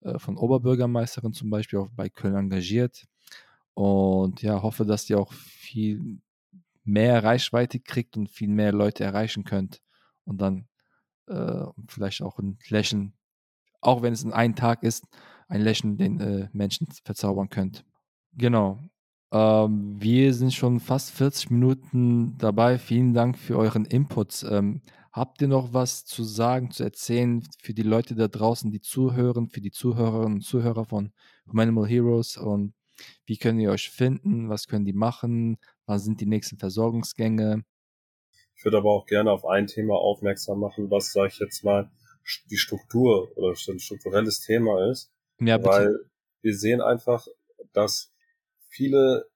äh, 0.00 0.18
von 0.18 0.36
Oberbürgermeisterin 0.36 1.32
zum 1.32 1.50
Beispiel 1.50 1.78
auch 1.78 1.88
bei 1.90 2.08
Köln 2.08 2.34
engagiert. 2.34 3.04
Und 3.74 4.42
ja, 4.42 4.62
hoffe, 4.62 4.84
dass 4.84 5.08
ihr 5.08 5.18
auch 5.18 5.32
viel 5.32 6.20
mehr 6.84 7.22
Reichweite 7.22 7.78
kriegt 7.80 8.16
und 8.16 8.28
viel 8.28 8.48
mehr 8.48 8.72
Leute 8.72 9.04
erreichen 9.04 9.44
könnt. 9.44 9.80
Und 10.24 10.40
dann 10.40 10.66
äh, 11.26 11.64
vielleicht 11.86 12.22
auch 12.22 12.38
ein 12.38 12.58
Lächeln, 12.68 13.12
auch 13.80 14.02
wenn 14.02 14.12
es 14.12 14.24
in 14.24 14.32
einem 14.32 14.56
Tag 14.56 14.82
ist, 14.82 15.04
ein 15.48 15.60
Lächeln 15.60 15.96
den 15.96 16.20
äh, 16.20 16.48
Menschen 16.52 16.88
verzaubern 17.04 17.48
könnt. 17.48 17.84
Genau. 18.32 18.78
Ähm, 19.30 20.00
wir 20.00 20.32
sind 20.32 20.54
schon 20.54 20.80
fast 20.80 21.10
40 21.12 21.50
Minuten 21.50 22.36
dabei. 22.38 22.78
Vielen 22.78 23.14
Dank 23.14 23.38
für 23.38 23.56
euren 23.58 23.84
Input. 23.84 24.44
Ähm, 24.48 24.80
Habt 25.18 25.42
ihr 25.42 25.48
noch 25.48 25.72
was 25.72 26.04
zu 26.04 26.22
sagen, 26.22 26.70
zu 26.70 26.84
erzählen 26.84 27.42
für 27.60 27.74
die 27.74 27.82
Leute 27.82 28.14
da 28.14 28.28
draußen, 28.28 28.70
die 28.70 28.80
zuhören, 28.80 29.48
für 29.48 29.60
die 29.60 29.72
Zuhörerinnen 29.72 30.34
und 30.34 30.42
Zuhörer 30.42 30.84
von 30.84 31.12
Humanimal 31.48 31.88
Heroes 31.88 32.36
und 32.36 32.72
wie 33.26 33.36
können 33.36 33.58
die 33.58 33.66
euch 33.66 33.90
finden? 33.90 34.48
Was 34.48 34.68
können 34.68 34.84
die 34.84 34.92
machen? 34.92 35.58
Was 35.86 36.04
sind 36.04 36.20
die 36.20 36.26
nächsten 36.26 36.56
Versorgungsgänge? 36.56 37.64
Ich 38.54 38.64
würde 38.64 38.76
aber 38.76 38.92
auch 38.92 39.06
gerne 39.06 39.32
auf 39.32 39.44
ein 39.44 39.66
Thema 39.66 39.96
aufmerksam 39.96 40.60
machen, 40.60 40.88
was, 40.88 41.12
sage 41.12 41.32
ich 41.32 41.40
jetzt 41.40 41.64
mal, 41.64 41.90
die 42.48 42.56
Struktur 42.56 43.36
oder 43.36 43.48
ein 43.50 43.78
strukturelles 43.80 44.40
Thema 44.42 44.88
ist. 44.88 45.10
Ja, 45.40 45.56
bitte. 45.56 45.68
Weil 45.68 45.98
wir 46.42 46.56
sehen 46.56 46.80
einfach, 46.80 47.26
dass 47.72 48.12
viele, 48.68 49.28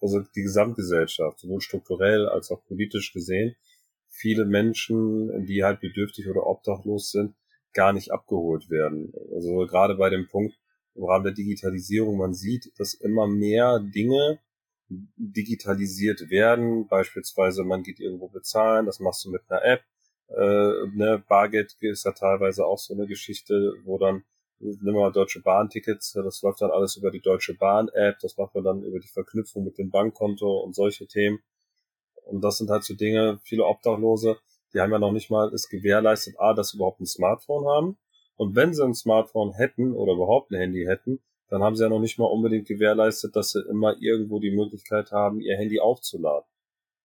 also 0.00 0.20
die 0.34 0.42
Gesamtgesellschaft, 0.42 1.40
sowohl 1.40 1.60
strukturell 1.60 2.26
als 2.26 2.50
auch 2.50 2.64
politisch 2.64 3.12
gesehen, 3.12 3.54
viele 4.10 4.44
Menschen, 4.44 5.46
die 5.46 5.64
halt 5.64 5.80
bedürftig 5.80 6.28
oder 6.28 6.46
obdachlos 6.46 7.10
sind, 7.10 7.34
gar 7.72 7.92
nicht 7.92 8.10
abgeholt 8.10 8.68
werden. 8.68 9.12
Also 9.32 9.66
gerade 9.66 9.94
bei 9.94 10.10
dem 10.10 10.28
Punkt 10.28 10.58
im 10.94 11.04
Rahmen 11.04 11.24
der 11.24 11.34
Digitalisierung, 11.34 12.18
man 12.18 12.34
sieht, 12.34 12.72
dass 12.78 12.94
immer 12.94 13.26
mehr 13.26 13.78
Dinge 13.80 14.40
digitalisiert 14.88 16.30
werden. 16.30 16.88
Beispielsweise 16.88 17.62
man 17.64 17.82
geht 17.82 18.00
irgendwo 18.00 18.28
bezahlen, 18.28 18.86
das 18.86 19.00
machst 19.00 19.24
du 19.24 19.30
mit 19.30 19.42
einer 19.48 19.64
App. 19.64 19.82
Äh, 20.28 20.88
ne, 20.94 21.22
Bargeld 21.28 21.76
ist 21.80 22.04
ja 22.04 22.12
teilweise 22.12 22.66
auch 22.66 22.78
so 22.78 22.94
eine 22.94 23.06
Geschichte, 23.06 23.74
wo 23.84 23.98
dann 23.98 24.24
nimm 24.60 24.94
mal 24.94 25.10
Deutsche 25.10 25.40
Bahn-Tickets, 25.40 26.12
das 26.12 26.42
läuft 26.42 26.60
dann 26.60 26.70
alles 26.70 26.96
über 26.96 27.10
die 27.10 27.20
Deutsche 27.20 27.54
Bahn-App, 27.54 28.18
das 28.20 28.36
macht 28.36 28.54
man 28.54 28.64
dann 28.64 28.82
über 28.82 29.00
die 29.00 29.08
Verknüpfung 29.08 29.64
mit 29.64 29.78
dem 29.78 29.90
Bankkonto 29.90 30.60
und 30.60 30.74
solche 30.74 31.06
Themen. 31.06 31.40
Und 32.26 32.42
das 32.42 32.58
sind 32.58 32.70
halt 32.70 32.84
so 32.84 32.94
Dinge, 32.94 33.40
viele 33.42 33.64
Obdachlose, 33.64 34.38
die 34.72 34.80
haben 34.80 34.92
ja 34.92 34.98
noch 34.98 35.12
nicht 35.12 35.30
mal 35.30 35.52
es 35.52 35.68
gewährleistet, 35.68 36.36
A, 36.38 36.54
dass 36.54 36.70
sie 36.70 36.76
überhaupt 36.76 37.00
ein 37.00 37.06
Smartphone 37.06 37.66
haben. 37.66 37.98
Und 38.36 38.54
wenn 38.54 38.72
sie 38.72 38.84
ein 38.84 38.94
Smartphone 38.94 39.52
hätten 39.52 39.92
oder 39.92 40.12
überhaupt 40.12 40.50
ein 40.50 40.58
Handy 40.58 40.84
hätten, 40.84 41.20
dann 41.48 41.62
haben 41.62 41.76
sie 41.76 41.82
ja 41.82 41.88
noch 41.88 42.00
nicht 42.00 42.18
mal 42.18 42.26
unbedingt 42.26 42.68
gewährleistet, 42.68 43.34
dass 43.34 43.50
sie 43.50 43.60
immer 43.68 43.96
irgendwo 44.00 44.38
die 44.38 44.52
Möglichkeit 44.52 45.10
haben, 45.10 45.40
ihr 45.40 45.56
Handy 45.56 45.80
aufzuladen. 45.80 46.46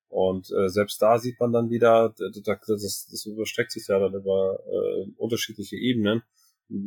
Und 0.08 0.52
äh, 0.52 0.70
selbst 0.70 1.02
da 1.02 1.18
sieht 1.18 1.40
man 1.40 1.52
dann 1.52 1.70
wieder, 1.72 2.14
das, 2.18 2.42
das, 2.68 3.08
das 3.12 3.26
überstreckt 3.26 3.72
sich 3.72 3.88
ja 3.88 4.00
dann 4.00 4.14
über 4.14 4.60
äh, 4.66 5.08
unterschiedliche 5.18 5.76
Ebenen. 5.76 6.22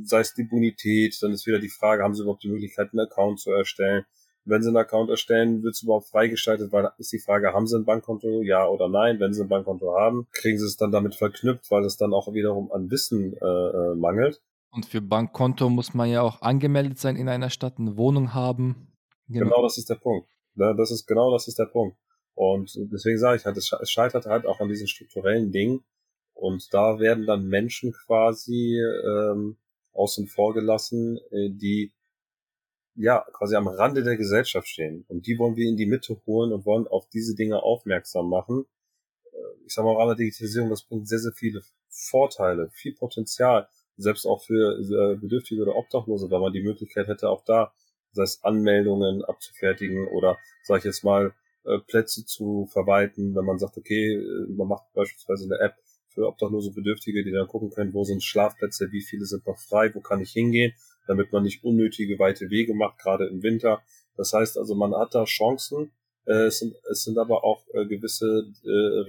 sei 0.05 0.21
es 0.21 0.35
die 0.35 0.45
Bonität, 0.45 1.21
dann 1.21 1.33
ist 1.33 1.47
wieder 1.47 1.59
die 1.59 1.69
Frage, 1.69 2.05
haben 2.05 2.15
sie 2.15 2.23
überhaupt 2.23 2.45
die 2.45 2.49
Möglichkeit, 2.49 2.91
einen 2.93 3.07
Account 3.07 3.41
zu 3.41 3.51
erstellen? 3.51 4.07
Wenn 4.49 4.63
sie 4.63 4.69
einen 4.69 4.77
Account 4.79 5.11
erstellen, 5.11 5.63
wird 5.63 5.75
es 5.75 5.83
überhaupt 5.83 6.09
freigeschaltet, 6.09 6.73
weil 6.73 6.91
ist 6.99 7.13
die 7.13 7.19
Frage, 7.19 7.53
haben 7.53 7.67
sie 7.67 7.77
ein 7.77 7.85
Bankkonto, 7.85 8.43
ja 8.43 8.67
oder 8.67 8.89
nein? 8.89 9.21
Wenn 9.21 9.35
sie 9.35 9.43
ein 9.43 9.49
Bankkonto 9.49 9.95
haben, 9.95 10.27
kriegen 10.33 10.59
sie 10.59 10.65
es 10.65 10.77
dann 10.77 10.91
damit 10.91 11.15
verknüpft, 11.15 11.71
weil 11.71 11.85
es 11.85 11.97
dann 11.97 12.15
auch 12.15 12.33
wiederum 12.33 12.73
an 12.73 12.91
Wissen 12.91 13.35
äh, 13.35 13.47
äh, 13.47 13.95
mangelt. 13.95 14.41
Und 14.71 14.87
für 14.87 15.01
Bankkonto 15.01 15.69
muss 15.69 15.95
man 15.95 16.09
ja 16.09 16.23
auch 16.23 16.43
angemeldet 16.43 16.99
sein 16.99 17.17
in 17.17 17.29
einer 17.29 17.51
Stadt, 17.51 17.79
eine 17.79 17.97
Wohnung 17.97 18.35
haben. 18.35 18.93
Genau, 19.29 19.45
genau 19.45 19.63
das 19.63 19.79
ist 19.79 19.91
der 19.91 19.97
Punkt. 19.97 20.29
Das 20.55 20.91
ist 20.91 21.07
genau 21.07 21.31
das 21.33 21.47
ist 21.47 21.59
der 21.59 21.67
Punkt. 21.67 21.97
Und 22.35 22.73
deswegen 22.93 23.19
sage 23.19 23.37
ich 23.37 23.45
halt, 23.45 23.57
es 23.57 23.71
scheitert 23.91 24.27
halt 24.27 24.47
auch 24.47 24.61
an 24.61 24.69
diesen 24.69 24.87
strukturellen 24.87 25.53
Dingen. 25.53 25.85
Und 26.35 26.73
da 26.73 27.01
werden 27.01 27.27
dann 27.27 27.47
Menschen 27.47 27.93
quasi 27.93 28.81
ähm, 28.81 29.57
außen 29.93 30.29
vor 30.29 30.55
gelassen, 30.55 31.19
äh, 31.31 31.51
die 31.51 31.93
ja 32.99 33.25
quasi 33.33 33.55
am 33.55 33.69
Rande 33.69 34.03
der 34.03 34.17
Gesellschaft 34.17 34.69
stehen. 34.69 35.05
Und 35.09 35.27
die 35.27 35.39
wollen 35.39 35.57
wir 35.57 35.69
in 35.69 35.77
die 35.77 35.87
Mitte 35.87 36.21
holen 36.27 36.53
und 36.53 36.67
wollen 36.67 36.87
auf 36.87 37.09
diese 37.09 37.35
Dinge 37.35 37.63
aufmerksam 37.63 38.29
machen. 38.29 38.67
Äh, 39.25 39.67
ich 39.67 39.73
sage 39.73 39.87
mal, 39.87 40.01
an 40.01 40.09
der 40.09 40.17
Digitalisierung, 40.17 40.69
das 40.71 40.83
bringt 40.83 41.09
sehr, 41.09 41.21
sehr 41.21 41.33
viele 41.33 41.63
Vorteile, 41.89 42.71
viel 42.71 42.95
Potenzial 42.95 43.69
selbst 43.97 44.27
auch 44.27 44.43
für 44.43 44.79
äh, 44.79 45.17
Bedürftige 45.17 45.63
oder 45.63 45.77
Obdachlose, 45.77 46.31
wenn 46.31 46.41
man 46.41 46.53
die 46.53 46.63
Möglichkeit 46.63 47.09
hätte, 47.09 47.29
auch 47.29 47.45
da, 47.45 47.73
sei 48.13 48.23
es 48.23 48.43
Anmeldungen 48.45 49.25
abzufertigen 49.25 50.07
oder, 50.09 50.39
sage 50.63 50.79
ich 50.79 50.85
jetzt 50.85 51.05
mal, 51.05 51.35
äh, 51.65 51.79
Plätze 51.79 52.25
zu 52.25 52.69
verwalten, 52.73 53.35
wenn 53.35 53.45
man 53.45 53.59
sagt, 53.59 53.77
okay, 53.77 54.23
man 54.51 54.69
macht 54.69 54.93
beispielsweise 54.95 55.47
eine 55.47 55.61
App 55.61 55.75
für 56.11 56.29
obdachlose 56.29 56.73
Bedürftige, 56.73 57.25
die 57.25 57.33
dann 57.33 57.49
gucken 57.49 57.71
können, 57.71 57.93
wo 57.93 58.05
sind 58.05 58.23
Schlafplätze, 58.23 58.93
wie 58.93 59.03
viele 59.03 59.25
sind 59.25 59.47
noch 59.47 59.59
frei, 59.59 59.93
wo 59.95 60.01
kann 60.01 60.21
ich 60.21 60.31
hingehen, 60.31 60.73
damit 61.09 61.33
man 61.33 61.43
nicht 61.43 61.65
unnötige 61.65 62.21
weite 62.21 62.51
Wege 62.51 62.75
macht, 62.75 63.01
gerade 63.01 63.27
im 63.27 63.43
Winter. 63.43 63.83
Das 64.17 64.33
heißt 64.33 64.57
also, 64.59 64.77
man 64.77 64.95
hat 64.95 65.15
da 65.15 65.25
Chancen, 65.25 65.91
es 66.25 66.59
sind, 66.59 66.77
es 66.91 67.03
sind 67.05 67.19
aber 67.19 67.43
auch 67.43 67.65
gewisse 67.89 68.53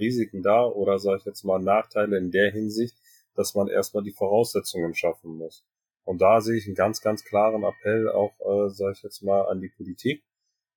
Risiken 0.00 0.42
da 0.42 0.64
oder 0.64 0.98
sage 0.98 1.18
ich 1.18 1.26
jetzt 1.26 1.44
mal 1.44 1.58
Nachteile 1.60 2.16
in 2.16 2.30
der 2.30 2.50
Hinsicht, 2.50 2.96
dass 3.34 3.54
man 3.54 3.68
erstmal 3.68 4.02
die 4.02 4.12
Voraussetzungen 4.12 4.94
schaffen 4.94 5.36
muss. 5.36 5.64
Und 6.04 6.20
da 6.20 6.40
sehe 6.40 6.56
ich 6.56 6.66
einen 6.66 6.74
ganz, 6.74 7.00
ganz 7.02 7.24
klaren 7.24 7.62
Appell 7.62 8.08
auch, 8.08 8.32
äh, 8.40 8.70
sage 8.70 8.94
ich 8.96 9.02
jetzt 9.02 9.22
mal, 9.22 9.42
an 9.42 9.60
die 9.60 9.68
Politik, 9.68 10.24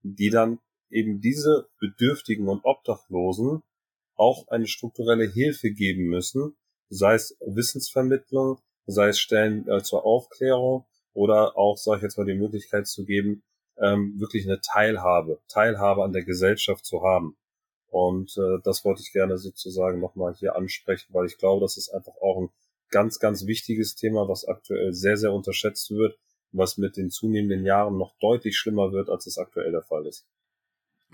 die 0.02 0.30
dann 0.30 0.60
eben 0.90 1.22
diese 1.22 1.70
Bedürftigen 1.80 2.48
und 2.48 2.64
Obdachlosen 2.64 3.64
auch 4.16 4.48
eine 4.50 4.68
strukturelle 4.68 5.26
Hilfe 5.26 5.72
geben 5.72 6.04
müssen, 6.04 6.56
sei 6.90 7.16
es 7.16 7.36
Wissensvermittlung, 7.40 8.60
sei 8.86 9.08
es 9.08 9.20
Stellen 9.20 9.68
äh, 9.68 9.82
zur 9.82 10.06
Aufklärung 10.06 10.86
oder 11.14 11.58
auch, 11.58 11.78
sage 11.78 11.98
ich 11.98 12.04
jetzt 12.04 12.18
mal, 12.18 12.26
die 12.26 12.34
Möglichkeit 12.34 12.88
zu 12.88 13.06
geben, 13.06 13.44
ähm, 13.78 14.20
wirklich 14.20 14.46
eine 14.46 14.60
Teilhabe, 14.62 15.40
Teilhabe 15.48 16.04
an 16.04 16.14
der 16.14 16.24
Gesellschaft 16.24 16.86
zu 16.86 17.04
haben. 17.04 17.36
Und 17.88 18.38
äh, 18.38 18.60
das 18.64 18.84
wollte 18.86 19.02
ich 19.02 19.12
gerne 19.12 19.38
sozusagen 19.38 20.00
nochmal 20.00 20.34
hier 20.34 20.56
ansprechen, 20.56 21.14
weil 21.14 21.28
ich 21.28 21.38
glaube, 21.38 21.62
das 21.62 21.78
ist 21.78 21.90
einfach 21.90 22.14
auch 22.22 22.42
ein 22.42 22.50
ganz, 22.90 23.20
ganz 23.20 23.46
wichtiges 23.46 23.96
Thema, 23.96 24.28
was 24.28 24.46
aktuell 24.46 24.94
sehr, 24.94 25.18
sehr 25.18 25.34
unterschätzt 25.34 25.92
wird, 25.92 26.18
was 26.52 26.78
mit 26.78 26.98
den 26.98 27.10
zunehmenden 27.10 27.66
Jahren 27.66 27.98
noch 27.98 28.16
deutlich 28.20 28.58
schlimmer 28.58 28.92
wird, 28.92 29.10
als 29.10 29.28
es 29.28 29.38
aktuell 29.38 29.72
der 29.72 29.82
Fall 29.82 30.06
ist. 30.06 30.26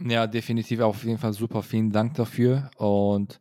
Ja, 0.02 0.28
definitiv 0.28 0.80
auf 0.80 1.04
jeden 1.04 1.18
Fall 1.18 1.34
super. 1.34 1.62
Vielen 1.64 1.92
Dank 1.92 2.14
dafür. 2.16 2.72
Und 2.78 3.40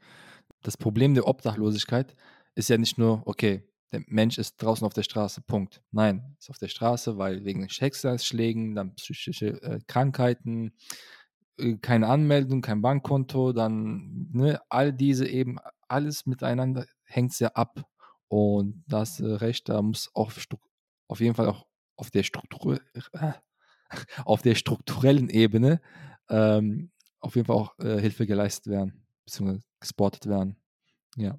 das 0.63 0.77
Problem 0.77 1.15
der 1.15 1.27
Obdachlosigkeit 1.27 2.17
ist 2.55 2.69
ja 2.69 2.79
nicht 2.79 2.99
nur, 2.99 3.23
okay, 3.27 3.63
der 3.93 4.03
Mensch 4.07 4.39
ist 4.39 4.57
draußen 4.63 4.87
auf 4.87 4.93
der 4.95 5.03
Straße, 5.03 5.41
Punkt. 5.43 5.83
Nein, 5.91 6.37
ist 6.39 6.51
auf 6.51 6.59
der 6.59 6.69
Straße, 6.69 7.17
weil 7.19 7.45
wegen 7.45 7.69
Schicksalsschlägen, 7.69 8.75
dann 8.75 8.95
psychische 8.95 9.63
äh, 9.63 9.81
Krankheiten, 9.87 10.75
äh, 11.59 11.77
keine 11.79 12.09
Anmeldung, 12.09 12.61
kein 12.61 12.83
Bankkonto, 12.83 13.53
dann 13.53 14.29
ne, 14.33 14.61
all 14.69 14.93
diese 14.93 15.27
eben, 15.27 15.59
alles 15.89 16.27
miteinander 16.27 16.87
hängt 17.05 17.33
sehr 17.33 17.57
ab. 17.57 17.83
Und 18.29 18.85
das 18.87 19.21
äh, 19.21 19.27
Recht, 19.27 19.69
da 19.69 19.81
muss 19.81 20.11
auch 20.15 20.33
auf 21.09 21.21
jeden 21.21 21.35
Fall 21.35 21.49
auch 21.49 21.67
auf 21.97 22.11
der 22.11 22.23
Struktur, 22.23 22.81
äh, 23.13 23.33
auf 24.25 24.43
der 24.43 24.55
strukturellen 24.55 25.31
Ebene 25.31 25.81
ähm, 26.29 26.91
auf 27.21 27.37
jeden 27.37 27.47
Fall 27.47 27.57
auch 27.57 27.79
äh, 27.79 27.99
Hilfe 28.01 28.27
geleistet 28.27 28.67
werden, 28.73 29.07
beziehungsweise 29.25 29.63
gesportet 29.81 30.27
werden. 30.27 30.57
Ja. 31.17 31.39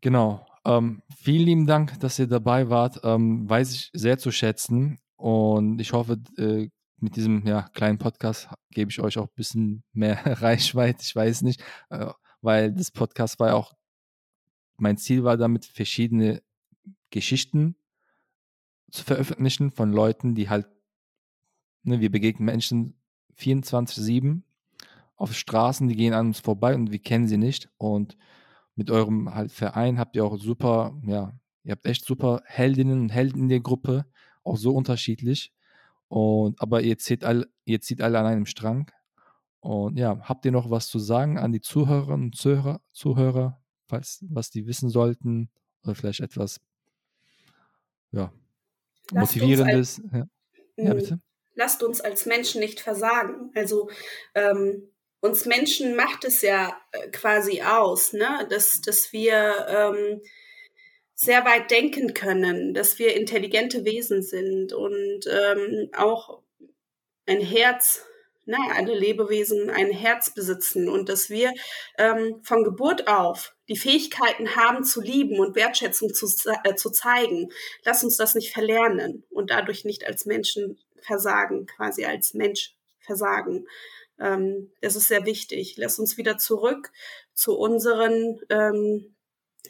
Genau. 0.00 0.46
Ähm, 0.66 1.00
vielen 1.16 1.46
lieben 1.46 1.66
Dank, 1.66 2.00
dass 2.00 2.18
ihr 2.18 2.26
dabei 2.26 2.68
wart. 2.68 3.00
Ähm, 3.04 3.48
weiß 3.48 3.72
ich 3.72 3.90
sehr 3.92 4.18
zu 4.18 4.32
schätzen. 4.32 4.98
Und 5.14 5.80
ich 5.80 5.92
hoffe, 5.92 6.18
äh, 6.36 6.68
mit 6.98 7.14
diesem 7.14 7.46
ja, 7.46 7.62
kleinen 7.68 7.98
Podcast 7.98 8.48
gebe 8.70 8.90
ich 8.90 9.00
euch 9.00 9.16
auch 9.16 9.28
ein 9.28 9.34
bisschen 9.36 9.84
mehr 9.92 10.18
Reichweite, 10.42 11.02
ich 11.02 11.14
weiß 11.14 11.42
nicht, 11.42 11.62
äh, 11.90 12.06
weil 12.40 12.72
das 12.72 12.90
Podcast 12.90 13.38
war 13.38 13.48
ja 13.48 13.54
auch, 13.54 13.74
mein 14.76 14.96
Ziel 14.96 15.22
war 15.22 15.36
damit, 15.36 15.66
verschiedene 15.66 16.42
Geschichten 17.10 17.76
zu 18.90 19.04
veröffentlichen 19.04 19.70
von 19.70 19.92
Leuten, 19.92 20.34
die 20.34 20.50
halt, 20.50 20.66
ne, 21.84 22.00
wir 22.00 22.10
begegnen 22.10 22.44
Menschen 22.44 22.98
24-7 23.38 24.42
auf 25.14 25.32
Straßen, 25.32 25.86
die 25.86 25.96
gehen 25.96 26.12
an 26.12 26.28
uns 26.28 26.40
vorbei 26.40 26.74
und 26.74 26.90
wir 26.90 26.98
kennen 26.98 27.28
sie 27.28 27.38
nicht. 27.38 27.70
Und 27.78 28.16
mit 28.76 28.90
eurem 28.90 29.34
halt 29.34 29.50
Verein 29.50 29.98
habt 29.98 30.14
ihr 30.16 30.24
auch 30.24 30.38
super, 30.38 30.94
ja, 31.04 31.32
ihr 31.64 31.72
habt 31.72 31.86
echt 31.86 32.04
super 32.04 32.42
Heldinnen 32.44 33.00
und 33.00 33.08
Helden 33.08 33.40
in 33.40 33.48
der 33.48 33.60
Gruppe, 33.60 34.06
auch 34.44 34.56
so 34.56 34.74
unterschiedlich. 34.74 35.52
Und, 36.08 36.60
aber 36.60 36.82
ihr 36.82 36.98
zieht, 36.98 37.24
all, 37.24 37.46
ihr 37.64 37.80
zieht 37.80 38.00
alle 38.00 38.18
an 38.18 38.26
einem 38.26 38.46
Strang. 38.46 38.90
Und 39.60 39.98
ja, 39.98 40.20
habt 40.20 40.44
ihr 40.44 40.52
noch 40.52 40.70
was 40.70 40.88
zu 40.88 40.98
sagen 40.98 41.38
an 41.38 41.52
die 41.52 41.60
Zuhörerinnen 41.60 42.26
und 42.26 42.36
Zuhörer, 42.36 42.80
Zuhörer 42.92 43.60
falls, 43.86 44.24
was 44.28 44.50
die 44.50 44.66
wissen 44.66 44.90
sollten? 44.90 45.48
Oder 45.82 45.94
vielleicht 45.94 46.20
etwas, 46.20 46.60
ja, 48.12 48.32
motivierendes? 49.12 50.00
Als, 50.00 50.12
ja. 50.12 50.26
ja. 50.76 50.94
Bitte. 50.94 51.20
Lasst 51.54 51.82
uns 51.82 52.00
als 52.00 52.26
Menschen 52.26 52.60
nicht 52.60 52.80
versagen. 52.80 53.50
Also, 53.54 53.88
ähm, 54.34 54.90
uns 55.20 55.44
Menschen 55.46 55.96
macht 55.96 56.24
es 56.24 56.42
ja 56.42 56.76
äh, 56.92 57.08
quasi 57.10 57.62
aus, 57.62 58.12
ne? 58.12 58.46
dass, 58.50 58.80
dass 58.80 59.12
wir 59.12 59.66
ähm, 59.68 60.20
sehr 61.14 61.44
weit 61.44 61.70
denken 61.70 62.12
können, 62.12 62.74
dass 62.74 62.98
wir 62.98 63.16
intelligente 63.16 63.84
Wesen 63.84 64.22
sind 64.22 64.72
und 64.72 65.26
ähm, 65.26 65.88
auch 65.96 66.42
ein 67.26 67.40
Herz, 67.40 68.04
ne, 68.44 68.58
alle 68.74 68.94
Lebewesen 68.94 69.70
ein 69.70 69.90
Herz 69.90 70.34
besitzen 70.34 70.88
und 70.90 71.08
dass 71.08 71.30
wir 71.30 71.52
ähm, 71.96 72.40
von 72.42 72.64
Geburt 72.64 73.08
auf 73.08 73.54
die 73.68 73.78
Fähigkeiten 73.78 74.56
haben 74.56 74.84
zu 74.84 75.00
lieben 75.00 75.40
und 75.40 75.56
Wertschätzung 75.56 76.12
zu, 76.12 76.26
äh, 76.64 76.74
zu 76.74 76.90
zeigen. 76.90 77.50
Lass 77.82 78.04
uns 78.04 78.18
das 78.18 78.34
nicht 78.34 78.52
verlernen 78.52 79.24
und 79.30 79.50
dadurch 79.50 79.86
nicht 79.86 80.06
als 80.06 80.26
Menschen 80.26 80.78
versagen, 81.00 81.66
quasi 81.66 82.04
als 82.04 82.34
Mensch 82.34 82.74
versagen. 83.00 83.66
Ähm, 84.18 84.72
das 84.80 84.96
ist 84.96 85.08
sehr 85.08 85.24
wichtig. 85.24 85.76
Lass 85.76 85.98
uns 85.98 86.16
wieder 86.16 86.38
zurück 86.38 86.92
zu 87.34 87.56
unseren 87.56 88.40
ähm, 88.48 89.16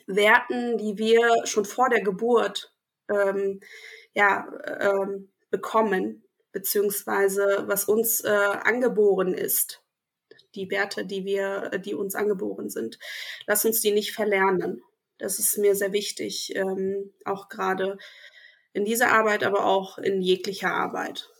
Werten, 0.07 0.79
die 0.79 0.99
wir 0.99 1.47
schon 1.47 1.65
vor 1.65 1.89
der 1.89 2.03
Geburt 2.03 2.73
ähm, 3.09 3.61
ja, 4.15 4.47
ähm, 4.81 5.31
bekommen, 5.51 6.25
beziehungsweise 6.53 7.65
was 7.67 7.85
uns 7.85 8.23
äh, 8.23 8.29
angeboren 8.31 9.35
ist. 9.35 9.83
Die 10.55 10.71
Werte, 10.71 11.05
die 11.05 11.25
wir, 11.25 11.71
die 11.79 11.95
uns 11.95 12.15
angeboren 12.15 12.71
sind. 12.71 12.99
Lass 13.47 13.65
uns 13.65 13.81
die 13.81 13.93
nicht 13.93 14.13
verlernen. 14.13 14.83
Das 15.19 15.39
ist 15.39 15.59
mir 15.59 15.75
sehr 15.75 15.93
wichtig, 15.93 16.55
ähm, 16.57 17.13
auch 17.25 17.49
gerade 17.49 17.99
in 18.73 18.85
dieser 18.85 19.13
Arbeit, 19.13 19.45
aber 19.45 19.65
auch 19.65 19.99
in 19.99 20.21
jeglicher 20.21 20.73
Arbeit. 20.73 21.31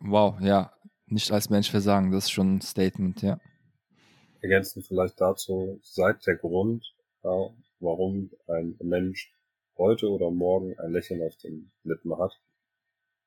Wow, 0.00 0.36
ja, 0.40 0.72
nicht 1.12 1.30
als 1.30 1.50
Mensch 1.50 1.70
versagen, 1.70 2.10
das 2.10 2.24
ist 2.24 2.30
schon 2.30 2.56
ein 2.56 2.60
Statement, 2.60 3.22
ja. 3.22 3.38
Ergänzend 4.40 4.86
vielleicht 4.86 5.20
dazu, 5.20 5.78
seit 5.82 6.26
der 6.26 6.36
Grund, 6.36 6.94
ja, 7.22 7.50
warum 7.80 8.30
ein 8.48 8.76
Mensch 8.80 9.32
heute 9.76 10.08
oder 10.10 10.30
morgen 10.30 10.78
ein 10.78 10.92
Lächeln 10.92 11.22
auf 11.22 11.36
den 11.36 11.70
Lippen 11.84 12.16
hat. 12.18 12.40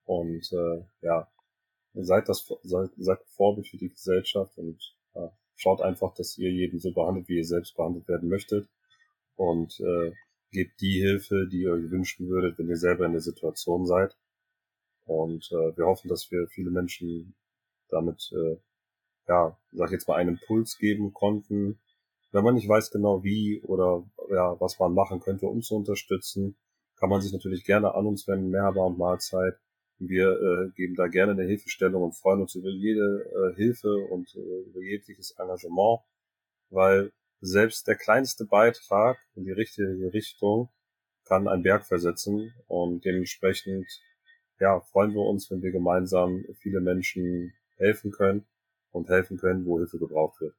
Und 0.03 0.51
äh, 0.51 0.83
ja, 1.01 1.27
seid 1.93 2.29
das 2.29 2.47
seid, 2.63 2.91
seid 2.97 3.19
Vorbild 3.25 3.67
für 3.67 3.77
die 3.77 3.89
Gesellschaft 3.89 4.57
und 4.57 4.77
ja, 5.15 5.31
schaut 5.55 5.81
einfach, 5.81 6.13
dass 6.13 6.37
ihr 6.37 6.51
jeden 6.51 6.79
so 6.79 6.91
behandelt, 6.91 7.27
wie 7.29 7.37
ihr 7.37 7.45
selbst 7.45 7.75
behandelt 7.75 8.07
werden 8.07 8.29
möchtet. 8.29 8.67
Und 9.35 9.79
äh, 9.79 10.11
gebt 10.51 10.79
die 10.79 11.01
Hilfe, 11.01 11.47
die 11.51 11.61
ihr 11.61 11.73
euch 11.73 11.91
wünschen 11.91 12.29
würdet, 12.29 12.57
wenn 12.57 12.69
ihr 12.69 12.77
selber 12.77 13.05
in 13.05 13.11
der 13.11 13.21
Situation 13.21 13.85
seid. 13.85 14.15
Und 15.05 15.51
äh, 15.51 15.77
wir 15.77 15.85
hoffen, 15.85 16.07
dass 16.07 16.31
wir 16.31 16.47
viele 16.47 16.71
Menschen 16.71 17.35
damit, 17.95 18.31
äh, 18.33 18.57
ja, 19.27 19.57
sag 19.71 19.87
ich 19.87 19.93
jetzt 19.93 20.07
mal, 20.07 20.15
einen 20.15 20.37
Impuls 20.37 20.77
geben 20.77 21.13
konnten, 21.13 21.79
wenn 22.31 22.43
man 22.43 22.55
nicht 22.55 22.67
weiß 22.67 22.91
genau 22.91 23.23
wie 23.23 23.61
oder 23.61 24.05
ja, 24.29 24.59
was 24.59 24.77
man 24.77 24.93
machen 24.93 25.21
könnte, 25.21 25.47
um 25.47 25.61
zu 25.61 25.75
unterstützen, 25.75 26.57
kann 26.97 27.09
man 27.09 27.21
sich 27.21 27.31
natürlich 27.31 27.63
gerne 27.63 27.95
an 27.95 28.05
uns 28.05 28.27
wenden, 28.27 28.49
Mehrhaber 28.49 28.85
und 28.85 28.97
Mahlzeit. 28.97 29.55
Wir 29.97 30.31
äh, 30.31 30.71
geben 30.75 30.95
da 30.95 31.07
gerne 31.07 31.31
eine 31.31 31.45
Hilfestellung 31.45 32.03
und 32.03 32.17
freuen 32.17 32.41
uns 32.41 32.55
über 32.55 32.69
jede 32.69 33.25
äh, 33.31 33.55
Hilfe 33.55 33.95
und 34.09 34.35
äh, 34.35 34.69
über 34.69 34.81
jegliches 34.81 35.31
Engagement, 35.39 36.01
weil 36.69 37.13
selbst 37.39 37.87
der 37.87 37.95
kleinste 37.95 38.45
Beitrag 38.45 39.17
in 39.35 39.45
die 39.45 39.51
richtige 39.51 40.11
Richtung 40.11 40.69
kann 41.23 41.47
einen 41.47 41.63
Berg 41.63 41.85
versetzen 41.85 42.53
und 42.67 43.05
dementsprechend 43.05 43.87
ja, 44.59 44.79
freuen 44.81 45.13
wir 45.13 45.21
uns, 45.21 45.49
wenn 45.51 45.61
wir 45.61 45.71
gemeinsam 45.71 46.45
viele 46.59 46.81
Menschen 46.81 47.53
helfen 47.77 48.11
können 48.11 48.45
und 48.91 49.09
helfen 49.09 49.37
können, 49.37 49.65
wo 49.65 49.77
Hilfe 49.77 49.99
gebraucht 49.99 50.39
wird. 50.41 50.55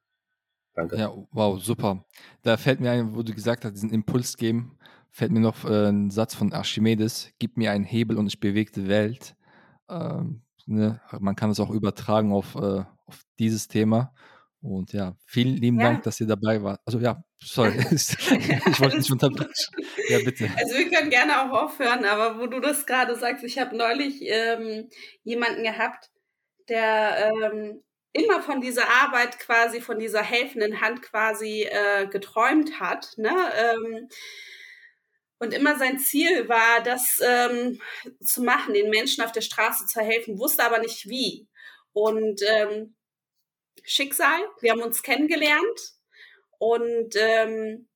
Danke. 0.75 0.95
Ja, 0.97 1.11
wow, 1.31 1.59
super. 1.59 2.05
Da 2.43 2.55
fällt 2.55 2.79
mir 2.79 2.91
ein, 2.91 3.15
wo 3.15 3.23
du 3.23 3.33
gesagt 3.33 3.65
hast, 3.65 3.73
diesen 3.73 3.89
Impuls 3.89 4.37
geben, 4.37 4.77
fällt 5.09 5.31
mir 5.31 5.39
noch 5.39 5.65
äh, 5.65 5.89
ein 5.89 6.11
Satz 6.11 6.35
von 6.35 6.53
Archimedes, 6.53 7.31
gib 7.39 7.57
mir 7.57 7.71
einen 7.71 7.83
Hebel 7.83 8.17
und 8.17 8.27
ich 8.27 8.39
bewege 8.39 8.71
die 8.71 8.87
Welt. 8.87 9.35
Ähm, 9.89 10.43
ne? 10.67 11.01
Man 11.19 11.35
kann 11.35 11.49
es 11.49 11.59
auch 11.59 11.71
übertragen 11.71 12.31
auf, 12.31 12.55
äh, 12.55 12.83
auf 13.07 13.23
dieses 13.39 13.67
Thema. 13.67 14.13
Und 14.61 14.93
ja, 14.93 15.15
vielen 15.25 15.55
lieben 15.55 15.79
ja. 15.79 15.91
Dank, 15.91 16.03
dass 16.03 16.19
ihr 16.19 16.27
dabei 16.27 16.61
wart. 16.61 16.81
Also 16.85 16.99
ja, 16.99 17.23
sorry, 17.39 17.73
ich 17.91 18.79
wollte 18.79 18.97
nicht 18.97 19.11
unterbrechen. 19.11 19.75
Ja, 20.09 20.19
bitte. 20.23 20.49
Also 20.57 20.75
wir 20.75 20.89
können 20.89 21.09
gerne 21.09 21.41
auch 21.41 21.63
aufhören, 21.63 22.05
aber 22.05 22.39
wo 22.39 22.47
du 22.47 22.59
das 22.59 22.85
gerade 22.85 23.15
sagst, 23.15 23.43
ich 23.43 23.59
habe 23.59 23.75
neulich 23.75 24.21
ähm, 24.21 24.89
jemanden 25.23 25.63
gehabt, 25.63 26.09
der 26.69 27.31
ähm, 27.33 27.83
immer 28.13 28.41
von 28.41 28.61
dieser 28.61 28.87
Arbeit 28.89 29.39
quasi, 29.39 29.81
von 29.81 29.99
dieser 29.99 30.23
helfenden 30.23 30.81
Hand 30.81 31.01
quasi 31.01 31.63
äh, 31.63 32.07
geträumt 32.07 32.79
hat. 32.79 33.13
Ne? 33.17 33.35
Ähm, 33.55 34.09
und 35.39 35.53
immer 35.53 35.77
sein 35.77 35.99
Ziel 35.99 36.49
war, 36.49 36.81
das 36.81 37.21
ähm, 37.23 37.79
zu 38.21 38.41
machen, 38.41 38.73
den 38.73 38.89
Menschen 38.89 39.23
auf 39.23 39.31
der 39.31 39.41
Straße 39.41 39.85
zu 39.85 40.01
helfen, 40.01 40.39
wusste 40.39 40.63
aber 40.63 40.79
nicht 40.79 41.07
wie. 41.07 41.47
Und 41.93 42.41
ähm, 42.47 42.95
Schicksal, 43.83 44.39
wir 44.61 44.71
haben 44.71 44.81
uns 44.81 45.03
kennengelernt 45.03 45.93
und 46.57 47.15
ähm, 47.15 47.87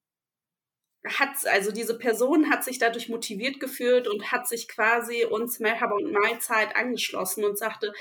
hat, 1.07 1.29
also 1.47 1.71
diese 1.71 1.97
Person 1.97 2.51
hat 2.51 2.63
sich 2.63 2.77
dadurch 2.77 3.09
motiviert 3.09 3.59
gefühlt 3.59 4.07
und 4.07 4.31
hat 4.31 4.47
sich 4.47 4.67
quasi 4.67 5.25
uns 5.25 5.59
Merhaba 5.59 5.95
und 5.95 6.11
Mahlzeit 6.11 6.75
angeschlossen 6.75 7.43
und 7.43 7.57
sagte, 7.57 7.91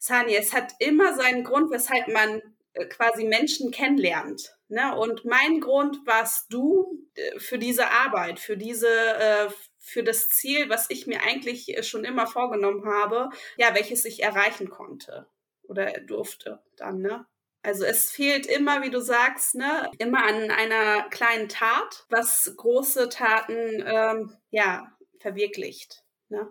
Sani, 0.00 0.34
es 0.34 0.54
hat 0.54 0.72
immer 0.78 1.14
seinen 1.14 1.44
Grund, 1.44 1.70
weshalb 1.70 2.08
man 2.08 2.40
äh, 2.72 2.86
quasi 2.86 3.24
Menschen 3.24 3.70
kennenlernt. 3.70 4.56
Ne? 4.68 4.96
Und 4.96 5.26
mein 5.26 5.60
Grund 5.60 5.98
warst 6.06 6.52
du 6.52 7.06
äh, 7.14 7.38
für 7.38 7.58
diese 7.58 7.90
Arbeit, 7.90 8.40
für 8.40 8.56
diese, 8.56 8.88
äh, 8.88 9.50
für 9.78 10.02
das 10.02 10.30
Ziel, 10.30 10.70
was 10.70 10.88
ich 10.88 11.06
mir 11.06 11.22
eigentlich 11.22 11.86
schon 11.86 12.04
immer 12.04 12.26
vorgenommen 12.26 12.86
habe, 12.86 13.28
ja, 13.58 13.74
welches 13.74 14.06
ich 14.06 14.22
erreichen 14.22 14.70
konnte 14.70 15.26
oder 15.64 15.92
durfte 16.00 16.62
dann, 16.76 17.00
ne? 17.02 17.26
Also 17.62 17.84
es 17.84 18.10
fehlt 18.10 18.46
immer, 18.46 18.82
wie 18.82 18.88
du 18.88 19.02
sagst, 19.02 19.54
ne, 19.54 19.90
immer 19.98 20.24
an 20.24 20.50
einer 20.50 21.10
kleinen 21.10 21.50
Tat, 21.50 22.06
was 22.08 22.54
große 22.56 23.10
Taten 23.10 23.84
ähm, 23.84 24.34
ja 24.50 24.96
verwirklicht. 25.18 26.02
Ne? 26.30 26.48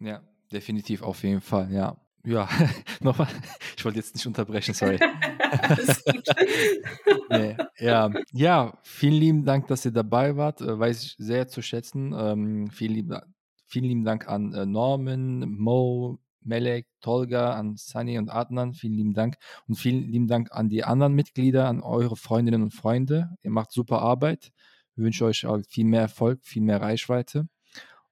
Ja, 0.00 0.20
definitiv 0.50 1.02
auf 1.02 1.22
jeden 1.22 1.42
Fall, 1.42 1.70
ja. 1.70 2.01
Ja, 2.24 2.48
nochmal. 3.00 3.28
Ich 3.76 3.84
wollte 3.84 3.98
jetzt 3.98 4.14
nicht 4.14 4.26
unterbrechen, 4.26 4.74
sorry. 4.74 4.98
Nee, 7.28 7.56
ja. 7.78 8.10
ja, 8.32 8.78
vielen 8.82 9.14
lieben 9.14 9.44
Dank, 9.44 9.66
dass 9.66 9.84
ihr 9.84 9.90
dabei 9.90 10.36
wart. 10.36 10.60
Äh, 10.60 10.78
weiß 10.78 11.02
ich 11.02 11.16
sehr 11.18 11.48
zu 11.48 11.62
schätzen. 11.62 12.14
Ähm, 12.16 12.70
vielen, 12.70 12.94
lieben, 12.94 13.18
vielen 13.66 13.86
lieben 13.86 14.04
Dank 14.04 14.28
an 14.28 14.52
äh, 14.52 14.66
Norman, 14.66 15.50
Mo, 15.50 16.18
Melek, 16.42 16.86
Tolga, 17.00 17.54
an 17.54 17.76
Sunny 17.76 18.18
und 18.18 18.28
Adnan. 18.28 18.74
Vielen 18.74 18.94
lieben 18.94 19.14
Dank. 19.14 19.36
Und 19.66 19.76
vielen 19.76 20.08
lieben 20.10 20.28
Dank 20.28 20.52
an 20.52 20.68
die 20.68 20.84
anderen 20.84 21.14
Mitglieder, 21.14 21.68
an 21.68 21.80
eure 21.80 22.16
Freundinnen 22.16 22.62
und 22.62 22.74
Freunde. 22.74 23.30
Ihr 23.42 23.50
macht 23.50 23.72
super 23.72 24.00
Arbeit. 24.02 24.52
Ich 24.94 25.02
wünsche 25.02 25.24
euch 25.24 25.46
auch 25.46 25.58
viel 25.68 25.86
mehr 25.86 26.02
Erfolg, 26.02 26.40
viel 26.44 26.62
mehr 26.62 26.82
Reichweite. 26.82 27.48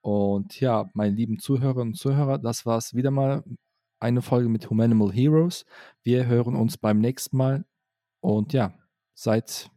Und 0.01 0.59
ja, 0.61 0.87
meine 0.95 1.15
lieben 1.15 1.39
Zuhörerinnen 1.39 1.89
und 1.93 1.99
Zuhörer, 1.99 2.39
das 2.39 2.65
war 2.65 2.79
es 2.79 2.95
wieder 2.95 3.11
mal 3.11 3.45
eine 4.01 4.23
Folge 4.23 4.49
mit 4.49 4.69
Humanimal 4.71 5.13
Heroes. 5.13 5.65
Wir 6.03 6.27
hören 6.27 6.57
uns 6.57 6.77
beim 6.77 6.99
nächsten 6.99 7.37
Mal 7.37 7.65
und 8.21 8.53
ja, 8.53 8.73
seid 9.15 9.71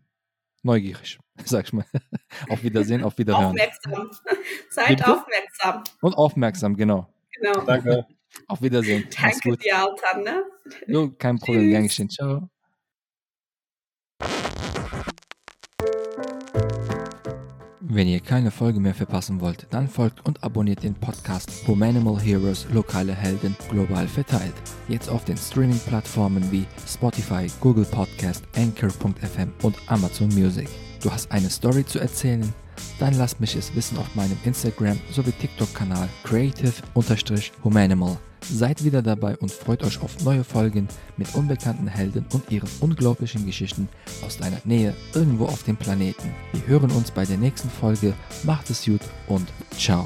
neugierig, 0.64 1.20
sag 1.46 1.66
ich 1.66 1.74
mal. 1.74 1.86
auf 2.50 2.64
Wiedersehen, 2.64 3.04
auf 3.04 3.18
Wiederhören. 3.18 3.48
Aufmerksam. 3.48 4.10
Seid 4.70 4.88
Bitte? 4.88 5.14
aufmerksam. 5.14 5.84
Und 6.02 6.16
aufmerksam, 6.16 6.76
genau. 6.76 7.08
Genau. 7.40 7.62
Danke. 7.66 8.08
Auf 8.48 8.62
Wiedersehen. 8.64 9.08
Danke 9.16 9.56
dir, 9.58 9.78
Altan, 9.78 10.24
ne? 10.24 10.44
Jo, 10.88 11.12
kein 11.12 11.38
Problem, 11.38 11.70
gern 11.70 11.84
geschehen. 11.84 12.10
Ciao. 12.10 12.50
Wenn 17.86 18.08
ihr 18.08 18.22
keine 18.22 18.50
Folge 18.50 18.80
mehr 18.80 18.94
verpassen 18.94 19.42
wollt, 19.42 19.68
dann 19.72 19.90
folgt 19.90 20.26
und 20.26 20.42
abonniert 20.42 20.84
den 20.84 20.94
Podcast 20.94 21.52
Humanimal 21.68 22.18
Heroes 22.18 22.66
Lokale 22.72 23.14
Helden 23.14 23.58
global 23.70 24.08
verteilt. 24.08 24.54
Jetzt 24.88 25.10
auf 25.10 25.26
den 25.26 25.36
Streaming-Plattformen 25.36 26.50
wie 26.50 26.66
Spotify, 26.88 27.48
Google 27.60 27.84
Podcast, 27.84 28.46
Anchor.fm 28.56 29.52
und 29.64 29.76
Amazon 29.88 30.30
Music. 30.30 30.70
Du 31.02 31.12
hast 31.12 31.30
eine 31.30 31.50
Story 31.50 31.86
zu 31.86 32.00
erzählen? 32.00 32.54
Dann 33.00 33.16
lass 33.16 33.42
mich 33.42 33.54
es 33.58 33.76
wissen 33.76 33.98
auf 33.98 34.16
meinem 34.16 34.38
Instagram 34.46 34.98
sowie 35.12 35.34
TikTok-Kanal 35.34 36.08
creative-humanimal. 36.24 38.18
Seid 38.44 38.84
wieder 38.84 39.02
dabei 39.02 39.38
und 39.38 39.52
freut 39.52 39.84
euch 39.84 40.02
auf 40.02 40.24
neue 40.24 40.44
Folgen 40.44 40.88
mit 41.18 41.34
unbekannten 41.36 41.88
Helden 41.88 42.26
und 42.34 42.52
ihren 42.52 42.70
unglaublichen 42.82 43.46
Geschichten 43.46 43.88
aus 44.26 44.38
deiner 44.38 44.60
Nähe 44.66 44.94
irgendwo 45.14 45.46
auf 45.46 45.64
dem 45.64 45.78
Planeten. 45.78 46.32
Wir 46.52 46.68
hören 46.68 46.92
uns 46.92 47.12
bei 47.12 47.26
der 47.26 47.38
nächsten 47.38 47.70
Folge. 47.70 48.14
Macht 48.44 48.70
es 48.70 48.86
gut 48.86 49.02
und 49.28 49.48
ciao. 49.78 50.06